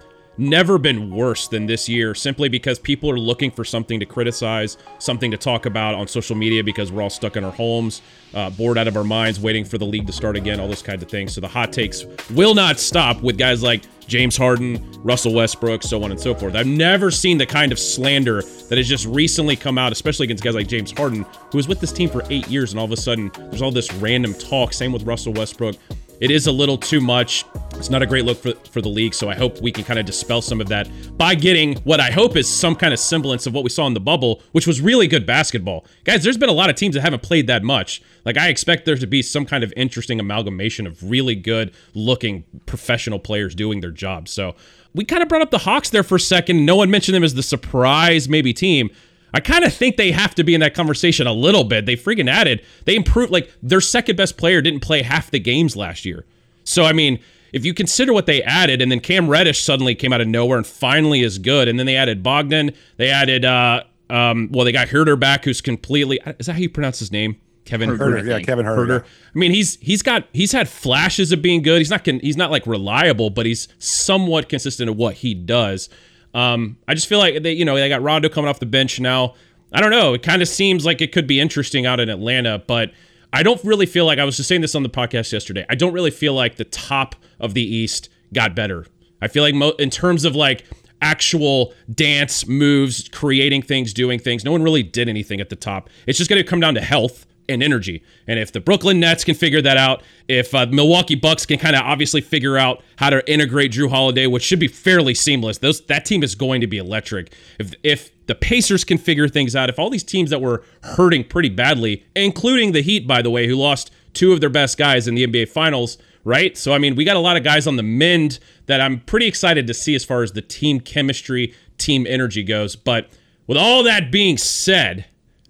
never 0.43 0.79
been 0.79 1.11
worse 1.11 1.49
than 1.49 1.67
this 1.67 1.89
year 1.89 2.15
simply 2.15 2.49
because 2.49 2.79
people 2.79 3.11
are 3.11 3.19
looking 3.19 3.51
for 3.51 3.65
something 3.65 4.01
to 4.01 4.07
criticize, 4.07 4.77
something 4.99 5.31
to 5.31 5.37
talk 5.37 5.67
about 5.67 5.95
on 5.95 6.07
social 6.09 6.37
media 6.37 6.63
because 6.63 6.93
we're 6.93 7.03
all 7.03 7.11
stuck 7.11 7.37
in 7.37 7.45
our 7.45 7.53
homes, 7.53 8.03
uh, 8.35 8.51
bored 8.51 8.77
out 8.77 8.89
of 8.89 8.97
our 8.97 9.05
minds, 9.05 9.41
waiting 9.41 9.65
for 9.65 9.79
the 9.79 9.87
league 9.87 10.07
to 10.07 10.13
start 10.13 10.37
again, 10.37 10.61
all 10.61 10.69
those 10.69 10.83
kinds 10.83 11.03
of 11.03 11.09
things. 11.09 11.35
So 11.35 11.41
the 11.41 11.49
hot 11.49 11.73
takes 11.73 12.05
will 12.31 12.55
not 12.55 12.79
stop 12.79 13.23
with 13.23 13.39
guys 13.39 13.63
like 13.63 13.85
James 14.07 14.37
Harden, 14.37 14.85
Russell 15.03 15.33
Westbrook, 15.33 15.83
so 15.83 16.03
on 16.03 16.11
and 16.11 16.21
so 16.21 16.35
forth. 16.35 16.55
I've 16.55 16.67
never 16.67 17.11
seen 17.11 17.39
the 17.39 17.47
kind 17.47 17.73
of 17.73 17.79
slander 17.79 18.43
that 18.43 18.77
has 18.77 18.89
just 18.89 19.07
recently 19.07 19.57
come 19.57 19.79
out, 19.79 19.93
especially 19.93 20.25
against 20.25 20.45
guys 20.45 20.55
like 20.55 20.67
James 20.67 20.93
Harden, 20.93 21.25
who 21.51 21.57
was 21.57 21.69
with 21.69 21.81
this 21.81 21.93
team 21.93 22.11
for 22.11 22.23
eight 22.29 22.49
years, 22.49 22.73
and 22.73 22.81
all 22.81 22.85
of 22.85 22.93
a 22.93 22.97
sudden 22.97 23.31
there's 23.35 23.63
all 23.63 23.71
this 23.71 23.93
random 23.95 24.35
talk. 24.35 24.73
Same 24.73 24.93
with 24.93 25.05
Russell 25.05 25.33
Westbrook. 25.33 25.77
It 26.23 26.31
is 26.31 26.47
a 26.47 26.53
little 26.53 26.79
too 26.79 27.01
much. 27.01 27.45
It's 27.75 27.91
not 27.91 28.01
a 28.01 28.07
great 28.07 28.25
look 28.25 28.39
for, 28.39 28.53
for 28.71 28.81
the 28.81 28.89
league, 28.89 29.13
so 29.13 29.29
I 29.29 29.35
hope 29.35 29.61
we 29.61 29.73
can 29.73 29.83
kind 29.83 29.99
of 29.99 30.07
dispel 30.07 30.41
some 30.41 30.61
of 30.61 30.69
that 30.69 30.89
by 31.19 31.35
getting 31.35 31.75
what 31.79 31.99
I 31.99 32.13
hope 32.13 32.37
is 32.37 32.49
some 32.49 32.77
kind 32.77 32.93
of 32.93 33.01
semblance 33.01 33.45
of 33.49 33.55
what 33.55 33.65
we 33.65 33.71
saw 33.71 33.89
in 33.89 33.95
the 33.95 33.99
bubble, 33.99 34.41
which 34.53 34.65
was 34.65 34.81
really 34.81 35.09
good 35.09 35.27
basketball. 35.27 35.85
Guys, 36.05 36.23
there's 36.23 36.37
been 36.37 36.49
a 36.49 36.53
lot 36.53 36.71
of 36.71 36.77
teams 36.77 36.95
that 36.95 37.01
haven't 37.01 37.25
played 37.25 37.49
that 37.49 37.65
much. 37.65 38.03
Like, 38.25 38.39
I 38.39 38.51
expect 38.51 38.85
there 38.85 38.95
to 38.95 39.07
be 39.09 39.21
some 39.21 39.45
kind 39.45 39.65
of 39.65 39.73
interesting 39.77 40.21
amalgamation 40.21 40.87
of 40.87 41.03
really 41.03 41.35
good 41.35 41.75
looking 41.93 42.45
professional 42.67 43.19
players 43.19 43.53
doing 43.57 43.81
their 43.81 43.91
job. 43.91 44.29
So, 44.29 44.55
we 44.95 45.05
kind 45.05 45.25
of 45.25 45.29
brought 45.29 45.43
up 45.43 45.51
the 45.51 45.59
Hawks 45.59 45.91
there 45.91 46.05
for 46.05 46.15
a 46.15 46.21
second. 46.21 46.65
No 46.65 46.77
one 46.77 46.89
mentioned 46.89 47.17
them 47.17 47.25
as 47.25 47.35
the 47.35 47.43
surprise, 47.43 48.29
maybe 48.29 48.53
team. 48.53 48.91
I 49.35 49.41
kind 49.41 49.65
of 49.65 49.73
think 49.73 49.97
they 49.97 50.13
have 50.13 50.35
to 50.35 50.45
be 50.45 50.55
in 50.55 50.61
that 50.61 50.75
conversation 50.75 51.27
a 51.27 51.33
little 51.33 51.65
bit. 51.65 51.87
They 51.87 51.97
freaking 51.97 52.31
added, 52.31 52.65
they 52.85 52.97
improved, 52.97 53.33
like 53.33 53.53
their 53.63 53.81
second 53.81 54.17
best 54.17 54.37
player 54.37 54.61
didn't 54.61 54.81
play 54.81 55.03
half 55.03 55.31
the 55.31 55.41
games 55.41 55.77
last 55.77 56.05
year. 56.05 56.27
So, 56.65 56.85
I 56.85 56.93
mean, 56.93 57.19
if 57.53 57.65
you 57.65 57.75
consider 57.75 58.13
what 58.13 58.27
they 58.27 58.43
added, 58.43 58.81
and 58.81 58.91
then 58.91 59.01
Cam 59.01 59.29
Reddish 59.29 59.63
suddenly 59.63 59.95
came 59.95 60.13
out 60.13 60.21
of 60.21 60.29
nowhere 60.29 60.59
and 60.59 60.67
finally 60.67 61.23
is 61.23 61.39
good, 61.39 61.69
and 61.69 61.79
then 61.79 61.87
they 61.87 61.97
added 61.97 62.23
Bogdan, 62.23 62.73
they 62.97 63.11
added, 63.11 63.45
uh, 63.45 63.83
um, 64.11 64.49
well, 64.53 64.65
they 64.65 64.73
got 64.73 64.89
Herder 64.89 65.17
back, 65.17 65.45
who's 65.45 65.61
completely, 65.61 66.21
is 66.39 66.47
that 66.47 66.53
how 66.53 66.59
you 66.59 66.71
pronounce 66.71 66.99
his 66.99 67.13
name? 67.13 67.37
Kevin 67.65 67.91
Herder, 67.91 68.23
Huerter 68.23 68.27
yeah, 68.27 68.41
Kevin 68.41 68.67
Herder. 68.67 69.01
Huerter. 69.01 69.05
I 69.05 69.39
mean, 69.39 69.53
he's 69.53 69.77
he's 69.77 70.03
got 70.03 70.27
he's 70.33 70.51
had 70.51 70.69
flashes 70.69 71.31
of 71.31 71.43
being 71.43 71.63
good. 71.63 71.79
He's 71.79 71.91
not 71.91 72.05
he's 72.05 72.37
not 72.37 72.51
like 72.51 72.67
reliable, 72.67 73.31
but 73.31 73.47
he's 73.47 73.69
somewhat 73.79 74.49
consistent 74.49 74.91
of 74.91 74.97
what 74.97 75.15
he 75.15 75.33
does. 75.33 75.89
Um, 76.35 76.79
I 76.89 76.95
just 76.95 77.09
feel 77.09 77.19
like 77.19 77.43
they, 77.43 77.53
you 77.53 77.65
know, 77.65 77.75
they 77.77 77.89
got 77.89 78.03
Rondo 78.03 78.29
coming 78.29 78.49
off 78.49 78.59
the 78.59 78.67
bench 78.67 79.01
now. 79.01 79.35
I 79.73 79.81
don't 79.81 79.91
know. 79.91 80.15
It 80.15 80.23
kind 80.23 80.43
of 80.43 80.49
seems 80.49 80.85
like 80.85 81.01
it 81.01 81.13
could 81.13 81.27
be 81.27 81.41
interesting 81.41 81.87
out 81.87 82.01
in 82.01 82.09
Atlanta, 82.09 82.63
but 82.67 82.93
I 83.33 83.43
don't 83.43 83.63
really 83.65 83.87
feel 83.87 84.05
like 84.05 84.19
I 84.19 84.25
was 84.25 84.37
just 84.37 84.49
saying 84.49 84.61
this 84.61 84.75
on 84.75 84.83
the 84.83 84.91
podcast 84.91 85.33
yesterday. 85.33 85.65
I 85.71 85.75
don't 85.75 85.93
really 85.93 86.11
feel 86.11 86.35
like 86.35 86.57
the 86.57 86.65
top 86.65 87.17
of 87.41 87.55
the 87.55 87.63
East 87.63 88.11
got 88.35 88.55
better. 88.55 88.87
I 89.23 89.29
feel 89.29 89.43
like 89.43 89.55
mo- 89.55 89.75
in 89.79 89.89
terms 89.89 90.25
of 90.25 90.37
like 90.37 90.65
actual 91.01 91.73
dance 91.93 92.47
moves, 92.47 93.09
creating 93.09 93.63
things, 93.63 93.95
doing 93.95 94.19
things, 94.19 94.45
no 94.45 94.53
one 94.53 94.63
really 94.63 94.83
did 94.83 95.09
anything 95.09 95.41
at 95.41 95.49
the 95.49 95.57
top. 95.57 95.89
It's 96.07 96.19
just 96.19 96.29
going 96.29 96.43
to 96.43 96.49
come 96.49 96.61
down 96.61 96.75
to 96.75 96.81
health 96.81 97.27
and 97.49 97.63
energy. 97.63 98.03
And 98.27 98.39
if 98.39 98.53
the 98.53 98.61
Brooklyn 98.61 99.01
Nets 99.01 99.25
can 99.25 99.35
figure 99.35 99.63
that 99.63 99.77
out, 99.77 100.03
if 100.29 100.55
uh, 100.55 100.67
Milwaukee 100.67 101.15
Bucks 101.15 101.45
can 101.47 101.59
kind 101.59 101.77
of 101.77 101.83
obviously 101.83 102.21
figure 102.21 102.57
out 102.57 102.83
how 102.97 103.11
to 103.11 103.31
integrate 103.31 103.73
Jrue 103.73 103.91
Holiday, 103.91 104.27
which 104.27 104.43
should 104.43 104.61
be 104.61 104.69
fairly 104.69 105.15
seamless, 105.15 105.59
those 105.59 105.81
that 105.83 106.05
team 106.05 106.23
is 106.23 106.35
going 106.35 106.61
to 106.61 106.67
be 106.67 106.79
electric. 106.79 107.35
If 107.59 107.75
if 107.83 108.11
the 108.27 108.35
Pacers 108.35 108.85
can 108.85 108.99
figure 108.99 109.29
things 109.29 109.57
out, 109.57 109.69
if 109.69 109.79
all 109.79 109.91
these 109.91 110.05
teams 110.05 110.31
that 110.31 110.41
were 110.41 110.65
hurting 110.83 111.25
pretty 111.25 111.49
badly, 111.49 112.05
including 112.15 112.73
the 112.73 112.83
Heat, 112.83 113.07
by 113.07 113.23
the 113.23 113.31
way, 113.31 113.47
who 113.47 113.57
lost 113.57 113.91
two 114.15 114.33
of 114.33 114.41
their 114.41 114.51
best 114.51 114.79
guys 114.79 115.09
in 115.09 115.15
the 115.15 115.27
NBA 115.27 115.49
Finals, 115.49 115.99
right? 116.25 116.57
So 116.57 116.73
I 116.73 116.79
mean, 116.79 116.95
we 116.95 117.05
got 117.05 117.17
a 117.17 117.21
lot 117.21 117.37
of 117.37 117.45
guys 117.45 117.67
on 117.67 117.77
the 117.77 117.83
mend 117.83 118.39
that 118.67 118.81
I'm 118.81 119.01
pretty 119.01 119.27
excited 119.27 119.67
to 119.67 119.75
see 119.75 119.95
as 119.95 120.05
far 120.05 120.23
as 120.23 120.33
the 120.33 120.43
team 120.43 120.81
chemistry, 120.81 121.55
team 121.79 122.07
energy 122.09 122.43
goes. 122.43 122.77
But 122.77 123.09
with 123.47 123.59
all 123.59 123.83
that 123.83 124.13
being 124.13 124.39
said, 124.39 125.07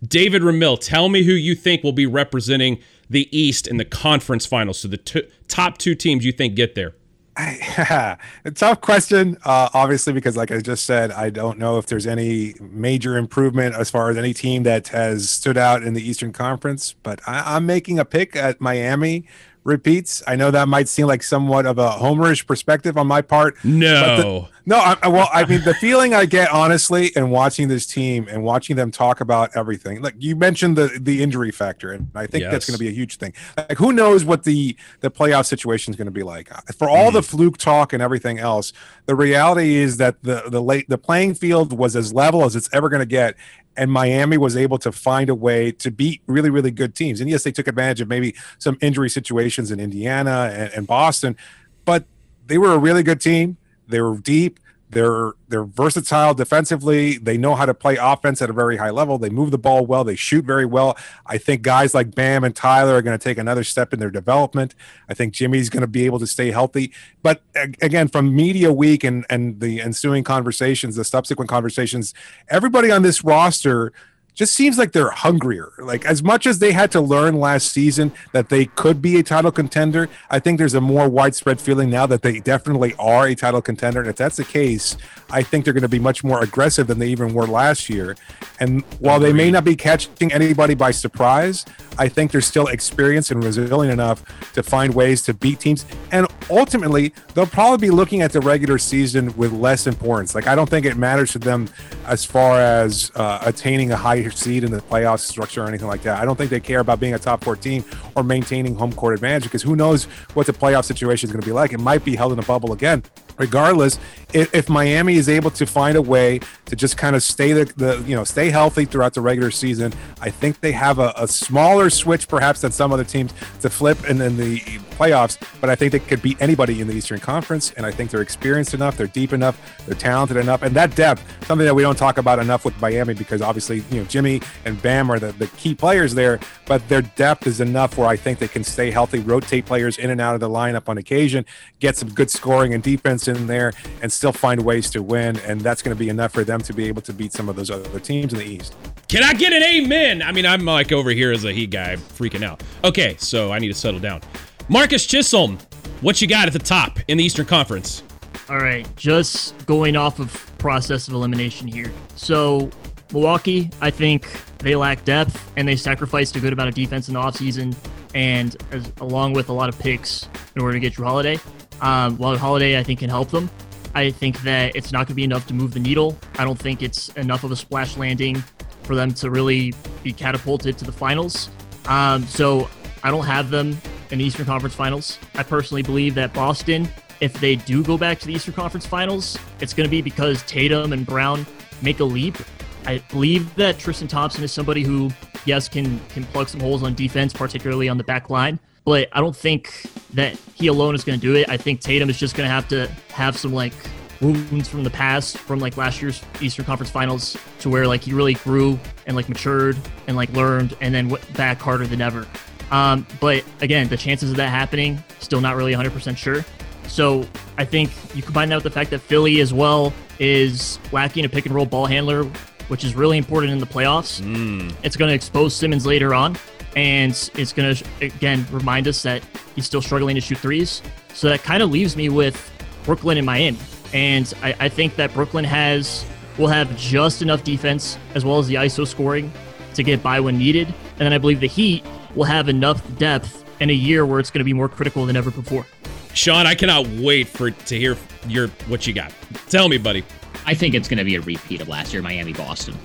David 0.06 0.42
Ramil, 0.42 0.78
tell 0.80 1.08
me 1.08 1.22
who 1.22 1.32
you 1.32 1.54
think 1.54 1.82
will 1.82 1.92
be 1.92 2.06
representing 2.06 2.78
the 3.08 3.28
East 3.36 3.66
in 3.66 3.76
the 3.76 3.84
conference 3.84 4.46
finals. 4.46 4.80
So 4.80 4.88
the 4.88 4.96
t- 4.96 5.28
top 5.48 5.78
two 5.78 5.94
teams 5.94 6.24
you 6.24 6.32
think 6.32 6.54
get 6.54 6.74
there. 6.74 6.94
a 7.36 8.18
tough 8.54 8.82
question, 8.82 9.38
uh, 9.44 9.70
obviously, 9.72 10.12
because 10.12 10.36
like 10.36 10.50
I 10.50 10.60
just 10.60 10.84
said, 10.84 11.10
I 11.12 11.30
don't 11.30 11.58
know 11.58 11.78
if 11.78 11.86
there's 11.86 12.06
any 12.06 12.54
major 12.60 13.16
improvement 13.16 13.74
as 13.74 13.90
far 13.90 14.10
as 14.10 14.18
any 14.18 14.34
team 14.34 14.64
that 14.64 14.88
has 14.88 15.30
stood 15.30 15.56
out 15.56 15.82
in 15.82 15.94
the 15.94 16.06
Eastern 16.06 16.32
Conference. 16.32 16.94
But 17.02 17.20
I, 17.26 17.56
I'm 17.56 17.64
making 17.64 17.98
a 17.98 18.04
pick 18.04 18.36
at 18.36 18.60
Miami 18.60 19.24
repeats. 19.64 20.22
I 20.26 20.36
know 20.36 20.50
that 20.50 20.68
might 20.68 20.88
seem 20.88 21.06
like 21.06 21.22
somewhat 21.22 21.64
of 21.64 21.78
a 21.78 21.90
homerish 21.90 22.46
perspective 22.46 22.98
on 22.98 23.06
my 23.06 23.22
part. 23.22 23.56
No, 23.64 24.16
the, 24.16 24.48
no. 24.66 24.76
I, 24.76 25.08
well, 25.08 25.28
I 25.32 25.44
mean, 25.44 25.62
the 25.64 25.74
feeling 25.74 26.14
I 26.14 26.26
get 26.26 26.50
honestly, 26.50 27.10
and 27.16 27.30
watching 27.30 27.68
this 27.68 27.86
team 27.86 28.26
and 28.28 28.42
watching 28.42 28.76
them 28.76 28.90
talk 28.90 29.20
about 29.20 29.50
everything. 29.56 30.02
Like 30.02 30.14
you 30.18 30.36
mentioned 30.36 30.76
the 30.76 30.98
the 31.00 31.22
injury 31.22 31.50
factor, 31.50 31.92
and 31.92 32.10
I 32.14 32.26
think 32.26 32.42
yes. 32.42 32.52
that's 32.52 32.66
going 32.66 32.76
to 32.76 32.78
be 32.78 32.88
a 32.88 32.92
huge 32.92 33.16
thing. 33.16 33.32
Like 33.56 33.78
who 33.78 33.92
knows 33.92 34.24
what 34.24 34.44
the 34.44 34.76
the 35.00 35.10
playoff 35.10 35.46
situation 35.46 35.92
is 35.92 35.96
going 35.96 36.06
to 36.06 36.12
be 36.12 36.22
like? 36.22 36.50
For 36.74 36.88
all 36.88 37.10
mm. 37.10 37.14
the 37.14 37.22
fluke 37.22 37.58
talk 37.58 37.92
and 37.92 38.02
everything 38.02 38.38
else, 38.38 38.72
the 39.06 39.14
reality 39.14 39.76
is 39.76 39.96
that 39.98 40.22
the 40.22 40.44
the 40.46 40.62
late 40.62 40.88
the 40.88 40.98
playing 40.98 41.34
field 41.34 41.76
was 41.76 41.96
as 41.96 42.12
level 42.12 42.44
as 42.44 42.56
it's 42.56 42.68
ever 42.72 42.88
going 42.88 43.00
to 43.00 43.06
get, 43.06 43.36
and 43.76 43.90
Miami 43.90 44.38
was 44.38 44.56
able 44.56 44.78
to 44.78 44.92
find 44.92 45.30
a 45.30 45.34
way 45.34 45.72
to 45.72 45.90
beat 45.90 46.22
really, 46.26 46.50
really 46.50 46.70
good 46.70 46.94
teams. 46.94 47.20
And 47.20 47.28
yes, 47.28 47.42
they 47.42 47.52
took 47.52 47.68
advantage 47.68 48.00
of 48.00 48.08
maybe 48.08 48.34
some 48.58 48.76
injury 48.80 49.10
situations 49.10 49.70
in 49.70 49.80
Indiana 49.80 50.52
and, 50.52 50.72
and 50.72 50.86
Boston, 50.86 51.36
but 51.84 52.04
they 52.46 52.58
were 52.58 52.72
a 52.72 52.78
really 52.78 53.02
good 53.02 53.20
team. 53.20 53.56
They 53.92 54.00
were 54.00 54.18
deep. 54.18 54.58
They're 54.92 55.32
they're 55.48 55.64
versatile 55.64 56.34
defensively. 56.34 57.16
They 57.16 57.38
know 57.38 57.54
how 57.54 57.64
to 57.64 57.72
play 57.72 57.96
offense 57.96 58.42
at 58.42 58.50
a 58.50 58.52
very 58.52 58.76
high 58.76 58.90
level. 58.90 59.16
They 59.16 59.30
move 59.30 59.50
the 59.50 59.58
ball 59.58 59.86
well. 59.86 60.04
They 60.04 60.16
shoot 60.16 60.44
very 60.44 60.66
well. 60.66 60.98
I 61.24 61.38
think 61.38 61.62
guys 61.62 61.94
like 61.94 62.14
Bam 62.14 62.44
and 62.44 62.54
Tyler 62.54 62.96
are 62.96 63.02
going 63.02 63.18
to 63.18 63.22
take 63.22 63.38
another 63.38 63.64
step 63.64 63.94
in 63.94 64.00
their 64.00 64.10
development. 64.10 64.74
I 65.08 65.14
think 65.14 65.32
Jimmy's 65.32 65.70
going 65.70 65.80
to 65.80 65.86
be 65.86 66.04
able 66.04 66.18
to 66.18 66.26
stay 66.26 66.50
healthy. 66.50 66.92
But 67.22 67.42
again, 67.80 68.08
from 68.08 68.36
media 68.36 68.70
week 68.70 69.02
and 69.02 69.24
and 69.30 69.60
the 69.60 69.80
ensuing 69.80 70.24
conversations, 70.24 70.96
the 70.96 71.04
subsequent 71.04 71.48
conversations, 71.48 72.12
everybody 72.48 72.90
on 72.90 73.00
this 73.00 73.24
roster 73.24 73.94
just 74.34 74.54
seems 74.54 74.78
like 74.78 74.92
they're 74.92 75.10
hungrier. 75.10 75.72
Like 75.78 76.04
as 76.06 76.22
much 76.22 76.46
as 76.46 76.58
they 76.58 76.72
had 76.72 76.90
to 76.92 77.00
learn 77.00 77.38
last 77.38 77.72
season 77.72 78.12
that 78.32 78.48
they 78.48 78.66
could 78.66 79.02
be 79.02 79.18
a 79.18 79.22
title 79.22 79.52
contender, 79.52 80.08
I 80.30 80.38
think 80.38 80.58
there's 80.58 80.74
a 80.74 80.80
more 80.80 81.08
widespread 81.08 81.60
feeling 81.60 81.90
now 81.90 82.06
that 82.06 82.22
they 82.22 82.40
definitely 82.40 82.94
are 82.98 83.26
a 83.26 83.34
title 83.34 83.62
contender. 83.62 84.00
And 84.00 84.08
if 84.08 84.16
that's 84.16 84.36
the 84.36 84.44
case, 84.44 84.96
I 85.30 85.42
think 85.42 85.64
they're 85.64 85.74
going 85.74 85.82
to 85.82 85.88
be 85.88 85.98
much 85.98 86.24
more 86.24 86.42
aggressive 86.42 86.86
than 86.86 86.98
they 86.98 87.08
even 87.08 87.34
were 87.34 87.46
last 87.46 87.88
year. 87.88 88.16
And 88.60 88.82
while 89.00 89.20
they 89.20 89.32
may 89.32 89.50
not 89.50 89.64
be 89.64 89.76
catching 89.76 90.32
anybody 90.32 90.74
by 90.74 90.92
surprise, 90.92 91.64
I 91.98 92.08
think 92.08 92.30
they're 92.30 92.40
still 92.40 92.68
experienced 92.68 93.30
and 93.30 93.42
resilient 93.42 93.92
enough 93.92 94.24
to 94.54 94.62
find 94.62 94.94
ways 94.94 95.22
to 95.22 95.34
beat 95.34 95.60
teams. 95.60 95.84
And 96.10 96.26
ultimately, 96.50 97.12
they'll 97.34 97.46
probably 97.46 97.88
be 97.88 97.90
looking 97.90 98.22
at 98.22 98.32
the 98.32 98.40
regular 98.40 98.78
season 98.78 99.36
with 99.36 99.52
less 99.52 99.86
importance. 99.86 100.34
Like 100.34 100.46
I 100.46 100.54
don't 100.54 100.68
think 100.68 100.86
it 100.86 100.96
matters 100.96 101.32
to 101.32 101.38
them 101.38 101.68
as 102.06 102.24
far 102.24 102.60
as 102.60 103.12
uh, 103.14 103.40
attaining 103.42 103.92
a 103.92 103.96
high 103.96 104.21
seed 104.30 104.64
in 104.64 104.70
the 104.70 104.80
playoff 104.80 105.20
structure 105.20 105.64
or 105.64 105.68
anything 105.68 105.88
like 105.88 106.02
that. 106.02 106.20
I 106.20 106.24
don't 106.24 106.36
think 106.36 106.50
they 106.50 106.60
care 106.60 106.80
about 106.80 107.00
being 107.00 107.14
a 107.14 107.18
top 107.18 107.42
four 107.42 107.56
team 107.56 107.84
or 108.14 108.22
maintaining 108.22 108.74
home 108.74 108.92
court 108.92 109.14
advantage 109.14 109.44
because 109.44 109.62
who 109.62 109.76
knows 109.76 110.04
what 110.34 110.46
the 110.46 110.52
playoff 110.52 110.84
situation 110.84 111.28
is 111.28 111.32
going 111.32 111.42
to 111.42 111.46
be 111.46 111.52
like. 111.52 111.72
It 111.72 111.80
might 111.80 112.04
be 112.04 112.16
held 112.16 112.32
in 112.32 112.38
a 112.38 112.42
bubble 112.42 112.72
again. 112.72 113.02
Regardless, 113.38 113.98
if, 114.32 114.54
if 114.54 114.68
Miami 114.68 115.16
is 115.16 115.28
able 115.28 115.50
to 115.50 115.66
find 115.66 115.96
a 115.96 116.02
way 116.02 116.40
to 116.66 116.76
just 116.76 116.96
kind 116.96 117.14
of 117.14 117.22
stay 117.22 117.52
the, 117.52 117.64
the 117.76 118.02
you 118.06 118.16
know 118.16 118.24
stay 118.24 118.50
healthy 118.50 118.84
throughout 118.84 119.14
the 119.14 119.20
regular 119.20 119.50
season, 119.50 119.92
I 120.20 120.30
think 120.30 120.60
they 120.60 120.72
have 120.72 120.98
a, 120.98 121.12
a 121.16 121.28
smaller 121.28 121.90
switch 121.90 122.28
perhaps 122.28 122.62
than 122.62 122.72
some 122.72 122.92
other 122.92 123.04
teams 123.04 123.32
to 123.60 123.70
flip 123.70 124.08
in, 124.08 124.20
in 124.20 124.36
the 124.36 124.60
playoffs. 124.92 125.38
But 125.60 125.70
I 125.70 125.74
think 125.74 125.92
they 125.92 125.98
could 125.98 126.22
beat 126.22 126.40
anybody 126.40 126.80
in 126.80 126.86
the 126.86 126.94
Eastern 126.94 127.20
Conference, 127.20 127.72
and 127.72 127.84
I 127.84 127.90
think 127.90 128.10
they're 128.10 128.22
experienced 128.22 128.74
enough, 128.74 128.96
they're 128.96 129.06
deep 129.06 129.32
enough, 129.32 129.60
they're 129.86 129.94
talented 129.94 130.36
enough, 130.36 130.62
and 130.62 130.74
that 130.76 130.94
depth, 130.94 131.22
something 131.46 131.66
that 131.66 131.74
we 131.74 131.82
don't 131.82 131.98
talk 131.98 132.18
about 132.18 132.38
enough 132.38 132.64
with 132.64 132.78
Miami 132.80 133.14
because 133.14 133.42
obviously 133.42 133.82
you 133.90 134.00
know 134.00 134.04
Jimmy 134.04 134.40
and 134.64 134.80
Bam 134.80 135.10
are 135.10 135.18
the, 135.18 135.32
the 135.32 135.46
key 135.48 135.74
players 135.74 136.14
there, 136.14 136.40
but 136.66 136.86
their 136.88 137.02
depth 137.02 137.46
is 137.46 137.60
enough 137.60 137.98
where 137.98 138.08
I 138.08 138.16
think 138.16 138.38
they 138.38 138.48
can 138.48 138.64
stay 138.64 138.90
healthy, 138.90 139.18
rotate 139.18 139.66
players 139.66 139.98
in 139.98 140.10
and 140.10 140.20
out 140.20 140.34
of 140.34 140.40
the 140.40 140.48
lineup 140.48 140.88
on 140.88 140.98
occasion, 140.98 141.44
get 141.80 141.96
some 141.96 142.08
good 142.10 142.30
scoring 142.30 142.74
and 142.74 142.82
defense 142.82 143.28
in 143.36 143.46
there, 143.46 143.72
and 144.00 144.12
still 144.12 144.32
find 144.32 144.64
ways 144.64 144.90
to 144.90 145.02
win. 145.02 145.38
And 145.40 145.60
that's 145.60 145.82
going 145.82 145.94
to 145.94 145.98
be 145.98 146.08
enough 146.08 146.32
for 146.32 146.44
them 146.44 146.60
to 146.62 146.72
be 146.72 146.86
able 146.86 147.02
to 147.02 147.12
beat 147.12 147.32
some 147.32 147.48
of 147.48 147.56
those 147.56 147.70
other 147.70 148.00
teams 148.00 148.32
in 148.32 148.38
the 148.38 148.44
East. 148.44 148.74
Can 149.08 149.22
I 149.22 149.34
get 149.34 149.52
an 149.52 149.62
amen? 149.62 150.22
I 150.22 150.32
mean, 150.32 150.46
I'm 150.46 150.64
like 150.64 150.92
over 150.92 151.10
here 151.10 151.32
as 151.32 151.44
a 151.44 151.52
Heat 151.52 151.70
guy 151.70 151.96
freaking 151.96 152.42
out. 152.42 152.62
Okay, 152.84 153.16
so 153.18 153.52
I 153.52 153.58
need 153.58 153.68
to 153.68 153.74
settle 153.74 154.00
down. 154.00 154.22
Marcus 154.68 155.06
Chisholm, 155.06 155.58
what 156.00 156.22
you 156.22 156.28
got 156.28 156.46
at 156.46 156.52
the 156.52 156.58
top 156.58 156.98
in 157.08 157.18
the 157.18 157.24
Eastern 157.24 157.46
Conference? 157.46 158.02
All 158.48 158.58
right, 158.58 158.86
just 158.96 159.66
going 159.66 159.96
off 159.96 160.18
of 160.18 160.50
process 160.58 161.08
of 161.08 161.14
elimination 161.14 161.66
here. 161.66 161.92
So 162.16 162.70
Milwaukee, 163.12 163.70
I 163.80 163.90
think 163.90 164.26
they 164.58 164.76
lack 164.76 165.04
depth 165.04 165.52
and 165.56 165.66
they 165.68 165.76
sacrificed 165.76 166.36
a 166.36 166.40
good 166.40 166.52
amount 166.52 166.68
of 166.68 166.74
defense 166.74 167.08
in 167.08 167.14
the 167.14 167.20
offseason 167.20 167.76
and 168.14 168.56
as, 168.70 168.90
along 169.00 169.34
with 169.34 169.48
a 169.48 169.52
lot 169.52 169.68
of 169.68 169.78
picks 169.78 170.28
in 170.54 170.62
order 170.62 170.74
to 170.74 170.80
get 170.80 170.94
Jrue 170.94 171.04
Holiday. 171.04 171.38
Um, 171.82 172.16
while 172.16 172.36
Holiday, 172.38 172.78
I 172.78 172.82
think, 172.82 173.00
can 173.00 173.10
help 173.10 173.30
them. 173.30 173.50
I 173.94 174.10
think 174.10 174.40
that 174.42 174.74
it's 174.74 174.92
not 174.92 175.00
going 175.00 175.08
to 175.08 175.14
be 175.14 175.24
enough 175.24 175.46
to 175.48 175.54
move 175.54 175.74
the 175.74 175.80
needle. 175.80 176.16
I 176.38 176.44
don't 176.44 176.58
think 176.58 176.82
it's 176.82 177.10
enough 177.10 177.44
of 177.44 177.50
a 177.50 177.56
splash 177.56 177.98
landing 177.98 178.42
for 178.84 178.94
them 178.94 179.12
to 179.14 179.30
really 179.30 179.74
be 180.02 180.12
catapulted 180.12 180.78
to 180.78 180.84
the 180.86 180.92
finals. 180.92 181.50
Um, 181.86 182.26
so 182.26 182.70
I 183.02 183.10
don't 183.10 183.26
have 183.26 183.50
them 183.50 183.76
in 184.10 184.18
the 184.18 184.24
Eastern 184.24 184.46
Conference 184.46 184.74
Finals. 184.74 185.18
I 185.34 185.42
personally 185.42 185.82
believe 185.82 186.14
that 186.14 186.32
Boston, 186.32 186.88
if 187.20 187.34
they 187.34 187.56
do 187.56 187.84
go 187.84 187.98
back 187.98 188.18
to 188.20 188.26
the 188.26 188.32
Eastern 188.32 188.54
Conference 188.54 188.86
Finals, 188.86 189.38
it's 189.60 189.74
going 189.74 189.86
to 189.86 189.90
be 189.90 190.00
because 190.00 190.42
Tatum 190.44 190.94
and 190.94 191.04
Brown 191.04 191.44
make 191.82 192.00
a 192.00 192.04
leap 192.04 192.38
I 192.84 192.98
believe 193.10 193.54
that 193.56 193.78
Tristan 193.78 194.08
Thompson 194.08 194.42
is 194.42 194.52
somebody 194.52 194.82
who, 194.82 195.10
yes, 195.44 195.68
can 195.68 196.00
can 196.08 196.24
plug 196.24 196.48
some 196.48 196.60
holes 196.60 196.82
on 196.82 196.94
defense, 196.94 197.32
particularly 197.32 197.88
on 197.88 197.98
the 197.98 198.04
back 198.04 198.30
line. 198.30 198.58
But 198.84 199.08
I 199.12 199.20
don't 199.20 199.36
think 199.36 199.86
that 200.14 200.36
he 200.54 200.66
alone 200.66 200.94
is 200.94 201.04
going 201.04 201.18
to 201.18 201.24
do 201.24 201.36
it. 201.36 201.48
I 201.48 201.56
think 201.56 201.80
Tatum 201.80 202.10
is 202.10 202.18
just 202.18 202.34
going 202.34 202.46
to 202.46 202.52
have 202.52 202.68
to 202.68 202.88
have 203.12 203.36
some 203.36 203.52
like 203.52 203.72
wounds 204.20 204.68
from 204.68 204.84
the 204.84 204.90
past, 204.90 205.38
from 205.38 205.58
like 205.58 205.76
last 205.76 206.02
year's 206.02 206.22
Eastern 206.40 206.64
Conference 206.64 206.90
Finals, 206.90 207.36
to 207.60 207.70
where 207.70 207.86
like 207.86 208.02
he 208.02 208.12
really 208.12 208.34
grew 208.34 208.78
and 209.06 209.16
like 209.16 209.28
matured 209.28 209.76
and 210.06 210.16
like 210.16 210.30
learned, 210.32 210.76
and 210.80 210.94
then 210.94 211.08
went 211.08 211.34
back 211.34 211.60
harder 211.60 211.86
than 211.86 212.00
ever. 212.00 212.26
Um, 212.70 213.06
but 213.20 213.44
again, 213.60 213.88
the 213.88 213.96
chances 213.96 214.30
of 214.30 214.36
that 214.38 214.48
happening 214.48 215.02
still 215.20 215.40
not 215.40 215.56
really 215.56 215.74
100% 215.74 216.16
sure. 216.16 216.44
So 216.88 217.26
I 217.58 217.64
think 217.64 217.90
you 218.14 218.22
combine 218.22 218.48
that 218.48 218.56
with 218.56 218.64
the 218.64 218.70
fact 218.70 218.90
that 218.90 219.00
Philly 219.00 219.40
as 219.40 219.52
well 219.52 219.92
is 220.18 220.78
lacking 220.90 221.24
a 221.24 221.28
pick 221.28 221.46
and 221.46 221.54
roll 221.54 221.66
ball 221.66 221.86
handler 221.86 222.28
which 222.68 222.84
is 222.84 222.94
really 222.94 223.18
important 223.18 223.52
in 223.52 223.58
the 223.58 223.66
playoffs. 223.66 224.22
Mm. 224.22 224.74
It's 224.82 224.96
going 224.96 225.10
to 225.10 225.14
expose 225.14 225.54
Simmons 225.54 225.84
later 225.84 226.14
on, 226.14 226.38
and 226.76 227.10
it's 227.34 227.52
going 227.52 227.74
to, 227.74 227.84
again, 228.00 228.46
remind 228.50 228.88
us 228.88 229.02
that 229.02 229.22
he's 229.54 229.66
still 229.66 229.82
struggling 229.82 230.14
to 230.14 230.20
shoot 230.20 230.38
threes. 230.38 230.82
So 231.14 231.28
that 231.28 231.42
kind 231.42 231.62
of 231.62 231.70
leaves 231.70 231.96
me 231.96 232.08
with 232.08 232.50
Brooklyn 232.84 233.18
and 233.18 233.26
Miami. 233.26 233.58
And 233.92 234.32
I, 234.42 234.54
I 234.60 234.68
think 234.68 234.96
that 234.96 235.12
Brooklyn 235.12 235.44
has 235.44 236.06
will 236.38 236.48
have 236.48 236.74
just 236.76 237.20
enough 237.20 237.44
defense 237.44 237.98
as 238.14 238.24
well 238.24 238.38
as 238.38 238.46
the 238.46 238.54
ISO 238.54 238.86
scoring 238.86 239.30
to 239.74 239.82
get 239.82 240.02
by 240.02 240.20
when 240.20 240.38
needed. 240.38 240.68
And 240.68 241.00
then 241.00 241.12
I 241.12 241.18
believe 241.18 241.40
the 241.40 241.48
Heat 241.48 241.84
will 242.14 242.24
have 242.24 242.48
enough 242.48 242.82
depth 242.98 243.44
in 243.60 243.70
a 243.70 243.74
year 243.74 244.06
where 244.06 244.18
it's 244.18 244.30
going 244.30 244.40
to 244.40 244.44
be 244.44 244.52
more 244.52 244.68
critical 244.68 245.06
than 245.06 245.16
ever 245.16 245.30
before. 245.30 245.66
Sean, 246.14 246.46
I 246.46 246.54
cannot 246.54 246.86
wait 246.88 247.28
for 247.28 247.50
to 247.50 247.78
hear 247.78 247.96
your 248.26 248.48
what 248.68 248.86
you 248.86 248.92
got. 248.92 249.12
Tell 249.48 249.68
me, 249.68 249.78
buddy. 249.78 250.04
I 250.44 250.54
think 250.54 250.74
it's 250.74 250.88
going 250.88 250.98
to 250.98 251.04
be 251.04 251.14
a 251.14 251.20
repeat 251.20 251.60
of 251.60 251.68
last 251.68 251.92
year, 251.92 252.02
Miami 252.02 252.32
Boston. 252.32 252.76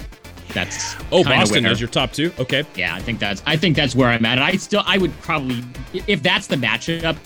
That's 0.54 0.96
oh 1.12 1.24
Boston 1.24 1.66
is 1.66 1.80
your 1.80 1.90
top 1.90 2.12
two. 2.12 2.32
Okay. 2.40 2.64
Yeah, 2.76 2.96
I 2.96 3.02
think 3.02 3.20
that's 3.20 3.44
I 3.46 3.58
think 3.58 3.76
that's 3.76 3.96
where 3.96 4.10
I'm 4.10 4.26
at. 4.26 4.38
And 4.38 4.44
I 4.44 4.54
still 4.54 4.84
I 4.86 4.98
would 4.98 5.18
probably 5.22 5.64
if 6.08 6.24
that's 6.24 6.48
the 6.48 6.56
matchup. 6.56 7.18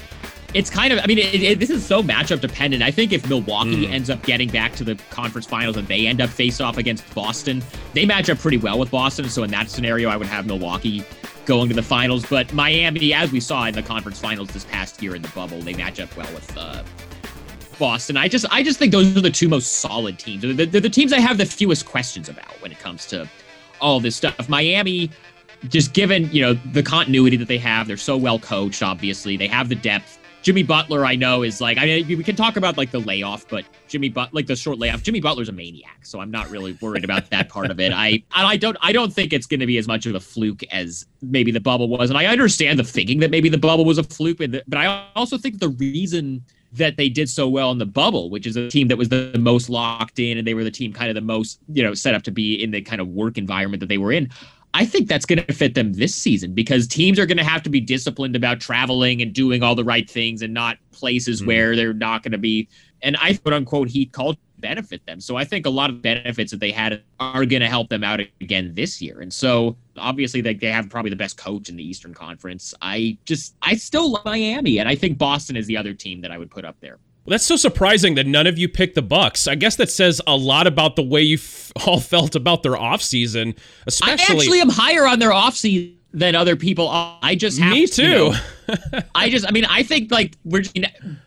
It's 0.53 0.69
kind 0.69 0.91
of 0.91 0.99
I 0.99 1.07
mean 1.07 1.17
it, 1.17 1.35
it, 1.35 1.59
this 1.59 1.69
is 1.69 1.85
so 1.85 2.03
matchup 2.03 2.41
dependent. 2.41 2.83
I 2.83 2.91
think 2.91 3.13
if 3.13 3.27
Milwaukee 3.29 3.85
mm. 3.85 3.91
ends 3.91 4.09
up 4.09 4.21
getting 4.23 4.49
back 4.49 4.73
to 4.75 4.83
the 4.83 4.95
conference 5.09 5.45
finals 5.45 5.77
and 5.77 5.87
they 5.87 6.07
end 6.07 6.19
up 6.19 6.29
face 6.29 6.59
off 6.59 6.77
against 6.77 7.13
Boston, 7.13 7.63
they 7.93 8.05
match 8.05 8.29
up 8.29 8.37
pretty 8.39 8.57
well 8.57 8.77
with 8.77 8.91
Boston. 8.91 9.29
So 9.29 9.43
in 9.43 9.51
that 9.51 9.69
scenario, 9.69 10.09
I 10.09 10.17
would 10.17 10.27
have 10.27 10.45
Milwaukee 10.45 11.05
going 11.45 11.69
to 11.69 11.75
the 11.75 11.83
finals. 11.83 12.25
But 12.25 12.51
Miami, 12.53 13.13
as 13.13 13.31
we 13.31 13.39
saw 13.39 13.65
in 13.65 13.73
the 13.73 13.83
conference 13.83 14.19
finals 14.19 14.49
this 14.49 14.65
past 14.65 15.01
year 15.01 15.15
in 15.15 15.21
the 15.21 15.29
bubble, 15.29 15.61
they 15.61 15.73
match 15.73 15.99
up 15.99 16.15
well 16.17 16.31
with 16.33 16.57
uh, 16.57 16.83
Boston. 17.81 18.15
I 18.15 18.27
just 18.27 18.45
I 18.51 18.61
just 18.61 18.77
think 18.77 18.91
those 18.91 19.17
are 19.17 19.21
the 19.21 19.31
two 19.31 19.49
most 19.49 19.79
solid 19.79 20.19
teams. 20.19 20.43
They're 20.43 20.53
the, 20.53 20.65
they're 20.65 20.81
the 20.81 20.89
teams 20.89 21.11
I 21.11 21.19
have 21.19 21.39
the 21.39 21.47
fewest 21.47 21.87
questions 21.87 22.29
about 22.29 22.53
when 22.61 22.71
it 22.71 22.77
comes 22.77 23.07
to 23.07 23.27
all 23.81 23.99
this 23.99 24.15
stuff. 24.15 24.47
Miami, 24.47 25.09
just 25.67 25.91
given 25.93 26.31
you 26.31 26.43
know 26.43 26.53
the 26.53 26.83
continuity 26.83 27.37
that 27.37 27.47
they 27.47 27.57
have, 27.57 27.87
they're 27.87 27.97
so 27.97 28.15
well 28.15 28.37
coached. 28.37 28.83
Obviously, 28.83 29.35
they 29.35 29.47
have 29.47 29.67
the 29.67 29.75
depth. 29.75 30.19
Jimmy 30.43 30.61
Butler, 30.61 31.05
I 31.05 31.15
know, 31.15 31.41
is 31.41 31.59
like 31.59 31.79
I 31.79 31.85
mean 31.85 32.07
we 32.07 32.23
can 32.23 32.35
talk 32.35 32.55
about 32.55 32.77
like 32.77 32.91
the 32.91 32.99
layoff, 32.99 33.47
but 33.47 33.65
Jimmy 33.87 34.09
but 34.09 34.31
like 34.31 34.45
the 34.45 34.55
short 34.55 34.77
layoff. 34.77 35.01
Jimmy 35.01 35.19
Butler's 35.19 35.49
a 35.49 35.51
maniac, 35.51 36.05
so 36.05 36.19
I'm 36.19 36.29
not 36.29 36.51
really 36.51 36.77
worried 36.81 37.03
about 37.03 37.31
that 37.31 37.49
part 37.49 37.71
of 37.71 37.79
it. 37.79 37.91
I 37.91 38.21
I 38.31 38.57
don't 38.57 38.77
I 38.81 38.91
don't 38.91 39.11
think 39.11 39.33
it's 39.33 39.47
going 39.47 39.59
to 39.59 39.65
be 39.65 39.79
as 39.79 39.87
much 39.87 40.05
of 40.05 40.13
a 40.13 40.19
fluke 40.19 40.61
as 40.71 41.07
maybe 41.23 41.49
the 41.49 41.59
bubble 41.59 41.89
was, 41.89 42.11
and 42.11 42.19
I 42.19 42.27
understand 42.27 42.77
the 42.77 42.83
thinking 42.83 43.21
that 43.21 43.31
maybe 43.31 43.49
the 43.49 43.57
bubble 43.57 43.85
was 43.85 43.97
a 43.97 44.03
fluke, 44.03 44.37
but 44.37 44.77
I 44.77 45.07
also 45.15 45.39
think 45.39 45.57
the 45.57 45.69
reason 45.69 46.43
that 46.73 46.97
they 46.97 47.09
did 47.09 47.29
so 47.29 47.49
well 47.49 47.71
in 47.71 47.77
the 47.77 47.85
bubble, 47.85 48.29
which 48.29 48.47
is 48.47 48.55
a 48.55 48.69
team 48.69 48.87
that 48.87 48.97
was 48.97 49.09
the 49.09 49.35
most 49.39 49.69
locked 49.69 50.19
in 50.19 50.37
and 50.37 50.47
they 50.47 50.53
were 50.53 50.63
the 50.63 50.71
team 50.71 50.93
kind 50.93 51.09
of 51.09 51.15
the 51.15 51.21
most, 51.21 51.59
you 51.67 51.83
know, 51.83 51.93
set 51.93 52.13
up 52.13 52.23
to 52.23 52.31
be 52.31 52.61
in 52.61 52.71
the 52.71 52.81
kind 52.81 53.01
of 53.01 53.07
work 53.09 53.37
environment 53.37 53.81
that 53.81 53.89
they 53.89 53.97
were 53.97 54.11
in. 54.11 54.29
I 54.73 54.85
think 54.85 55.09
that's 55.09 55.25
going 55.25 55.43
to 55.43 55.53
fit 55.53 55.75
them 55.75 55.93
this 55.93 56.15
season 56.15 56.53
because 56.53 56.87
teams 56.87 57.19
are 57.19 57.25
going 57.25 57.37
to 57.37 57.43
have 57.43 57.61
to 57.63 57.69
be 57.69 57.81
disciplined 57.81 58.37
about 58.37 58.61
traveling 58.61 59.21
and 59.21 59.33
doing 59.33 59.63
all 59.63 59.75
the 59.75 59.83
right 59.83 60.09
things 60.09 60.41
and 60.41 60.53
not 60.53 60.77
places 60.91 61.39
mm-hmm. 61.39 61.47
where 61.47 61.75
they're 61.75 61.93
not 61.93 62.23
going 62.23 62.31
to 62.31 62.37
be. 62.37 62.69
And 63.01 63.17
I 63.19 63.33
quote 63.33 63.53
unquote 63.53 63.89
heat 63.89 64.13
culture 64.13 64.39
benefit 64.61 65.05
them. 65.05 65.19
So 65.19 65.35
I 65.35 65.43
think 65.43 65.65
a 65.65 65.69
lot 65.69 65.89
of 65.89 66.01
benefits 66.01 66.51
that 66.51 66.59
they 66.59 66.71
had 66.71 67.01
are 67.19 67.45
going 67.45 67.61
to 67.61 67.67
help 67.67 67.89
them 67.89 68.03
out 68.03 68.21
again 68.39 68.73
this 68.75 69.01
year. 69.01 69.21
And 69.21 69.33
so 69.33 69.75
obviously 69.97 70.41
they, 70.41 70.53
they 70.53 70.71
have 70.71 70.89
probably 70.89 71.09
the 71.09 71.17
best 71.17 71.37
coach 71.37 71.69
in 71.69 71.75
the 71.75 71.83
Eastern 71.83 72.13
Conference. 72.13 72.73
I 72.81 73.17
just, 73.25 73.55
I 73.61 73.75
still 73.75 74.11
love 74.11 74.25
Miami. 74.25 74.79
And 74.79 74.87
I 74.87 74.95
think 74.95 75.17
Boston 75.17 75.55
is 75.55 75.67
the 75.67 75.77
other 75.77 75.93
team 75.93 76.21
that 76.21 76.31
I 76.31 76.37
would 76.37 76.51
put 76.51 76.63
up 76.63 76.77
there. 76.79 76.99
Well, 77.25 77.31
that's 77.31 77.45
so 77.45 77.55
surprising 77.55 78.15
that 78.15 78.25
none 78.25 78.47
of 78.47 78.57
you 78.57 78.67
picked 78.67 78.95
the 78.95 79.03
Bucks. 79.03 79.47
I 79.47 79.53
guess 79.53 79.75
that 79.75 79.91
says 79.91 80.21
a 80.25 80.35
lot 80.35 80.65
about 80.65 80.95
the 80.95 81.03
way 81.03 81.21
you 81.21 81.37
f- 81.37 81.71
all 81.85 81.99
felt 81.99 82.35
about 82.35 82.63
their 82.63 82.73
offseason, 82.73 83.57
especially. 83.85 84.35
I 84.35 84.39
actually 84.39 84.61
am 84.61 84.69
higher 84.69 85.05
on 85.05 85.19
their 85.19 85.29
offseason 85.29 85.97
than 86.13 86.35
other 86.35 86.55
people. 86.55 86.89
I 86.89 87.35
just 87.35 87.59
have 87.59 87.73
me 87.73 87.87
too. 87.87 88.03
You 88.03 88.09
know, 88.09 88.35
I 89.15 89.29
just, 89.29 89.47
I 89.47 89.51
mean, 89.51 89.65
I 89.65 89.83
think 89.83 90.11
like 90.11 90.35
we're 90.43 90.63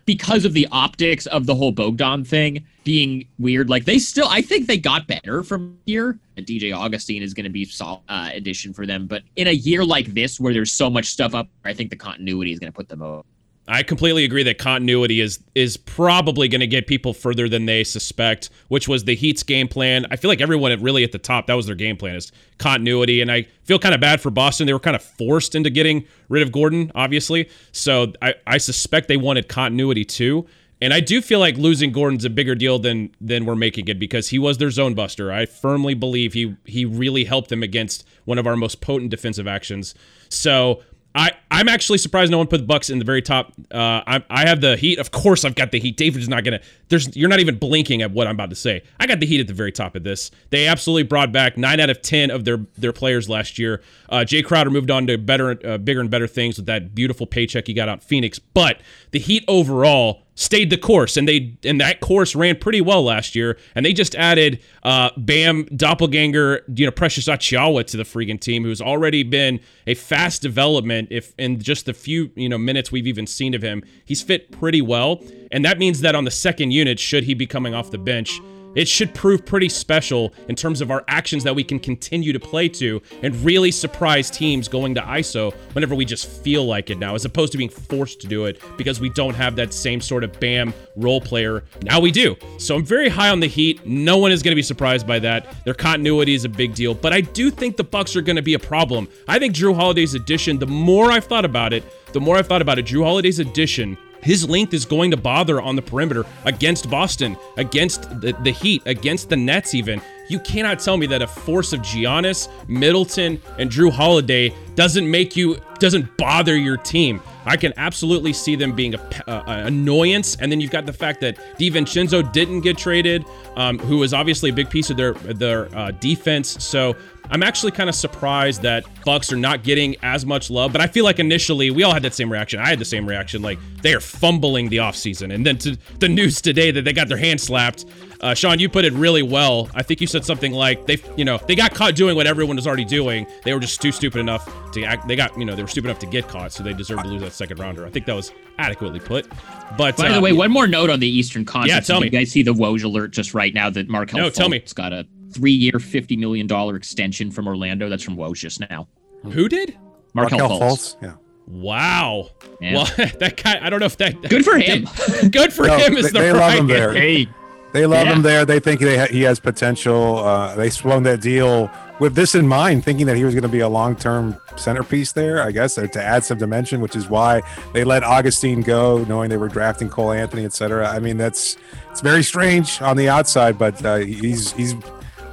because 0.05 0.45
of 0.45 0.53
the 0.53 0.69
optics 0.71 1.27
of 1.27 1.47
the 1.47 1.55
whole 1.55 1.73
Bogdan 1.73 2.25
thing 2.25 2.67
being 2.85 3.27
weird. 3.39 3.69
Like 3.69 3.85
they 3.85 3.99
still, 3.99 4.29
I 4.29 4.43
think 4.43 4.67
they 4.67 4.79
got 4.79 5.07
better 5.07 5.43
from 5.43 5.79
here. 5.87 6.19
And 6.37 6.47
DJ 6.47 6.77
Augustin 6.77 7.23
is 7.23 7.35
going 7.35 7.45
to 7.45 7.51
be 7.51 7.65
solid 7.65 8.03
uh, 8.09 8.31
addition 8.33 8.73
for 8.73 8.87
them. 8.87 9.07
But 9.07 9.23
in 9.37 9.49
a 9.49 9.53
year 9.53 9.85
like 9.85 10.15
this, 10.15 10.39
where 10.39 10.53
there's 10.53 10.73
so 10.73 10.91
much 10.91 11.07
stuff 11.07 11.35
up, 11.35 11.49
I 11.65 11.73
think 11.73 11.91
the 11.91 11.97
continuity 11.97 12.53
is 12.53 12.59
going 12.59 12.73
to 12.73 12.77
put 12.77 12.89
them 12.89 13.03
over. 13.03 13.25
I 13.67 13.83
completely 13.83 14.25
agree 14.25 14.43
that 14.43 14.59
continuity 14.59 15.23
is 15.23 15.43
is 15.55 15.79
probably 15.79 16.49
going 16.49 16.61
to 16.61 16.67
get 16.67 16.87
people 16.87 17.15
further 17.15 17.49
than 17.49 17.65
they 17.65 17.83
suspect, 17.83 18.51
which 18.69 18.89
was 18.89 19.05
the 19.05 19.15
Heat's 19.15 19.43
game 19.43 19.69
plan. 19.69 20.07
I 20.11 20.17
feel 20.17 20.29
like 20.29 20.43
everyone 20.43 20.83
really 20.83 21.03
at 21.03 21.13
the 21.13 21.19
top 21.19 21.47
that 21.47 21.55
was 21.55 21.67
their 21.67 21.75
game 21.75 21.97
plan 21.97 22.17
is 22.17 22.31
continuity, 22.59 23.23
and 23.23 23.33
I 23.33 23.47
feel 23.63 23.79
kind 23.79 23.95
of 23.95 24.03
bad 24.03 24.21
for 24.21 24.31
Boston. 24.31 24.67
They 24.67 24.75
were 24.75 24.81
kind 24.81 24.97
of 24.97 25.03
forced 25.03 25.55
into 25.55 25.71
getting 25.71 26.05
rid 26.29 26.43
of 26.43 26.53
Gordon, 26.53 26.93
obviously. 26.95 27.49
So 27.73 28.13
I, 28.21 28.35
I 28.47 28.59
suspect 28.59 29.09
they 29.09 29.17
wanted 29.17 29.49
continuity 29.49 30.05
too. 30.05 30.47
And 30.85 30.93
I 30.93 31.01
do 31.01 31.23
feel 31.23 31.41
like 31.41 31.57
losing 31.57 31.93
Gordon's 31.93 32.27
a 32.27 32.31
bigger 32.31 32.55
deal 32.55 32.79
than 32.79 33.11
than 33.19 33.47
we're 33.47 33.57
making 33.57 33.89
it 33.89 33.99
because 33.99 34.29
he 34.29 34.39
was 34.39 34.59
their 34.59 34.71
zone 34.71 34.93
buster. 34.93 35.33
I 35.33 35.47
firmly 35.47 35.95
believe 35.95 36.35
he 36.35 36.57
he 36.67 36.85
really 36.85 37.25
helped 37.25 37.49
them 37.49 37.63
against 37.63 38.07
one 38.27 38.37
of 38.37 38.47
our 38.47 38.55
most 38.55 38.83
potent 38.83 39.11
defensive 39.11 39.47
actions. 39.47 39.95
So 40.29 40.83
I, 41.17 41.31
I'm 41.49 41.69
actually 41.69 41.99
surprised 41.99 42.33
no 42.33 42.39
one 42.39 42.49
put 42.49 42.59
the 42.59 42.67
Bucks 42.67 42.91
in 42.91 42.99
the 42.99 43.05
very 43.05 43.23
top. 43.23 43.53
Uh, 43.71 44.03
I, 44.05 44.25
I 44.29 44.49
have 44.49 44.61
the 44.61 44.77
Heat. 44.77 44.99
Of 44.99 45.13
course, 45.13 45.45
I've 45.45 45.55
got 45.55 45.71
the 45.71 45.79
Heat. 45.79 45.97
David's 45.97 46.29
not 46.29 46.43
gonna. 46.43 46.61
There's 46.89 47.17
you're 47.17 47.29
not 47.29 47.39
even 47.39 47.57
blinking 47.57 48.03
at 48.03 48.11
what 48.11 48.27
I'm 48.27 48.35
about 48.35 48.51
to 48.51 48.57
say. 48.57 48.83
I 48.99 49.07
got 49.07 49.21
the 49.21 49.27
Heat 49.27 49.41
at 49.41 49.47
the 49.47 49.55
very 49.55 49.71
top 49.71 49.95
of 49.95 50.03
this. 50.03 50.33
They 50.51 50.67
absolutely 50.67 51.05
brought 51.05 51.31
back 51.31 51.57
nine 51.57 51.79
out 51.79 51.89
of 51.89 52.03
ten 52.03 52.31
of 52.31 52.45
their 52.45 52.67
their 52.77 52.93
players 52.93 53.29
last 53.29 53.59
year. 53.59 53.81
Uh, 54.09 54.19
Jae 54.19 54.45
Crowder 54.45 54.71
moved 54.71 54.91
on 54.91 55.07
to 55.07 55.17
better, 55.17 55.59
uh, 55.65 55.79
bigger 55.79 56.01
and 56.01 56.11
better 56.11 56.27
things 56.27 56.57
with 56.57 56.67
that 56.67 56.95
beautiful 56.95 57.27
paycheck 57.27 57.69
he 57.69 57.75
got 57.75 57.89
out 57.89 58.03
Phoenix. 58.03 58.41
But 58.41 58.81
the 59.13 59.21
Heat 59.21 59.45
overall 59.47 60.25
stayed 60.35 60.71
the 60.71 60.77
course, 60.77 61.17
and 61.17 61.29
they 61.29 61.57
and 61.65 61.81
that 61.81 62.01
course 62.01 62.35
ran 62.35 62.57
pretty 62.57 62.81
well 62.81 63.05
last 63.05 63.35
year. 63.35 63.57
And 63.75 63.85
they 63.85 63.93
just 63.93 64.15
added 64.15 64.61
uh, 64.83 65.11
Bam 65.17 65.65
Doppelganger, 65.77 66.63
you 66.75 66.87
know, 66.87 66.93
Precious 66.93 67.27
Achiuwa 67.27 67.87
to 67.87 67.97
the 67.97 68.03
freaking 68.03 68.41
team, 68.41 68.65
who's 68.65 68.81
already 68.81 69.23
been 69.23 69.61
a 69.87 69.95
fast 69.95 70.43
development. 70.43 71.09
If 71.11 71.35
in 71.39 71.61
just 71.61 71.87
the 71.87 71.95
few 71.95 72.31
you 72.35 72.49
know 72.49 72.59
minutes 72.59 72.91
we've 72.91 73.07
even 73.07 73.27
seen 73.27 73.55
of 73.55 73.63
him, 73.63 73.83
he's 74.05 74.23
fit 74.23 74.51
pretty 74.51 74.83
well, 74.83 75.23
and 75.51 75.65
that 75.65 75.79
means 75.79 76.01
that 76.01 76.15
on 76.15 76.25
the 76.25 76.31
second 76.31 76.73
unit, 76.73 76.99
should 76.99 77.25
he 77.25 77.35
be 77.35 77.47
coming 77.47 77.75
off 77.75 77.91
the 77.91 77.99
bench 77.99 78.41
it 78.75 78.89
should 78.89 79.15
prove 79.15 79.45
pretty 79.45 79.69
special 79.69 80.33
in 80.49 80.57
terms 80.57 80.81
of 80.81 80.91
our 80.91 81.05
actions 81.09 81.45
that 81.45 81.55
we 81.55 81.65
can 81.65 81.79
continue 81.79 82.33
to 82.33 82.41
play 82.41 82.69
to 82.69 83.01
and 83.23 83.35
really 83.45 83.71
surprise 83.71 84.31
teams 84.31 84.69
going 84.69 84.95
to 84.95 85.01
ISO 85.03 85.53
whenever 85.73 85.95
we 85.95 86.05
just 86.05 86.27
feel 86.27 86.65
like 86.65 86.91
it 86.91 86.99
now, 86.99 87.15
as 87.15 87.25
opposed 87.25 87.53
to 87.53 87.59
being 87.59 87.71
forced 87.71 88.21
to 88.21 88.27
do 88.27 88.47
it 88.47 88.61
because 88.77 89.01
we 89.01 89.11
don't 89.11 89.35
have 89.35 89.57
that 89.57 89.73
same 89.73 90.01
sort 90.01 90.25
of 90.25 90.39
BAM 90.41 90.75
role 90.97 91.21
player. 91.21 91.65
Now 91.83 92.01
we 92.01 92.11
do. 92.11 92.37
So 92.59 92.77
I'm 92.77 92.85
very 92.85 93.09
high 93.09 93.31
on 93.31 93.41
the 93.41 93.47
Heat. 93.47 93.87
No 93.87 94.19
one 94.19 94.33
is 94.33 94.43
going 94.43 94.53
to 94.53 94.57
be 94.57 94.63
surprised 94.63 95.07
by 95.07 95.19
that. 95.21 95.47
Their 95.65 95.75
continuity 95.75 96.35
is 96.35 96.45
a 96.45 96.49
big 96.49 96.75
deal, 96.75 96.95
but 96.95 97.13
I 97.13 97.21
do 97.21 97.51
think 97.51 97.77
the 97.77 97.85
Bucks 97.85 98.17
are 98.17 98.23
going 98.23 98.37
to 98.37 98.43
be 98.43 98.55
a 98.55 98.59
problem. 98.59 99.09
I 99.29 99.39
think 99.39 99.55
Jrue 99.55 99.75
Holiday's 99.75 100.15
addition, 100.15 100.59
the 100.59 100.67
more 100.67 101.13
I've 101.13 101.25
thought 101.25 101.45
about 101.45 101.73
it, 101.73 101.85
the 102.13 102.21
more 102.21 102.37
I've 102.37 102.47
thought 102.47 102.63
about 102.63 102.79
it, 102.79 102.87
Jrue 102.87 103.05
Holiday's 103.05 103.39
addition 103.39 103.99
his 104.25 104.49
length 104.49 104.73
is 104.73 104.87
going 104.87 105.11
to 105.11 105.19
bother 105.19 105.61
on 105.61 105.77
the 105.77 105.83
perimeter 105.83 106.25
against 106.47 106.89
Boston, 106.89 107.37
against 107.59 108.09
the, 108.23 108.33
the 108.43 108.51
Heat, 108.51 108.83
against 108.87 109.29
the 109.29 109.37
Nets, 109.37 109.75
even. 109.75 110.01
You 110.31 110.41
cannot 110.41 110.79
tell 110.79 110.97
me 110.97 111.07
that 111.09 111.21
a 111.21 111.27
force 111.27 111.75
of 111.75 111.81
Giannis, 111.81 112.49
Middleton, 112.67 113.41
and 113.59 113.71
Jrue 113.71 113.93
Holiday 113.93 114.55
doesn't 114.75 115.09
make 115.09 115.37
you, 115.37 115.59
doesn't 115.79 116.17
bother 116.17 116.57
your 116.57 116.79
team. 116.79 117.21
I 117.45 117.59
can 117.59 117.75
absolutely 117.77 118.33
see 118.33 118.57
them 118.57 118.75
being 118.75 118.95
a, 118.95 119.23
a, 119.27 119.45
annoyance. 119.67 120.37
And 120.37 120.51
then 120.51 120.63
you've 120.63 120.71
got 120.71 120.87
the 120.87 120.95
fact 120.95 121.21
that 121.21 121.37
DiVincenzo 121.59 122.33
didn't 122.33 122.63
get 122.63 122.79
traded, 122.79 123.27
um, 123.57 123.79
who 123.79 123.99
was 123.99 124.15
obviously 124.15 124.49
a 124.49 124.53
big 124.55 124.71
piece 124.71 124.89
of 124.89 124.97
their 124.97 125.13
their 125.13 125.75
uh, 125.77 125.91
defense. 125.91 126.65
So 126.65 126.97
I'm 127.31 127.43
actually 127.43 127.73
kind 127.73 127.89
of 127.89 127.95
surprised 127.95 128.63
that 128.63 128.85
Bucks 129.05 129.33
are 129.33 129.37
not 129.37 129.63
getting 129.63 129.97
as 130.03 130.27
much 130.27 130.51
love, 130.51 130.73
but 130.73 130.81
I 130.81 130.87
feel 130.87 131.05
like 131.05 131.19
initially 131.19 131.71
we 131.71 131.83
all 131.83 131.93
had 131.93 132.03
that 132.03 132.15
same 132.15 132.31
reaction. 132.31 132.61
I 132.61 132.69
had 132.69 132.79
the 132.79 132.85
same 132.85 133.07
reaction, 133.09 133.43
like 133.43 133.59
they 133.83 133.95
are 133.95 134.01
fumbling 134.01 134.69
the 134.69 134.79
offseason. 134.79 135.35
And 135.35 135.45
then 135.45 135.59
to 135.59 135.77
the 135.99 136.09
news 136.09 136.41
today 136.41 136.71
that 136.71 136.85
they 136.85 136.93
got 136.93 137.09
their 137.09 137.17
hand 137.17 137.41
slapped. 137.41 137.87
Uh, 138.21 138.35
Sean, 138.35 138.59
you 138.59 138.69
put 138.69 138.85
it 138.85 138.93
really 138.95 139.23
well. 139.23 139.69
I 139.75 139.83
think 139.83 140.01
you 140.01 140.07
said 140.07 140.25
something 140.25 140.53
like 140.53 140.87
they, 140.87 140.99
you 141.17 141.25
know, 141.25 141.39
they 141.47 141.55
got 141.55 141.75
caught 141.75 141.95
doing 141.95 142.17
what 142.17 142.27
everyone 142.27 142.57
was 142.57 142.67
already 142.67 142.85
doing. 142.85 143.27
They 143.43 143.53
were 143.53 143.61
just 143.61 143.83
too 143.83 143.93
stupid 143.93 144.19
enough 144.19 144.49
to 144.73 144.83
act. 144.85 145.07
They 145.09 145.17
got, 145.17 145.37
you 145.39 145.45
know, 145.45 145.55
they 145.55 145.63
were 145.63 145.69
stupid 145.69 145.89
enough 145.89 146.01
to 146.01 146.07
get 146.07 146.29
caught, 146.29 146.53
so 146.53 146.63
they 146.63 146.73
deserved 146.73 147.03
to 147.03 147.09
lose 147.09 147.21
that 147.21 147.33
second 147.33 147.59
rounder. 147.59 147.85
I 147.85 147.91
think 147.91 148.07
that 148.07 148.15
was 148.15 148.33
adequately 148.59 149.01
put. 149.01 149.29
But 149.77 149.97
by 149.97 150.09
uh, 150.09 150.15
the 150.15 150.21
way, 150.21 150.33
one 150.33 150.51
more 150.51 150.67
note 150.67 150.89
on 150.89 151.01
the 151.01 151.09
Eastern 151.09 151.45
Conference. 151.45 151.73
Yeah, 151.73 151.81
tell 151.81 152.01
me. 152.01 152.07
You 152.07 152.11
guys 152.11 152.31
see 152.31 152.43
the 152.43 152.55
Woj 152.55 152.85
alert 152.85 153.11
just 153.11 153.35
right 153.35 153.53
now 153.53 153.69
that 153.71 153.89
Markelle 153.89 154.21
no, 154.21 154.31
tell 154.31 154.49
me. 154.49 154.61
has 154.61 154.73
got 154.73 154.93
a 154.93 155.07
three-year, 155.35 155.73
$50 155.73 156.19
million 156.19 156.77
extension 156.77 157.31
from 157.31 157.47
Orlando. 157.47 157.89
That's 157.89 158.03
from 158.03 158.17
Woj 158.17 158.35
just 158.35 158.61
now. 158.61 158.89
Who 159.25 159.49
did? 159.49 159.77
Markelle, 160.15 160.39
Markelle 160.39 160.61
Fultz. 160.61 160.97
Yeah. 161.03 161.15
Wow. 161.47 162.31
Yeah. 162.61 162.75
Well, 162.75 162.85
that 163.19 163.41
guy, 163.43 163.59
I 163.61 163.71
don't 163.71 163.81
know 163.81 163.87
if 163.87 163.97
that. 163.99 164.21
Good 164.23 164.45
for 164.45 164.57
him. 164.57 164.87
good 165.31 165.53
for 165.53 165.67
no, 165.67 165.77
him 165.77 165.97
is 165.97 166.13
they, 166.13 166.13
the 166.13 166.19
They 166.21 166.33
right. 166.33 166.41
love 166.41 166.59
him 166.61 166.67
there. 166.69 166.93
Hey. 166.93 167.29
They 167.73 167.87
love 167.87 168.07
yeah. 168.07 168.13
him 168.15 168.23
there. 168.23 168.45
They 168.45 168.61
think 168.61 168.81
ha- 168.83 169.09
he 169.11 169.23
has 169.23 169.41
potential. 169.41 170.19
Uh, 170.19 170.55
they 170.55 170.71
swung 170.71 171.03
that 171.03 171.21
deal 171.21 171.69
with 171.99 172.15
this 172.15 172.37
in 172.37 172.47
mind, 172.47 172.85
thinking 172.85 173.07
that 173.07 173.17
he 173.17 173.25
was 173.25 173.35
going 173.35 173.43
to 173.43 173.49
be 173.49 173.61
a 173.61 173.69
long 173.69 173.97
term 173.97 174.37
centerpiece 174.57 175.11
there, 175.11 175.43
I 175.43 175.51
guess, 175.51 175.77
or 175.77 175.89
to 175.89 176.03
add 176.03 176.23
some 176.23 176.39
dimension, 176.39 176.81
which 176.81 176.95
is 176.95 177.09
why 177.09 177.43
they 177.73 177.83
let 177.83 178.05
Augustin 178.05 178.61
go, 178.61 179.05
knowing 179.09 179.29
they 179.29 179.37
were 179.37 179.49
drafting 179.49 179.89
Cole 179.89 180.13
Anthony, 180.13 180.45
etc. 180.45 180.89
I 180.89 181.01
mean, 181.01 181.17
that's 181.17 181.57
it's 181.91 182.01
very 182.01 182.23
strange 182.23 182.81
on 182.81 182.97
the 182.97 183.09
outside, 183.09 183.59
but 183.59 183.85
uh, 183.85 183.97
he's 183.97 184.53
he's 184.53 184.75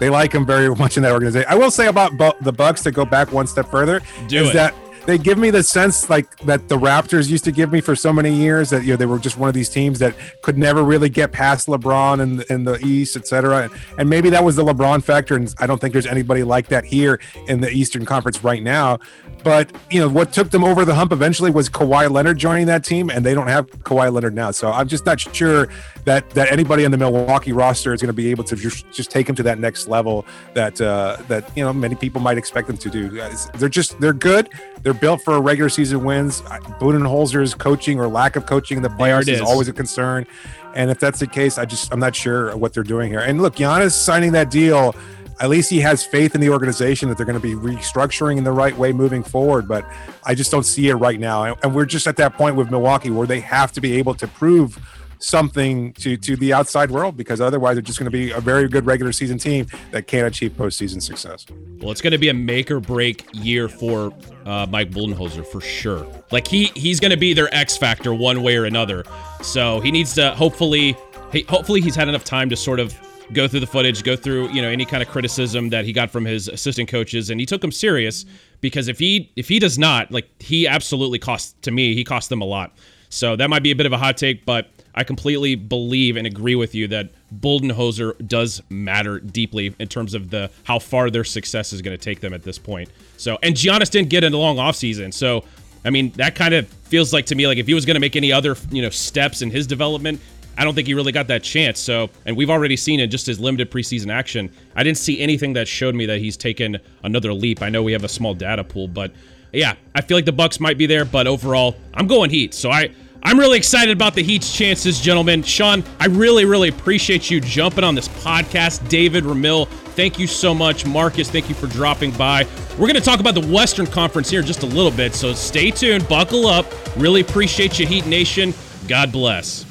they 0.01 0.09
like 0.09 0.33
him 0.33 0.47
very 0.47 0.67
much 0.75 0.97
in 0.97 1.03
that 1.03 1.11
organization. 1.11 1.47
I 1.47 1.55
will 1.55 1.69
say 1.69 1.85
about 1.85 2.17
Bu- 2.17 2.33
the 2.41 2.51
Bucks 2.51 2.81
to 2.83 2.91
go 2.91 3.05
back 3.05 3.31
one 3.31 3.45
step 3.45 3.69
further 3.69 4.01
Do 4.27 4.41
is 4.41 4.49
it. 4.49 4.53
that 4.53 4.73
they 5.05 5.17
give 5.17 5.37
me 5.37 5.49
the 5.51 5.63
sense 5.63 6.09
like 6.09 6.35
that 6.39 6.67
the 6.69 6.77
Raptors 6.77 7.29
used 7.29 7.43
to 7.45 7.51
give 7.51 7.71
me 7.71 7.81
for 7.81 7.95
so 7.95 8.11
many 8.11 8.33
years 8.33 8.69
that 8.71 8.83
you 8.83 8.91
know 8.91 8.97
they 8.97 9.05
were 9.05 9.19
just 9.19 9.37
one 9.37 9.47
of 9.47 9.53
these 9.53 9.69
teams 9.69 9.99
that 9.99 10.15
could 10.41 10.57
never 10.57 10.83
really 10.83 11.09
get 11.09 11.31
past 11.31 11.67
LeBron 11.67 12.19
in, 12.19 12.43
in 12.49 12.63
the 12.63 12.83
East, 12.85 13.15
etc. 13.15 13.69
And 13.97 14.09
maybe 14.09 14.29
that 14.31 14.43
was 14.43 14.55
the 14.55 14.63
LeBron 14.63 15.03
factor, 15.03 15.35
and 15.35 15.53
I 15.59 15.67
don't 15.67 15.79
think 15.79 15.93
there's 15.93 16.07
anybody 16.07 16.43
like 16.43 16.67
that 16.67 16.83
here 16.83 17.19
in 17.47 17.61
the 17.61 17.69
Eastern 17.69 18.05
Conference 18.05 18.43
right 18.43 18.61
now. 18.61 18.99
But 19.43 19.71
you 19.89 19.99
know 19.99 20.07
what 20.07 20.33
took 20.33 20.51
them 20.51 20.63
over 20.63 20.85
the 20.85 20.93
hump 20.93 21.11
eventually 21.11 21.49
was 21.49 21.67
Kawhi 21.67 22.09
Leonard 22.09 22.37
joining 22.37 22.67
that 22.67 22.83
team, 22.83 23.09
and 23.09 23.25
they 23.25 23.33
don't 23.33 23.47
have 23.47 23.67
Kawhi 23.83 24.11
Leonard 24.11 24.35
now. 24.35 24.51
So 24.51 24.71
I'm 24.71 24.87
just 24.87 25.05
not 25.05 25.19
sure 25.19 25.67
that 26.05 26.29
that 26.31 26.51
anybody 26.51 26.85
on 26.85 26.91
the 26.91 26.97
Milwaukee 26.97 27.51
roster 27.51 27.93
is 27.93 28.01
going 28.01 28.07
to 28.07 28.13
be 28.13 28.29
able 28.31 28.43
to 28.45 28.55
just, 28.55 28.89
just 28.91 29.11
take 29.11 29.27
him 29.27 29.35
to 29.35 29.43
that 29.43 29.59
next 29.59 29.87
level 29.87 30.25
that 30.53 30.79
uh, 30.81 31.17
that 31.27 31.55
you 31.55 31.63
know 31.63 31.73
many 31.73 31.95
people 31.95 32.21
might 32.21 32.37
expect 32.37 32.67
them 32.67 32.77
to 32.77 32.89
do. 32.89 33.09
They're 33.55 33.69
just 33.69 33.99
they're 33.99 34.13
good. 34.13 34.49
They're 34.81 34.93
built 34.93 35.21
for 35.21 35.39
regular 35.41 35.69
season 35.69 36.03
wins. 36.03 36.41
Budenholzer's 36.41 37.53
coaching 37.53 37.99
or 37.99 38.07
lack 38.07 38.35
of 38.35 38.45
coaching 38.45 38.77
in 38.77 38.83
the 38.83 38.89
playoffs 38.89 39.21
is. 39.21 39.39
is 39.39 39.41
always 39.41 39.67
a 39.67 39.73
concern. 39.73 40.25
And 40.73 40.89
if 40.89 40.99
that's 40.99 41.19
the 41.19 41.27
case, 41.27 41.57
I 41.57 41.65
just 41.65 41.91
I'm 41.93 41.99
not 41.99 42.15
sure 42.15 42.55
what 42.55 42.73
they're 42.73 42.83
doing 42.83 43.09
here. 43.09 43.19
And 43.19 43.41
look, 43.41 43.55
Giannis 43.55 43.91
signing 43.91 44.31
that 44.33 44.49
deal 44.49 44.95
at 45.41 45.49
least 45.49 45.71
he 45.71 45.79
has 45.79 46.05
faith 46.05 46.35
in 46.35 46.41
the 46.41 46.49
organization 46.49 47.09
that 47.09 47.17
they're 47.17 47.25
going 47.25 47.39
to 47.39 47.41
be 47.41 47.55
restructuring 47.55 48.37
in 48.37 48.43
the 48.43 48.51
right 48.51 48.77
way 48.77 48.93
moving 48.93 49.23
forward. 49.23 49.67
But 49.67 49.83
I 50.23 50.35
just 50.35 50.51
don't 50.51 50.63
see 50.63 50.89
it 50.89 50.93
right 50.93 51.19
now. 51.19 51.55
And 51.63 51.73
we're 51.73 51.87
just 51.87 52.05
at 52.05 52.15
that 52.17 52.35
point 52.35 52.55
with 52.55 52.69
Milwaukee 52.69 53.09
where 53.09 53.25
they 53.25 53.39
have 53.39 53.71
to 53.71 53.81
be 53.81 53.93
able 53.93 54.13
to 54.15 54.27
prove 54.27 54.77
something 55.21 55.93
to 55.93 56.17
to 56.17 56.35
the 56.35 56.51
outside 56.53 56.91
world 56.91 57.15
because 57.15 57.39
otherwise 57.39 57.75
they're 57.75 57.81
just 57.81 57.99
going 57.99 58.05
to 58.05 58.11
be 58.11 58.31
a 58.31 58.39
very 58.39 58.67
good 58.67 58.85
regular 58.85 59.11
season 59.11 59.37
team 59.37 59.67
that 59.91 60.07
can't 60.07 60.27
achieve 60.27 60.51
postseason 60.51 61.01
success. 61.01 61.45
Well, 61.79 61.91
it's 61.91 62.01
going 62.01 62.11
to 62.11 62.17
be 62.17 62.29
a 62.29 62.33
make 62.33 62.71
or 62.71 62.79
break 62.79 63.27
year 63.33 63.69
for 63.69 64.13
uh, 64.45 64.65
Mike 64.69 64.91
Budenholzer 64.91 65.45
for 65.45 65.61
sure. 65.61 66.05
Like 66.31 66.47
he 66.47 66.65
he's 66.75 66.99
going 66.99 67.11
to 67.11 67.17
be 67.17 67.33
their 67.33 67.53
X 67.53 67.77
factor 67.77 68.13
one 68.13 68.43
way 68.43 68.57
or 68.57 68.65
another. 68.65 69.03
So 69.41 69.79
he 69.79 69.91
needs 69.91 70.13
to 70.15 70.31
hopefully 70.31 70.97
he, 71.31 71.43
hopefully 71.43 71.81
he's 71.81 71.95
had 71.95 72.09
enough 72.09 72.23
time 72.23 72.49
to 72.49 72.55
sort 72.55 72.79
of 72.79 72.93
go 73.33 73.47
through 73.47 73.61
the 73.61 73.67
footage, 73.67 74.03
go 74.03 74.15
through 74.15 74.49
you 74.49 74.61
know 74.61 74.69
any 74.69 74.85
kind 74.85 75.03
of 75.03 75.09
criticism 75.09 75.69
that 75.69 75.85
he 75.85 75.93
got 75.93 76.09
from 76.09 76.25
his 76.25 76.47
assistant 76.47 76.89
coaches, 76.89 77.29
and 77.29 77.39
he 77.39 77.45
took 77.45 77.61
them 77.61 77.71
serious 77.71 78.25
because 78.59 78.87
if 78.87 78.99
he 78.99 79.31
if 79.35 79.47
he 79.47 79.59
does 79.59 79.77
not 79.77 80.11
like 80.11 80.29
he 80.41 80.67
absolutely 80.67 81.19
cost 81.19 81.61
to 81.61 81.71
me 81.71 81.93
he 81.93 82.03
cost 82.03 82.29
them 82.29 82.41
a 82.41 82.45
lot. 82.45 82.73
So 83.09 83.35
that 83.35 83.49
might 83.49 83.61
be 83.61 83.71
a 83.71 83.75
bit 83.75 83.85
of 83.85 83.91
a 83.91 83.97
hot 83.97 84.15
take, 84.15 84.45
but 84.45 84.69
I 84.95 85.03
completely 85.03 85.55
believe 85.55 86.17
and 86.17 86.27
agree 86.27 86.55
with 86.55 86.75
you 86.75 86.87
that 86.89 87.09
Budenholzer 87.39 88.27
does 88.27 88.61
matter 88.69 89.19
deeply 89.19 89.73
in 89.79 89.87
terms 89.87 90.13
of 90.13 90.29
the 90.29 90.51
how 90.63 90.79
far 90.79 91.09
their 91.09 91.23
success 91.23 91.73
is 91.73 91.81
going 91.81 91.97
to 91.97 92.03
take 92.03 92.19
them 92.19 92.33
at 92.33 92.43
this 92.43 92.57
point. 92.57 92.89
So 93.17 93.37
and 93.41 93.55
Giannis 93.55 93.89
didn't 93.89 94.09
get 94.09 94.23
in 94.23 94.33
a 94.33 94.37
long 94.37 94.57
offseason. 94.57 95.13
So 95.13 95.45
I 95.85 95.89
mean 95.89 96.11
that 96.11 96.35
kind 96.35 96.53
of 96.53 96.67
feels 96.67 97.13
like 97.13 97.25
to 97.27 97.35
me 97.35 97.47
like 97.47 97.57
if 97.57 97.67
he 97.67 97.73
was 97.73 97.85
going 97.85 97.95
to 97.95 98.01
make 98.01 98.15
any 98.15 98.31
other 98.31 98.55
you 98.69 98.81
know 98.81 98.89
steps 98.89 99.41
in 99.41 99.49
his 99.49 99.65
development, 99.65 100.19
I 100.57 100.63
don't 100.63 100.75
think 100.75 100.87
he 100.87 100.93
really 100.93 101.11
got 101.11 101.27
that 101.27 101.43
chance. 101.43 101.79
So, 101.79 102.09
and 102.25 102.35
we've 102.35 102.49
already 102.49 102.75
seen 102.75 102.99
in 102.99 103.09
just 103.09 103.25
his 103.25 103.39
limited 103.39 103.71
preseason 103.71 104.11
action, 104.11 104.51
I 104.75 104.83
didn't 104.83 104.97
see 104.97 105.19
anything 105.19 105.53
that 105.53 105.67
showed 105.67 105.95
me 105.95 106.05
that 106.07 106.19
he's 106.19 106.35
taken 106.35 106.77
another 107.03 107.33
leap. 107.33 107.61
I 107.61 107.69
know 107.69 107.81
we 107.81 107.93
have 107.93 108.03
a 108.03 108.09
small 108.09 108.33
data 108.33 108.63
pool, 108.63 108.87
but 108.87 109.13
yeah, 109.53 109.75
I 109.95 110.01
feel 110.01 110.17
like 110.17 110.25
the 110.25 110.31
Bucks 110.31 110.59
might 110.59 110.77
be 110.77 110.85
there, 110.85 111.05
but 111.05 111.27
overall, 111.27 111.75
I'm 111.93 112.07
going 112.07 112.29
Heat. 112.29 112.53
So 112.53 112.69
I 112.69 112.91
I'm 113.23 113.39
really 113.39 113.57
excited 113.57 113.91
about 113.91 114.15
the 114.15 114.23
Heat's 114.23 114.51
chances, 114.51 114.99
gentlemen. 114.99 115.43
Sean, 115.43 115.83
I 115.99 116.07
really, 116.07 116.43
really 116.45 116.69
appreciate 116.69 117.29
you 117.29 117.39
jumping 117.39 117.83
on 117.83 117.93
this 117.93 118.07
podcast. 118.07 118.87
David 118.89 119.23
Ramil, 119.23 119.67
thank 119.67 120.17
you 120.17 120.25
so 120.25 120.55
much. 120.55 120.85
Marcus, 120.85 121.29
thank 121.29 121.47
you 121.47 121.55
for 121.55 121.67
dropping 121.67 122.11
by. 122.11 122.47
We're 122.71 122.87
going 122.87 122.95
to 122.95 123.01
talk 123.01 123.19
about 123.19 123.35
the 123.35 123.47
Western 123.47 123.85
Conference 123.85 124.29
here 124.29 124.39
in 124.39 124.45
just 124.45 124.63
a 124.63 124.67
little 124.67 124.91
bit, 124.91 125.13
so 125.13 125.33
stay 125.33 125.69
tuned, 125.69 126.07
buckle 126.07 126.47
up. 126.47 126.65
Really 126.97 127.21
appreciate 127.21 127.79
you, 127.79 127.85
Heat 127.85 128.07
Nation. 128.07 128.55
God 128.87 129.11
bless. 129.11 129.70